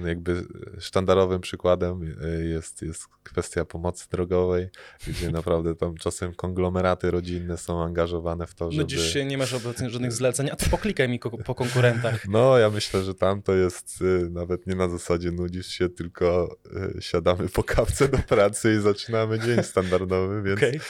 jakby 0.04 0.44
sztandarowym 0.78 1.40
przykładem 1.40 2.16
jest, 2.54 2.82
jest 2.82 3.06
kwestia 3.22 3.64
pomocy 3.64 4.06
drogowej, 4.10 4.68
gdzie 5.06 5.30
naprawdę 5.30 5.74
tam 5.74 5.96
czasem 5.96 6.34
konglomeraty 6.34 7.10
rodzinne 7.10 7.56
są 7.56 7.82
angażowane 7.82 8.46
w 8.46 8.54
to, 8.54 8.70
żeby... 8.70 8.82
Nudzisz 8.82 9.12
się, 9.12 9.24
nie 9.24 9.38
masz 9.38 9.54
obecnie 9.54 9.90
żadnych 9.90 10.12
zleceń, 10.12 10.50
a 10.50 10.56
ty 10.56 10.70
poklikaj 10.70 11.08
mi 11.08 11.18
po 11.44 11.54
konkurentach. 11.54 12.20
No, 12.30 12.58
ja 12.58 12.70
myślę, 12.70 13.02
że 13.02 13.14
tam 13.14 13.42
to 13.42 13.54
jest 13.54 14.02
y, 14.02 14.30
nawet 14.30 14.66
nie 14.66 14.74
na 14.74 14.88
zasadzie 14.88 15.32
nudzisz 15.32 15.66
się, 15.66 15.88
tylko 15.88 16.56
y, 16.96 17.02
siadamy 17.02 17.48
po 17.48 17.62
kawce 17.62 18.08
do 18.08 18.18
pracy 18.18 18.74
i 18.78 18.82
zaczynamy 18.82 19.38
dzień 19.38 19.62
standardowy, 19.62 20.42
więc... 20.42 20.58
Okay. 20.58 20.80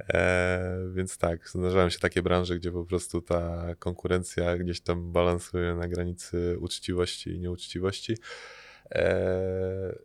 E, 0.00 0.78
więc 0.94 1.18
tak, 1.18 1.48
zdarzają 1.48 1.90
się 1.90 1.98
takie 1.98 2.22
branże, 2.22 2.56
gdzie 2.56 2.72
po 2.72 2.84
prostu 2.84 3.22
ta 3.22 3.74
konkurencja 3.78 4.58
gdzieś 4.58 4.80
tam 4.80 5.12
balansuje 5.12 5.74
na 5.74 5.88
granicy 5.88 6.56
uczciwości 6.60 7.30
i 7.30 7.38
nieuczciwości. 7.38 8.16
E, 8.94 9.98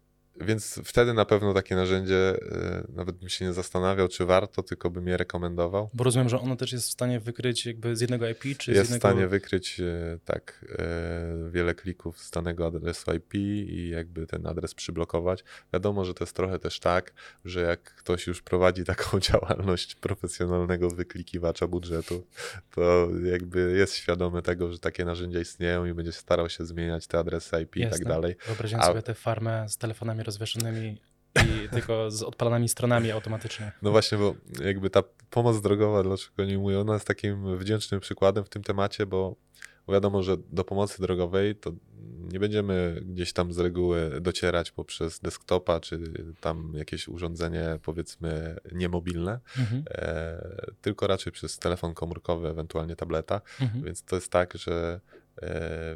więc 0.45 0.79
wtedy 0.85 1.13
na 1.13 1.25
pewno 1.25 1.53
takie 1.53 1.75
narzędzie, 1.75 2.37
e, 2.51 2.83
nawet 2.89 3.15
bym 3.15 3.29
się 3.29 3.45
nie 3.45 3.53
zastanawiał, 3.53 4.07
czy 4.07 4.25
warto, 4.25 4.63
tylko 4.63 4.89
bym 4.89 5.07
je 5.07 5.17
rekomendował. 5.17 5.89
Bo 5.93 6.03
rozumiem, 6.03 6.29
że 6.29 6.39
ono 6.39 6.55
też 6.55 6.71
jest 6.71 6.87
w 6.87 6.91
stanie 6.91 7.19
wykryć 7.19 7.65
jakby 7.65 7.95
z 7.95 8.01
jednego 8.01 8.29
IP, 8.29 8.41
czy 8.41 8.47
jest 8.49 8.61
z 8.61 8.67
jednego... 8.67 8.95
w 8.95 8.99
stanie 8.99 9.27
wykryć 9.27 9.79
e, 9.79 10.19
tak 10.25 10.65
e, 10.79 11.49
wiele 11.51 11.75
klików 11.75 12.19
z 12.19 12.31
danego 12.31 12.67
adresu 12.67 13.13
IP 13.13 13.33
i 13.35 13.89
jakby 13.89 14.27
ten 14.27 14.47
adres 14.47 14.73
przyblokować. 14.73 15.43
Wiadomo, 15.73 16.05
że 16.05 16.13
to 16.13 16.23
jest 16.23 16.35
trochę 16.35 16.59
też 16.59 16.79
tak, 16.79 17.13
że 17.45 17.61
jak 17.61 17.95
ktoś 17.95 18.27
już 18.27 18.41
prowadzi 18.41 18.83
taką 18.83 19.19
działalność 19.29 19.95
profesjonalnego 19.95 20.89
wyklikiwacza 20.89 21.67
budżetu, 21.67 22.27
to 22.71 23.09
jakby 23.23 23.73
jest 23.77 23.95
świadomy 23.95 24.41
tego, 24.41 24.71
że 24.71 24.79
takie 24.79 25.05
narzędzia 25.05 25.39
istnieją 25.39 25.85
i 25.85 25.93
będzie 25.93 26.11
starał 26.11 26.49
się 26.49 26.65
zmieniać 26.65 27.07
te 27.07 27.19
adresy 27.19 27.61
IP 27.61 27.75
Jasne. 27.75 27.97
i 27.97 27.99
tak 27.99 28.07
dalej. 28.07 28.35
Wyobraźmy 28.45 28.79
A... 28.79 28.85
sobie 28.85 29.01
tę 29.01 29.13
farmę 29.13 29.65
z 29.69 29.77
telefonami 29.77 30.23
rozwieszonymi 30.31 30.97
i 31.35 31.69
tylko 31.69 32.11
z 32.11 32.23
odpalanymi 32.23 32.69
stronami 32.69 33.11
automatycznie. 33.11 33.71
No 33.81 33.91
właśnie, 33.91 34.17
bo 34.17 34.35
jakby 34.63 34.89
ta 34.89 35.03
pomoc 35.29 35.61
drogowa, 35.61 36.03
dlaczego 36.03 36.45
nie 36.45 36.57
mówię, 36.57 36.79
ona 36.79 36.93
jest 36.93 37.07
takim 37.07 37.57
wdzięcznym 37.57 37.99
przykładem 37.99 38.43
w 38.43 38.49
tym 38.49 38.63
temacie, 38.63 39.05
bo 39.05 39.35
wiadomo, 39.89 40.23
że 40.23 40.37
do 40.51 40.63
pomocy 40.63 41.01
drogowej 41.01 41.55
to 41.55 41.71
nie 42.33 42.39
będziemy 42.39 43.01
gdzieś 43.05 43.33
tam 43.33 43.53
z 43.53 43.59
reguły 43.59 44.21
docierać 44.21 44.71
poprzez 44.71 45.19
desktopa, 45.19 45.79
czy 45.79 45.99
tam 46.41 46.73
jakieś 46.75 47.07
urządzenie 47.07 47.79
powiedzmy 47.83 48.57
niemobilne, 48.71 49.39
mhm. 49.59 49.83
e, 49.89 50.71
tylko 50.81 51.07
raczej 51.07 51.33
przez 51.33 51.59
telefon 51.59 51.93
komórkowy, 51.93 52.47
ewentualnie 52.47 52.95
tableta, 52.95 53.41
mhm. 53.61 53.83
więc 53.83 54.03
to 54.03 54.15
jest 54.15 54.31
tak, 54.31 54.57
że 54.57 54.99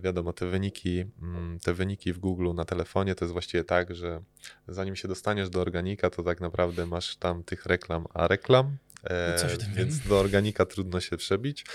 wiadomo, 0.02 0.34
te 0.34 0.46
wyniki, 0.46 1.06
mm, 1.22 1.60
te 1.60 1.74
wyniki 1.74 2.14
w 2.14 2.20
Google 2.20 2.54
na 2.54 2.66
telefonie 2.66 3.16
to 3.16 3.26
jest 3.26 3.34
właściwie 3.34 3.64
tak, 3.64 3.96
że 3.96 4.22
zanim 4.68 4.96
się 4.96 5.08
dostaniesz 5.08 5.50
do 5.50 5.62
organika, 5.62 6.10
to 6.10 6.24
tak 6.24 6.42
naprawdę 6.42 6.86
masz 6.86 7.16
tam 7.16 7.44
tych 7.44 7.66
reklam, 7.66 8.06
a 8.14 8.28
reklam, 8.28 8.78
e, 9.04 9.38
więc 9.76 10.00
wiem. 10.00 10.10
do 10.10 10.20
organika 10.20 10.66
trudno 10.66 11.00
się 11.00 11.18
przebić. 11.18 11.66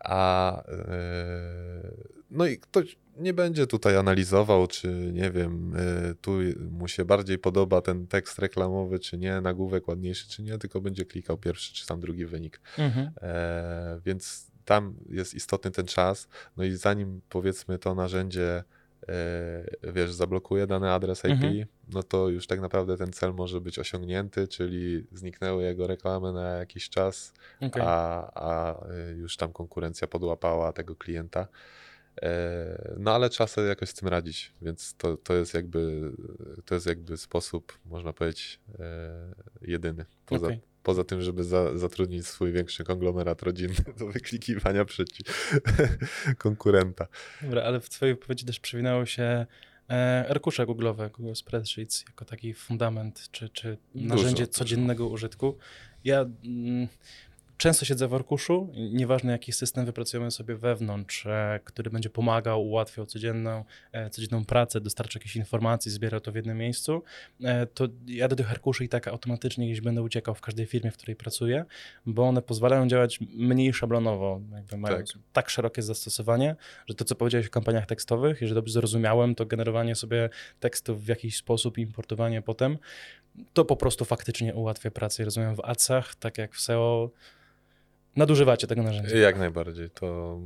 A 0.00 0.62
e, 0.68 1.90
no 2.30 2.46
i 2.46 2.58
ktoś 2.58 2.96
nie 3.16 3.34
będzie 3.34 3.66
tutaj 3.66 3.96
analizował, 3.96 4.66
czy 4.66 4.88
nie 5.12 5.30
wiem, 5.30 5.74
tu 6.20 6.32
mu 6.70 6.88
się 6.88 7.04
bardziej 7.04 7.38
podoba 7.38 7.80
ten 7.80 8.06
tekst 8.06 8.38
reklamowy, 8.38 8.98
czy 8.98 9.18
nie, 9.18 9.40
nagłówek 9.40 9.88
ładniejszy, 9.88 10.28
czy 10.28 10.42
nie, 10.42 10.58
tylko 10.58 10.80
będzie 10.80 11.04
klikał 11.04 11.38
pierwszy, 11.38 11.74
czy 11.74 11.86
tam 11.86 12.00
drugi 12.00 12.26
wynik. 12.26 12.60
Mhm. 12.78 13.10
E, 13.22 14.00
więc 14.04 14.49
tam 14.64 14.94
jest 15.08 15.34
istotny 15.34 15.70
ten 15.70 15.86
czas, 15.86 16.28
no 16.56 16.64
i 16.64 16.72
zanim 16.72 17.20
powiedzmy 17.28 17.78
to 17.78 17.94
narzędzie 17.94 18.64
e, 19.08 19.92
wiesz, 19.92 20.12
zablokuje 20.12 20.66
dany 20.66 20.90
adres 20.92 21.24
IP, 21.24 21.30
mhm. 21.30 21.64
no 21.88 22.02
to 22.02 22.28
już 22.28 22.46
tak 22.46 22.60
naprawdę 22.60 22.96
ten 22.96 23.12
cel 23.12 23.34
może 23.34 23.60
być 23.60 23.78
osiągnięty, 23.78 24.48
czyli 24.48 25.06
zniknęły 25.12 25.62
jego 25.62 25.86
reklamy 25.86 26.32
na 26.32 26.48
jakiś 26.48 26.88
czas, 26.88 27.32
okay. 27.60 27.82
a, 27.86 28.30
a 28.34 28.74
e, 28.86 29.12
już 29.12 29.36
tam 29.36 29.52
konkurencja 29.52 30.08
podłapała 30.08 30.72
tego 30.72 30.96
klienta. 30.96 31.48
E, 32.22 32.94
no 32.98 33.14
ale 33.14 33.28
trzeba 33.28 33.48
sobie 33.48 33.66
jakoś 33.66 33.88
z 33.88 33.94
tym 33.94 34.08
radzić, 34.08 34.52
więc 34.62 34.94
to, 34.94 35.16
to, 35.16 35.34
jest, 35.34 35.54
jakby, 35.54 36.12
to 36.64 36.74
jest 36.74 36.86
jakby 36.86 37.16
sposób, 37.16 37.78
można 37.84 38.12
powiedzieć, 38.12 38.60
jedyny. 39.62 40.04
Poza, 40.26 40.46
okay. 40.46 40.69
Poza 40.82 41.04
tym, 41.04 41.22
żeby 41.22 41.44
za, 41.44 41.78
zatrudnić 41.78 42.26
swój 42.26 42.52
większy 42.52 42.84
konglomerat 42.84 43.42
rodzinny 43.42 43.74
do 43.98 44.06
wyklikiwania 44.06 44.84
przeciw 44.84 45.52
konkurenta. 46.38 47.06
Dobra, 47.42 47.62
ale 47.62 47.80
w 47.80 47.88
twojej 47.88 48.14
wypowiedzi 48.14 48.44
też 48.44 48.60
przewinęło 48.60 49.06
się 49.06 49.46
e, 49.90 50.26
arkusze 50.30 50.66
Google'owe, 50.66 51.10
Google 51.10 51.34
Spreadsheets 51.34 52.04
jako 52.06 52.24
taki 52.24 52.54
fundament 52.54 53.28
czy, 53.30 53.48
czy 53.48 53.78
narzędzie 53.94 54.46
dużo, 54.46 54.58
codziennego 54.58 55.08
użytku. 55.08 55.58
Ja 56.04 56.20
mm, 56.20 56.88
często 57.60 57.84
siedzę 57.84 58.08
w 58.08 58.14
arkuszu, 58.14 58.72
nieważne 58.74 59.32
jaki 59.32 59.52
system 59.52 59.86
wypracujemy 59.86 60.30
sobie 60.30 60.56
wewnątrz, 60.56 61.26
e, 61.26 61.60
który 61.64 61.90
będzie 61.90 62.10
pomagał, 62.10 62.66
ułatwiał 62.66 63.06
codzienną, 63.06 63.64
e, 63.92 64.10
codzienną 64.10 64.44
pracę, 64.44 64.80
dostarcza 64.80 65.18
jakieś 65.18 65.36
informacji, 65.36 65.90
zbiera 65.90 66.20
to 66.20 66.32
w 66.32 66.34
jednym 66.34 66.58
miejscu, 66.58 67.02
e, 67.44 67.66
to 67.66 67.88
ja 68.06 68.28
do 68.28 68.36
tych 68.36 68.50
arkuszy 68.50 68.84
i 68.84 68.88
tak 68.88 69.08
automatycznie 69.08 69.66
gdzieś 69.66 69.80
będę 69.80 70.02
uciekał 70.02 70.34
w 70.34 70.40
każdej 70.40 70.66
firmie, 70.66 70.90
w 70.90 70.96
której 70.96 71.16
pracuję, 71.16 71.64
bo 72.06 72.28
one 72.28 72.42
pozwalają 72.42 72.88
działać 72.88 73.18
mniej 73.20 73.72
szablonowo, 73.72 74.40
jakby 74.54 74.76
mają 74.76 74.96
tak. 74.96 75.06
tak 75.32 75.50
szerokie 75.50 75.82
zastosowanie, 75.82 76.56
że 76.86 76.94
to, 76.94 77.04
co 77.04 77.14
powiedziałeś 77.14 77.46
w 77.46 77.50
kampaniach 77.50 77.86
tekstowych, 77.86 78.40
jeżeli 78.40 78.54
dobrze 78.54 78.72
zrozumiałem, 78.72 79.34
to 79.34 79.46
generowanie 79.46 79.94
sobie 79.94 80.28
tekstów 80.60 81.04
w 81.04 81.08
jakiś 81.08 81.36
sposób, 81.36 81.78
importowanie 81.78 82.42
potem, 82.42 82.78
to 83.52 83.64
po 83.64 83.76
prostu 83.76 84.04
faktycznie 84.04 84.54
ułatwia 84.54 84.90
pracę. 84.90 85.24
rozumiem 85.24 85.54
w 85.54 85.60
ACach, 85.60 86.14
tak 86.14 86.38
jak 86.38 86.54
w 86.54 86.60
SEO, 86.60 87.10
nadużywacie 88.16 88.66
tego 88.66 88.82
narzędzia. 88.82 89.16
Jak 89.16 89.38
najbardziej. 89.38 89.90
To 89.90 90.38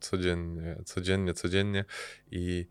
codziennie, 0.00 0.76
codziennie, 0.84 1.34
codziennie 1.34 1.84
i 2.30 2.66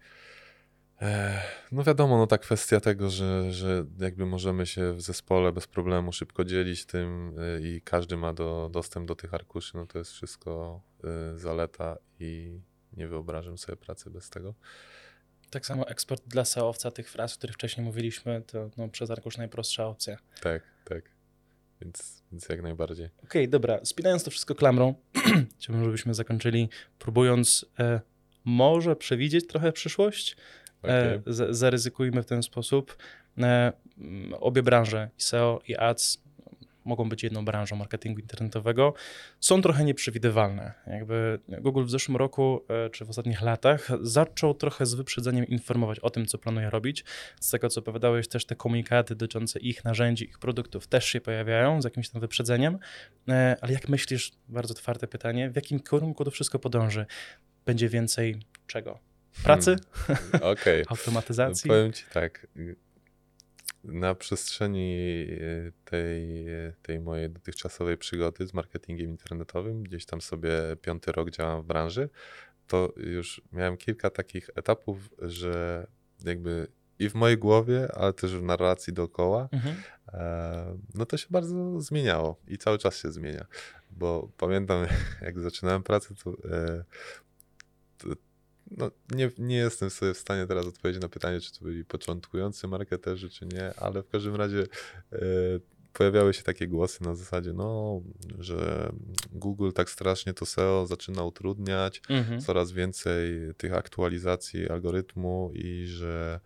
e, 1.01 1.41
no 1.71 1.83
wiadomo, 1.83 2.17
no 2.17 2.27
ta 2.27 2.37
kwestia 2.37 2.79
tego, 2.79 3.09
że, 3.09 3.53
że 3.53 3.85
jakby 3.99 4.25
możemy 4.25 4.65
się 4.65 4.93
w 4.93 5.01
zespole 5.01 5.51
bez 5.51 5.67
problemu 5.67 6.11
szybko 6.11 6.45
dzielić 6.45 6.85
tym 6.85 7.35
e, 7.39 7.61
i 7.61 7.81
każdy 7.81 8.17
ma 8.17 8.33
do, 8.33 8.69
dostęp 8.71 9.07
do 9.07 9.15
tych 9.15 9.33
arkuszy, 9.33 9.77
no 9.77 9.87
to 9.87 9.99
jest 9.99 10.11
wszystko 10.11 10.81
e, 11.03 11.37
zaleta 11.37 11.97
i 12.19 12.59
nie 12.97 13.07
wyobrażam 13.07 13.57
sobie 13.57 13.75
pracy 13.75 14.09
bez 14.09 14.29
tego. 14.29 14.53
Tak 15.49 15.65
samo 15.65 15.87
eksport 15.87 16.23
dla 16.27 16.45
SEO-owca 16.45 16.91
tych 16.91 17.09
fraz, 17.09 17.33
o 17.33 17.37
których 17.37 17.55
wcześniej 17.55 17.85
mówiliśmy, 17.85 18.41
to 18.47 18.69
no, 18.77 18.89
przez 18.89 19.11
arkusz 19.11 19.37
najprostsza 19.37 19.87
opcja. 19.87 20.17
Tak, 20.41 20.63
tak. 20.85 21.20
Więc, 21.81 22.23
więc 22.31 22.49
jak 22.49 22.61
najbardziej. 22.61 23.05
Okej, 23.05 23.25
okay, 23.25 23.47
dobra. 23.47 23.79
Spinając 23.83 24.23
to 24.23 24.31
wszystko 24.31 24.55
klamrą, 24.55 24.93
chciałbym, 25.59 25.85
żebyśmy 25.85 26.13
zakończyli, 26.13 26.69
próbując 26.99 27.65
e, 27.79 28.01
może 28.45 28.95
przewidzieć 28.95 29.47
trochę 29.47 29.71
przyszłość. 29.71 30.37
E, 30.83 31.19
okay. 31.19 31.33
z, 31.33 31.57
zaryzykujmy 31.57 32.23
w 32.23 32.25
ten 32.25 32.43
sposób. 32.43 32.97
E, 33.37 33.73
obie 34.39 34.63
branże, 34.63 35.09
i 35.17 35.21
SEO 35.21 35.61
i 35.67 35.75
ads, 35.75 36.20
mogą 36.85 37.09
być 37.09 37.23
jedną 37.23 37.45
branżą 37.45 37.75
marketingu 37.75 38.21
internetowego, 38.21 38.93
są 39.39 39.61
trochę 39.61 39.83
nieprzewidywalne. 39.83 40.73
Jakby 40.87 41.39
Google 41.47 41.83
w 41.83 41.89
zeszłym 41.89 42.17
roku, 42.17 42.65
e, 42.69 42.89
czy 42.89 43.05
w 43.05 43.09
ostatnich 43.09 43.41
latach, 43.41 43.87
zaczął 44.01 44.53
trochę 44.53 44.85
z 44.85 44.93
wyprzedzeniem 44.93 45.47
informować 45.47 45.99
o 45.99 46.09
tym, 46.09 46.25
co 46.25 46.37
planuje 46.37 46.69
robić. 46.69 47.05
Z 47.39 47.49
tego, 47.49 47.69
co 47.69 47.79
opowiadałeś, 47.79 48.27
też 48.27 48.45
te 48.45 48.55
komunikaty 48.55 49.15
dotyczące 49.15 49.59
ich 49.59 49.83
narzędzi, 49.83 50.25
ich 50.25 50.39
produktów 50.39 50.87
też 50.87 51.05
się 51.05 51.21
pojawiają 51.21 51.81
z 51.81 51.85
jakimś 51.85 52.09
tam 52.09 52.21
wyprzedzeniem. 52.21 52.79
E, 53.29 53.55
ale 53.61 53.73
jak 53.73 53.89
myślisz, 53.89 54.31
bardzo 54.47 54.71
otwarte 54.71 55.07
pytanie, 55.07 55.49
w 55.49 55.55
jakim 55.55 55.79
kierunku 55.79 56.25
to 56.25 56.31
wszystko 56.31 56.59
podąży? 56.59 57.05
Będzie 57.65 57.89
więcej 57.89 58.39
czego? 58.67 58.99
Pracy? 59.43 59.75
Hmm. 59.93 60.43
Okay. 60.43 60.83
Automatyzacji? 60.89 61.67
No, 61.67 61.73
powiem 61.73 61.93
ci 61.93 62.03
tak 62.13 62.47
na 63.83 64.15
przestrzeni 64.15 65.27
e, 65.31 65.71
tej, 65.85 66.45
tej 66.81 66.99
mojej 66.99 67.29
dotychczasowej 67.29 67.97
przygody 67.97 68.47
z 68.47 68.53
marketingiem 68.53 69.09
internetowym, 69.09 69.83
gdzieś 69.83 70.05
tam 70.05 70.21
sobie 70.21 70.51
piąty 70.81 71.11
rok 71.11 71.29
działam 71.29 71.61
w 71.61 71.65
branży, 71.65 72.09
to 72.67 72.93
już 72.97 73.41
miałem 73.51 73.77
kilka 73.77 74.09
takich 74.09 74.49
etapów, 74.55 75.09
że 75.19 75.87
jakby 76.25 76.67
i 76.99 77.09
w 77.09 77.15
mojej 77.15 77.37
głowie, 77.37 77.87
ale 77.95 78.13
też 78.13 78.35
w 78.35 78.43
narracji 78.43 78.93
dookoła, 78.93 79.49
mhm. 79.51 79.75
E, 80.13 80.77
no 80.95 81.05
to 81.05 81.17
się 81.17 81.27
bardzo 81.29 81.81
zmieniało 81.81 82.39
i 82.47 82.57
cały 82.57 82.77
czas 82.77 82.97
się 82.97 83.11
zmienia. 83.11 83.45
Bo 83.91 84.29
pamiętam, 84.37 84.85
jak 85.21 85.39
zaczynałem 85.39 85.83
pracę, 85.83 86.13
e, 86.13 86.13
to 86.17 86.33
no, 88.77 88.91
nie, 89.11 89.31
nie 89.37 89.55
jestem 89.55 89.89
sobie 89.89 90.13
w 90.13 90.17
stanie 90.17 90.47
teraz 90.47 90.65
odpowiedzieć 90.65 91.01
na 91.01 91.09
pytanie, 91.09 91.41
czy 91.41 91.59
to 91.59 91.65
byli 91.65 91.85
początkujący 91.85 92.67
marketerzy, 92.67 93.29
czy 93.29 93.45
nie, 93.45 93.73
ale 93.77 94.03
w 94.03 94.07
każdym 94.09 94.35
razie 94.35 94.67
e, 95.13 95.19
pojawiały 95.93 96.33
się 96.33 96.43
takie 96.43 96.67
głosy 96.67 97.03
na 97.03 97.15
zasadzie, 97.15 97.53
no, 97.53 98.01
że 98.39 98.91
Google 99.31 99.71
tak 99.71 99.89
strasznie 99.89 100.33
to 100.33 100.45
SEO 100.45 100.85
zaczyna 100.87 101.23
utrudniać, 101.23 102.01
mhm. 102.09 102.41
coraz 102.41 102.71
więcej 102.71 103.53
tych 103.57 103.73
aktualizacji 103.73 104.69
algorytmu 104.69 105.51
i 105.53 105.85
że 105.87 106.39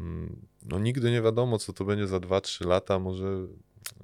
mm, 0.00 0.46
no 0.62 0.78
nigdy 0.78 1.10
nie 1.10 1.22
wiadomo, 1.22 1.58
co 1.58 1.72
to 1.72 1.84
będzie 1.84 2.06
za 2.06 2.16
2-3 2.16 2.66
lata, 2.66 2.98
może 2.98 3.46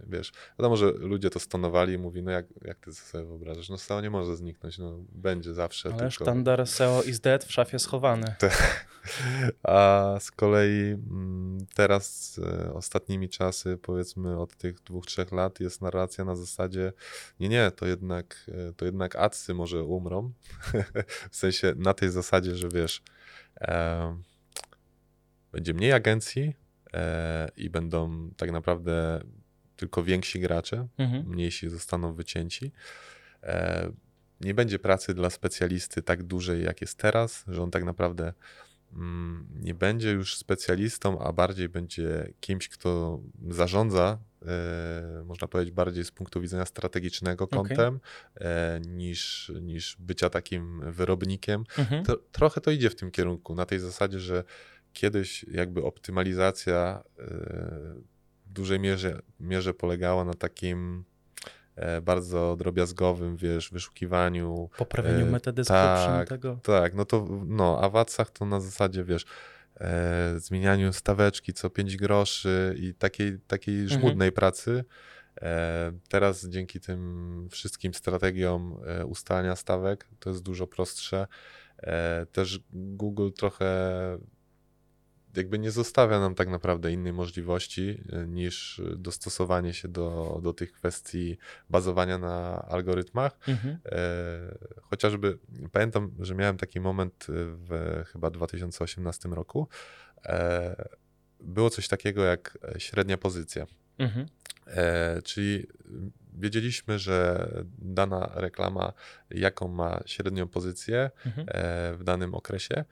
wiesz, 0.07 0.33
wiadomo, 0.59 0.77
że 0.77 0.91
ludzie 0.91 1.31
to 1.31 1.41
stonowali 1.41 1.93
i 1.93 1.99
mówi, 1.99 2.23
no 2.23 2.31
jak, 2.31 2.47
jak 2.65 2.79
ty 2.79 2.95
sobie 2.95 3.25
wyobrażasz, 3.25 3.69
no 3.69 3.79
SEO 3.79 4.01
nie 4.01 4.11
może 4.11 4.37
zniknąć, 4.37 4.79
no 4.79 4.99
będzie 5.13 5.55
zawsze. 5.55 5.89
Ale 5.89 5.99
tylko... 5.99 6.11
sztandar 6.11 6.67
SEO 6.67 7.03
is 7.03 7.21
dead 7.21 7.45
w 7.45 7.53
szafie 7.53 7.79
schowany. 7.79 8.35
A 9.63 10.17
z 10.21 10.31
kolei 10.31 10.91
mm, 10.91 11.59
teraz 11.75 12.39
e, 12.45 12.73
ostatnimi 12.75 13.29
czasy, 13.29 13.79
powiedzmy 13.83 14.41
od 14.41 14.57
tych 14.57 14.81
dwóch, 14.81 15.07
trzech 15.07 15.33
lat 15.33 15.61
jest 15.61 15.83
narracja 15.83 16.25
na 16.25 16.37
zasadzie, 16.37 16.93
nie, 17.41 17.49
nie, 17.49 17.71
to 17.71 17.87
jednak, 17.87 18.47
e, 18.49 18.73
to 18.73 18.85
jednak 18.85 19.17
adsy 19.17 19.55
może 19.55 19.85
umrą, 19.85 20.33
w 21.31 21.37
sensie 21.37 21.75
na 21.77 21.95
tej 21.95 22.11
zasadzie, 22.11 22.55
że 22.55 22.69
wiesz, 22.69 23.03
e, 23.61 24.17
będzie 25.53 25.75
mniej 25.75 25.93
agencji, 25.93 26.55
e, 26.95 27.49
i 27.57 27.71
będą 27.71 28.31
tak 28.37 28.51
naprawdę 28.51 29.21
tylko 29.83 30.05
więksi 30.05 30.41
gracze, 30.41 30.89
mhm. 30.99 31.29
mniejsi 31.29 31.69
zostaną 31.69 32.13
wycięci. 32.13 32.73
E, 33.43 33.93
nie 34.41 34.55
będzie 34.55 34.79
pracy 34.79 35.15
dla 35.15 35.31
specjalisty 35.31 36.03
tak 36.03 36.23
dużej, 36.23 36.65
jak 36.65 36.81
jest 36.81 36.99
teraz, 36.99 37.45
że 37.49 37.63
on 37.63 37.71
tak 37.71 37.85
naprawdę 37.85 38.33
mm, 38.93 39.49
nie 39.61 39.75
będzie 39.75 40.11
już 40.11 40.37
specjalistą, 40.37 41.19
a 41.19 41.33
bardziej 41.33 41.69
będzie 41.69 42.33
kimś, 42.41 42.69
kto 42.69 43.21
zarządza, 43.49 44.19
e, 44.43 45.23
można 45.25 45.49
powiedzieć, 45.49 45.75
bardziej 45.75 46.05
z 46.05 46.11
punktu 46.11 46.41
widzenia 46.41 46.67
strategicznego 46.67 47.47
kątem, 47.47 48.01
okay. 48.37 48.49
e, 48.49 48.81
niż, 48.81 49.53
niż 49.61 49.97
bycia 49.99 50.31
takim 50.31 50.93
wyrobnikiem. 50.93 51.65
Mhm. 51.79 52.05
To, 52.05 52.17
trochę 52.17 52.61
to 52.61 52.71
idzie 52.71 52.91
w 52.91 52.95
tym 52.95 53.11
kierunku, 53.11 53.55
na 53.55 53.67
tej 53.67 53.79
zasadzie, 53.79 54.21
że 54.21 54.45
kiedyś 54.93 55.45
jakby 55.45 55.83
optymalizacja 55.85 57.03
e, 58.53 58.55
dużej 58.55 58.81
mierze, 58.81 59.23
mierze 59.41 59.75
polegała 59.75 60.25
na 60.25 60.35
takim 60.35 61.05
e, 61.77 62.01
bardzo 62.01 62.57
drobiazgowym, 62.57 63.37
wiesz, 63.37 63.71
wyszukiwaniu. 63.71 64.69
Poprawieniu 64.79 65.27
e, 65.27 65.31
metody 65.31 65.65
tak, 65.65 66.29
tego. 66.29 66.59
Tak, 66.63 66.95
no 66.95 67.05
to, 67.05 67.29
no, 67.47 67.79
a 67.83 67.89
w 67.89 67.97
adsach 67.97 68.31
to 68.31 68.45
na 68.45 68.61
zasadzie, 68.61 69.05
wiesz, 69.05 69.25
e, 69.81 70.35
zmienianiu 70.37 70.93
staweczki 70.93 71.53
co 71.53 71.71
5 71.71 71.97
groszy 71.97 72.75
i 72.79 72.95
takiej, 72.95 73.39
takiej 73.47 73.81
mhm. 73.81 74.01
żmudnej 74.01 74.29
mhm. 74.29 74.33
pracy. 74.33 74.85
E, 75.43 75.93
teraz 76.09 76.47
dzięki 76.49 76.81
tym 76.81 77.49
wszystkim 77.51 77.95
strategiom 77.95 78.79
e, 78.87 79.07
ustalania 79.07 79.57
stawek 79.57 80.09
to 80.19 80.31
jest 80.31 80.43
dużo 80.43 80.67
prostsze. 80.67 81.27
Też 82.33 82.61
Google 82.73 83.31
trochę 83.31 83.67
jakby 85.37 85.59
nie 85.59 85.71
zostawia 85.71 86.21
nam 86.21 86.35
tak 86.35 86.49
naprawdę 86.49 86.93
innej 86.93 87.13
możliwości 87.13 88.03
e, 88.13 88.27
niż 88.27 88.83
dostosowanie 88.97 89.75
się 89.75 89.89
do, 89.89 90.41
do 90.43 90.53
tych 90.53 90.73
kwestii 90.73 91.39
bazowania 91.71 92.19
na 92.19 92.63
algorytmach. 92.63 93.39
Mhm. 93.49 93.79
E, 93.87 93.99
chociażby 94.83 95.39
pamiętam, 95.73 96.11
że 96.21 96.35
miałem 96.35 96.57
taki 96.57 96.81
moment 96.81 97.27
w 97.29 98.03
chyba 98.13 98.31
2018 98.31 99.29
roku. 99.29 99.69
E, 100.27 100.89
było 101.41 101.71
coś 101.71 101.89
takiego 101.89 102.25
jak 102.25 102.59
średnia 102.79 103.19
pozycja. 103.19 103.67
Mhm. 103.99 104.27
E, 104.67 105.23
czyli 105.23 105.67
wiedzieliśmy, 106.33 106.99
że 106.99 107.49
dana 107.79 108.31
reklama, 108.35 108.93
jaką 109.31 109.69
ma 109.69 110.01
średnią 110.07 110.49
pozycję 110.49 111.11
mhm. 111.27 111.47
e, 111.51 111.95
w 111.95 112.05
danym 112.05 112.35
okresie 112.35 112.85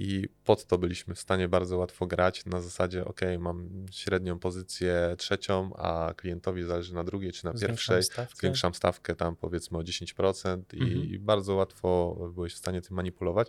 i 0.00 0.28
pod 0.44 0.66
to 0.66 0.78
byliśmy 0.78 1.14
w 1.14 1.20
stanie 1.20 1.48
bardzo 1.48 1.76
łatwo 1.76 2.06
grać 2.06 2.46
na 2.46 2.60
zasadzie, 2.60 3.04
ok, 3.04 3.20
mam 3.38 3.86
średnią 3.90 4.38
pozycję 4.38 5.14
trzecią, 5.18 5.76
a 5.76 6.14
klientowi 6.16 6.62
zależy 6.62 6.94
na 6.94 7.04
drugiej 7.04 7.32
czy 7.32 7.44
na 7.44 7.50
zwiększam 7.50 7.68
pierwszej, 7.96 8.02
stawkę. 8.02 8.36
zwiększam 8.36 8.74
stawkę 8.74 9.16
tam 9.16 9.36
powiedzmy 9.36 9.78
o 9.78 9.80
10% 9.80 10.48
mhm. 10.48 10.64
i, 10.72 11.12
i 11.12 11.18
bardzo 11.18 11.54
łatwo 11.54 12.16
byłeś 12.34 12.54
w 12.54 12.58
stanie 12.58 12.80
tym 12.80 12.96
manipulować, 12.96 13.48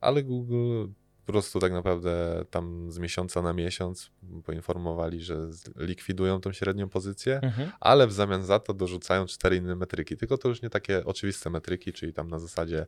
ale 0.00 0.22
Google 0.22 0.86
po 1.26 1.32
prostu 1.32 1.60
tak 1.60 1.72
naprawdę 1.72 2.44
tam 2.50 2.92
z 2.92 2.98
miesiąca 2.98 3.42
na 3.42 3.52
miesiąc 3.52 4.10
poinformowali, 4.44 5.20
że 5.20 5.48
likwidują 5.76 6.40
tą 6.40 6.52
średnią 6.52 6.88
pozycję, 6.88 7.40
mhm. 7.42 7.70
ale 7.80 8.06
w 8.06 8.12
zamian 8.12 8.44
za 8.44 8.58
to 8.58 8.74
dorzucają 8.74 9.26
cztery 9.26 9.56
inne 9.56 9.76
metryki. 9.76 10.16
Tylko 10.16 10.38
to 10.38 10.48
już 10.48 10.62
nie 10.62 10.70
takie 10.70 11.04
oczywiste 11.04 11.50
metryki, 11.50 11.92
czyli 11.92 12.12
tam 12.12 12.28
na 12.28 12.38
zasadzie 12.38 12.86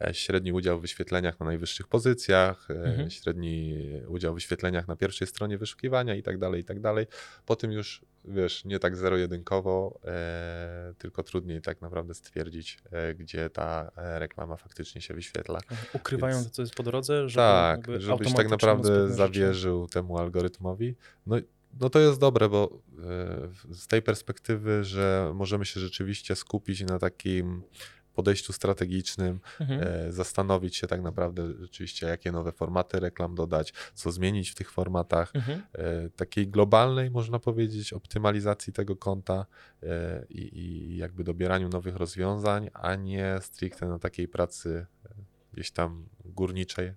e, 0.00 0.14
średni 0.14 0.52
udział 0.52 0.78
w 0.78 0.82
wyświetleniach 0.82 1.40
na 1.40 1.46
najwyższych 1.46 1.88
pozycjach, 1.88 2.70
e, 2.70 2.74
mhm. 2.74 3.10
średni 3.10 3.78
udział 4.08 4.32
w 4.32 4.34
wyświetleniach 4.34 4.88
na 4.88 4.96
pierwszej 4.96 5.26
stronie 5.26 5.58
wyszukiwania 5.58 6.14
i 6.14 6.22
tak 6.22 6.38
dalej, 6.38 6.60
i 6.60 6.64
tak 6.64 6.80
dalej. 6.80 7.06
Po 7.46 7.56
tym 7.56 7.72
już 7.72 8.04
wiesz, 8.24 8.64
nie 8.64 8.78
tak 8.78 8.96
zero-jedynkowo, 8.96 10.00
e, 10.04 10.94
tylko 10.98 11.22
trudniej 11.22 11.62
tak 11.62 11.80
naprawdę 11.82 12.14
stwierdzić, 12.14 12.78
e, 12.90 13.14
gdzie 13.14 13.50
ta 13.50 13.90
e, 13.96 14.18
reklama 14.18 14.56
faktycznie 14.56 15.00
się 15.00 15.14
wyświetla. 15.14 15.60
Ukrywają 15.92 16.34
Więc, 16.34 16.46
to, 16.46 16.54
co 16.54 16.62
jest 16.62 16.74
po 16.74 16.82
drodze, 16.82 17.28
żeby 17.28 17.42
Tak, 17.42 17.86
żebyś 17.98 18.34
tak 18.34 18.50
naprawdę 18.50 19.08
zawierzył 19.10 19.88
temu 19.88 20.18
algorytmowi. 20.18 20.94
No, 21.26 21.36
no 21.80 21.90
to 21.90 21.98
jest 21.98 22.20
dobre, 22.20 22.48
bo 22.48 22.78
e, 23.70 23.74
z 23.74 23.86
tej 23.86 24.02
perspektywy, 24.02 24.84
że 24.84 25.32
możemy 25.34 25.64
się 25.64 25.80
rzeczywiście 25.80 26.36
skupić 26.36 26.80
na 26.80 26.98
takim 26.98 27.62
podejściu 28.12 28.52
strategicznym, 28.52 29.40
mhm. 29.60 29.80
e, 29.82 30.12
zastanowić 30.12 30.76
się 30.76 30.86
tak 30.86 31.02
naprawdę 31.02 31.52
rzeczywiście, 31.60 32.06
jakie 32.06 32.32
nowe 32.32 32.52
formaty 32.52 33.00
reklam 33.00 33.34
dodać, 33.34 33.72
co 33.94 34.12
zmienić 34.12 34.50
w 34.50 34.54
tych 34.54 34.70
formatach, 34.70 35.30
mhm. 35.34 35.62
e, 35.72 36.10
takiej 36.10 36.48
globalnej, 36.48 37.10
można 37.10 37.38
powiedzieć, 37.38 37.92
optymalizacji 37.92 38.72
tego 38.72 38.96
konta 38.96 39.46
e, 39.82 40.24
i, 40.28 40.58
i 40.58 40.96
jakby 40.96 41.24
dobieraniu 41.24 41.68
nowych 41.68 41.96
rozwiązań, 41.96 42.70
a 42.72 42.94
nie 42.94 43.38
stricte 43.40 43.86
na 43.86 43.98
takiej 43.98 44.28
pracy 44.28 44.86
gdzieś 45.52 45.70
tam 45.70 46.08
górniczej 46.24 46.92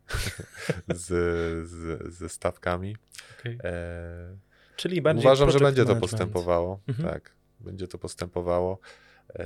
z, 0.95 1.07
z, 1.69 2.13
ze 2.13 2.29
stawkami. 2.29 2.95
Okay. 3.39 3.57
E, 3.63 4.37
Czyli 4.75 5.01
bardziej 5.01 5.25
Uważam, 5.25 5.51
że 5.51 5.59
będzie 5.59 5.85
to 5.85 5.95
postępowało. 5.95 6.79
Mhm. 6.87 7.09
Tak, 7.09 7.31
będzie 7.59 7.87
to 7.87 7.97
postępowało. 7.97 8.79
E, 9.33 9.45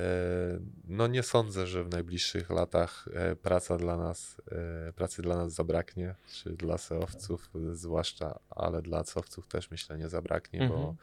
no 0.87 1.07
nie 1.07 1.23
sądzę, 1.23 1.67
że 1.67 1.83
w 1.83 1.89
najbliższych 1.89 2.49
latach 2.49 3.07
e, 3.13 3.35
praca 3.35 3.77
dla 3.77 3.97
nas, 3.97 4.41
e, 4.87 4.93
pracy 4.93 5.21
dla 5.21 5.35
nas 5.35 5.53
zabraknie, 5.53 6.15
czy 6.27 6.49
dla 6.49 6.77
seowców 6.77 7.49
zwłaszcza, 7.73 8.39
ale 8.49 8.81
dla 8.81 9.03
cowców 9.03 9.47
też 9.47 9.71
myślę 9.71 9.97
nie 9.97 10.09
zabraknie, 10.09 10.61
mhm. 10.61 10.81
bo 10.81 10.95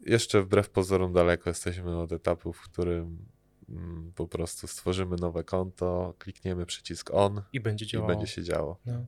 jeszcze 0.00 0.42
wbrew 0.42 0.70
pozorom 0.70 1.12
daleko 1.12 1.50
jesteśmy 1.50 1.98
od 1.98 2.12
etapu, 2.12 2.52
w 2.52 2.60
którym 2.60 3.18
mm, 3.68 4.12
po 4.14 4.28
prostu 4.28 4.66
stworzymy 4.66 5.16
nowe 5.16 5.44
konto, 5.44 6.14
klikniemy 6.18 6.66
przycisk 6.66 7.10
on 7.12 7.42
i 7.52 7.60
będzie, 7.60 7.86
działało. 7.86 8.12
i 8.12 8.14
będzie 8.16 8.32
się 8.32 8.42
działo. 8.42 8.78
No 8.86 9.04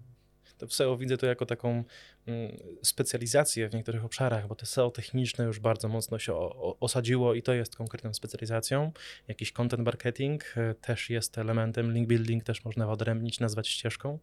to 0.61 0.67
w 0.67 0.75
SEO 0.75 0.97
widzę 0.97 1.17
to 1.17 1.27
jako 1.27 1.47
taką 1.47 1.85
mm, 2.27 2.57
specjalizację 2.83 3.69
w 3.69 3.75
niektórych 3.75 4.05
obszarach, 4.05 4.47
bo 4.47 4.55
te 4.55 4.67
SEO 4.67 4.91
techniczne 4.91 5.45
już 5.45 5.61
bardzo 5.61 5.89
mocno 5.89 6.19
się 6.19 6.35
osadziło 6.81 7.35
i 7.35 7.43
to 7.43 7.53
jest 7.53 7.77
konkretną 7.77 8.15
specjalizacją. 8.15 8.93
Jakiś 9.29 9.53
content 9.53 9.85
marketing 9.85 10.45
e, 10.57 10.75
też 10.75 11.11
jest 11.11 11.39
elementem, 11.39 11.93
link 11.93 12.09
building 12.09 12.45
też 12.45 12.65
można 12.65 12.91
odrębnić, 12.91 13.41
nazwać 13.41 13.69
ścieżką. 13.69 14.19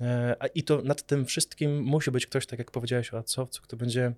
E, 0.00 0.36
I 0.54 0.62
to 0.62 0.82
nad 0.82 1.02
tym 1.02 1.26
wszystkim 1.26 1.82
musi 1.82 2.10
być 2.10 2.26
ktoś, 2.26 2.46
tak 2.46 2.58
jak 2.58 2.70
powiedziałeś 2.70 3.14
o 3.14 3.18
AdSowcu, 3.18 3.62
kto 3.62 3.76
będzie 3.76 4.12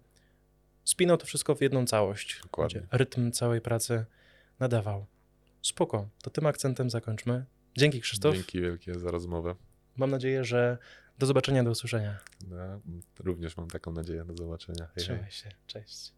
spinał 0.85 1.17
to 1.17 1.27
wszystko 1.27 1.55
w 1.55 1.61
jedną 1.61 1.87
całość. 1.87 2.41
Dokładnie. 2.43 2.83
Rytm 2.93 3.31
całej 3.31 3.61
pracy 3.61 4.05
nadawał. 4.61 5.07
Spoko, 5.63 6.09
to 6.23 6.31
tym 6.31 6.47
akcentem 6.47 6.91
zakończmy. 6.91 7.45
Dzięki 7.77 8.01
Krzysztof. 8.01 8.35
Dzięki 8.35 8.61
wielkie 8.61 8.99
za 8.99 9.11
rozmowę. 9.11 9.55
Mam 9.97 10.11
nadzieję, 10.11 10.45
że 10.45 10.79
do 11.19 11.27
zobaczenia, 11.27 11.65
do 11.65 11.71
usłyszenia. 11.71 12.19
No, 12.49 12.81
również 13.19 13.57
mam 13.57 13.69
taką 13.69 13.93
nadzieję. 13.93 14.25
Do 14.25 14.37
zobaczenia. 14.37 14.87
Hej, 14.95 15.05
Trzymaj 15.05 15.31
się. 15.31 15.51
Cześć. 15.67 16.18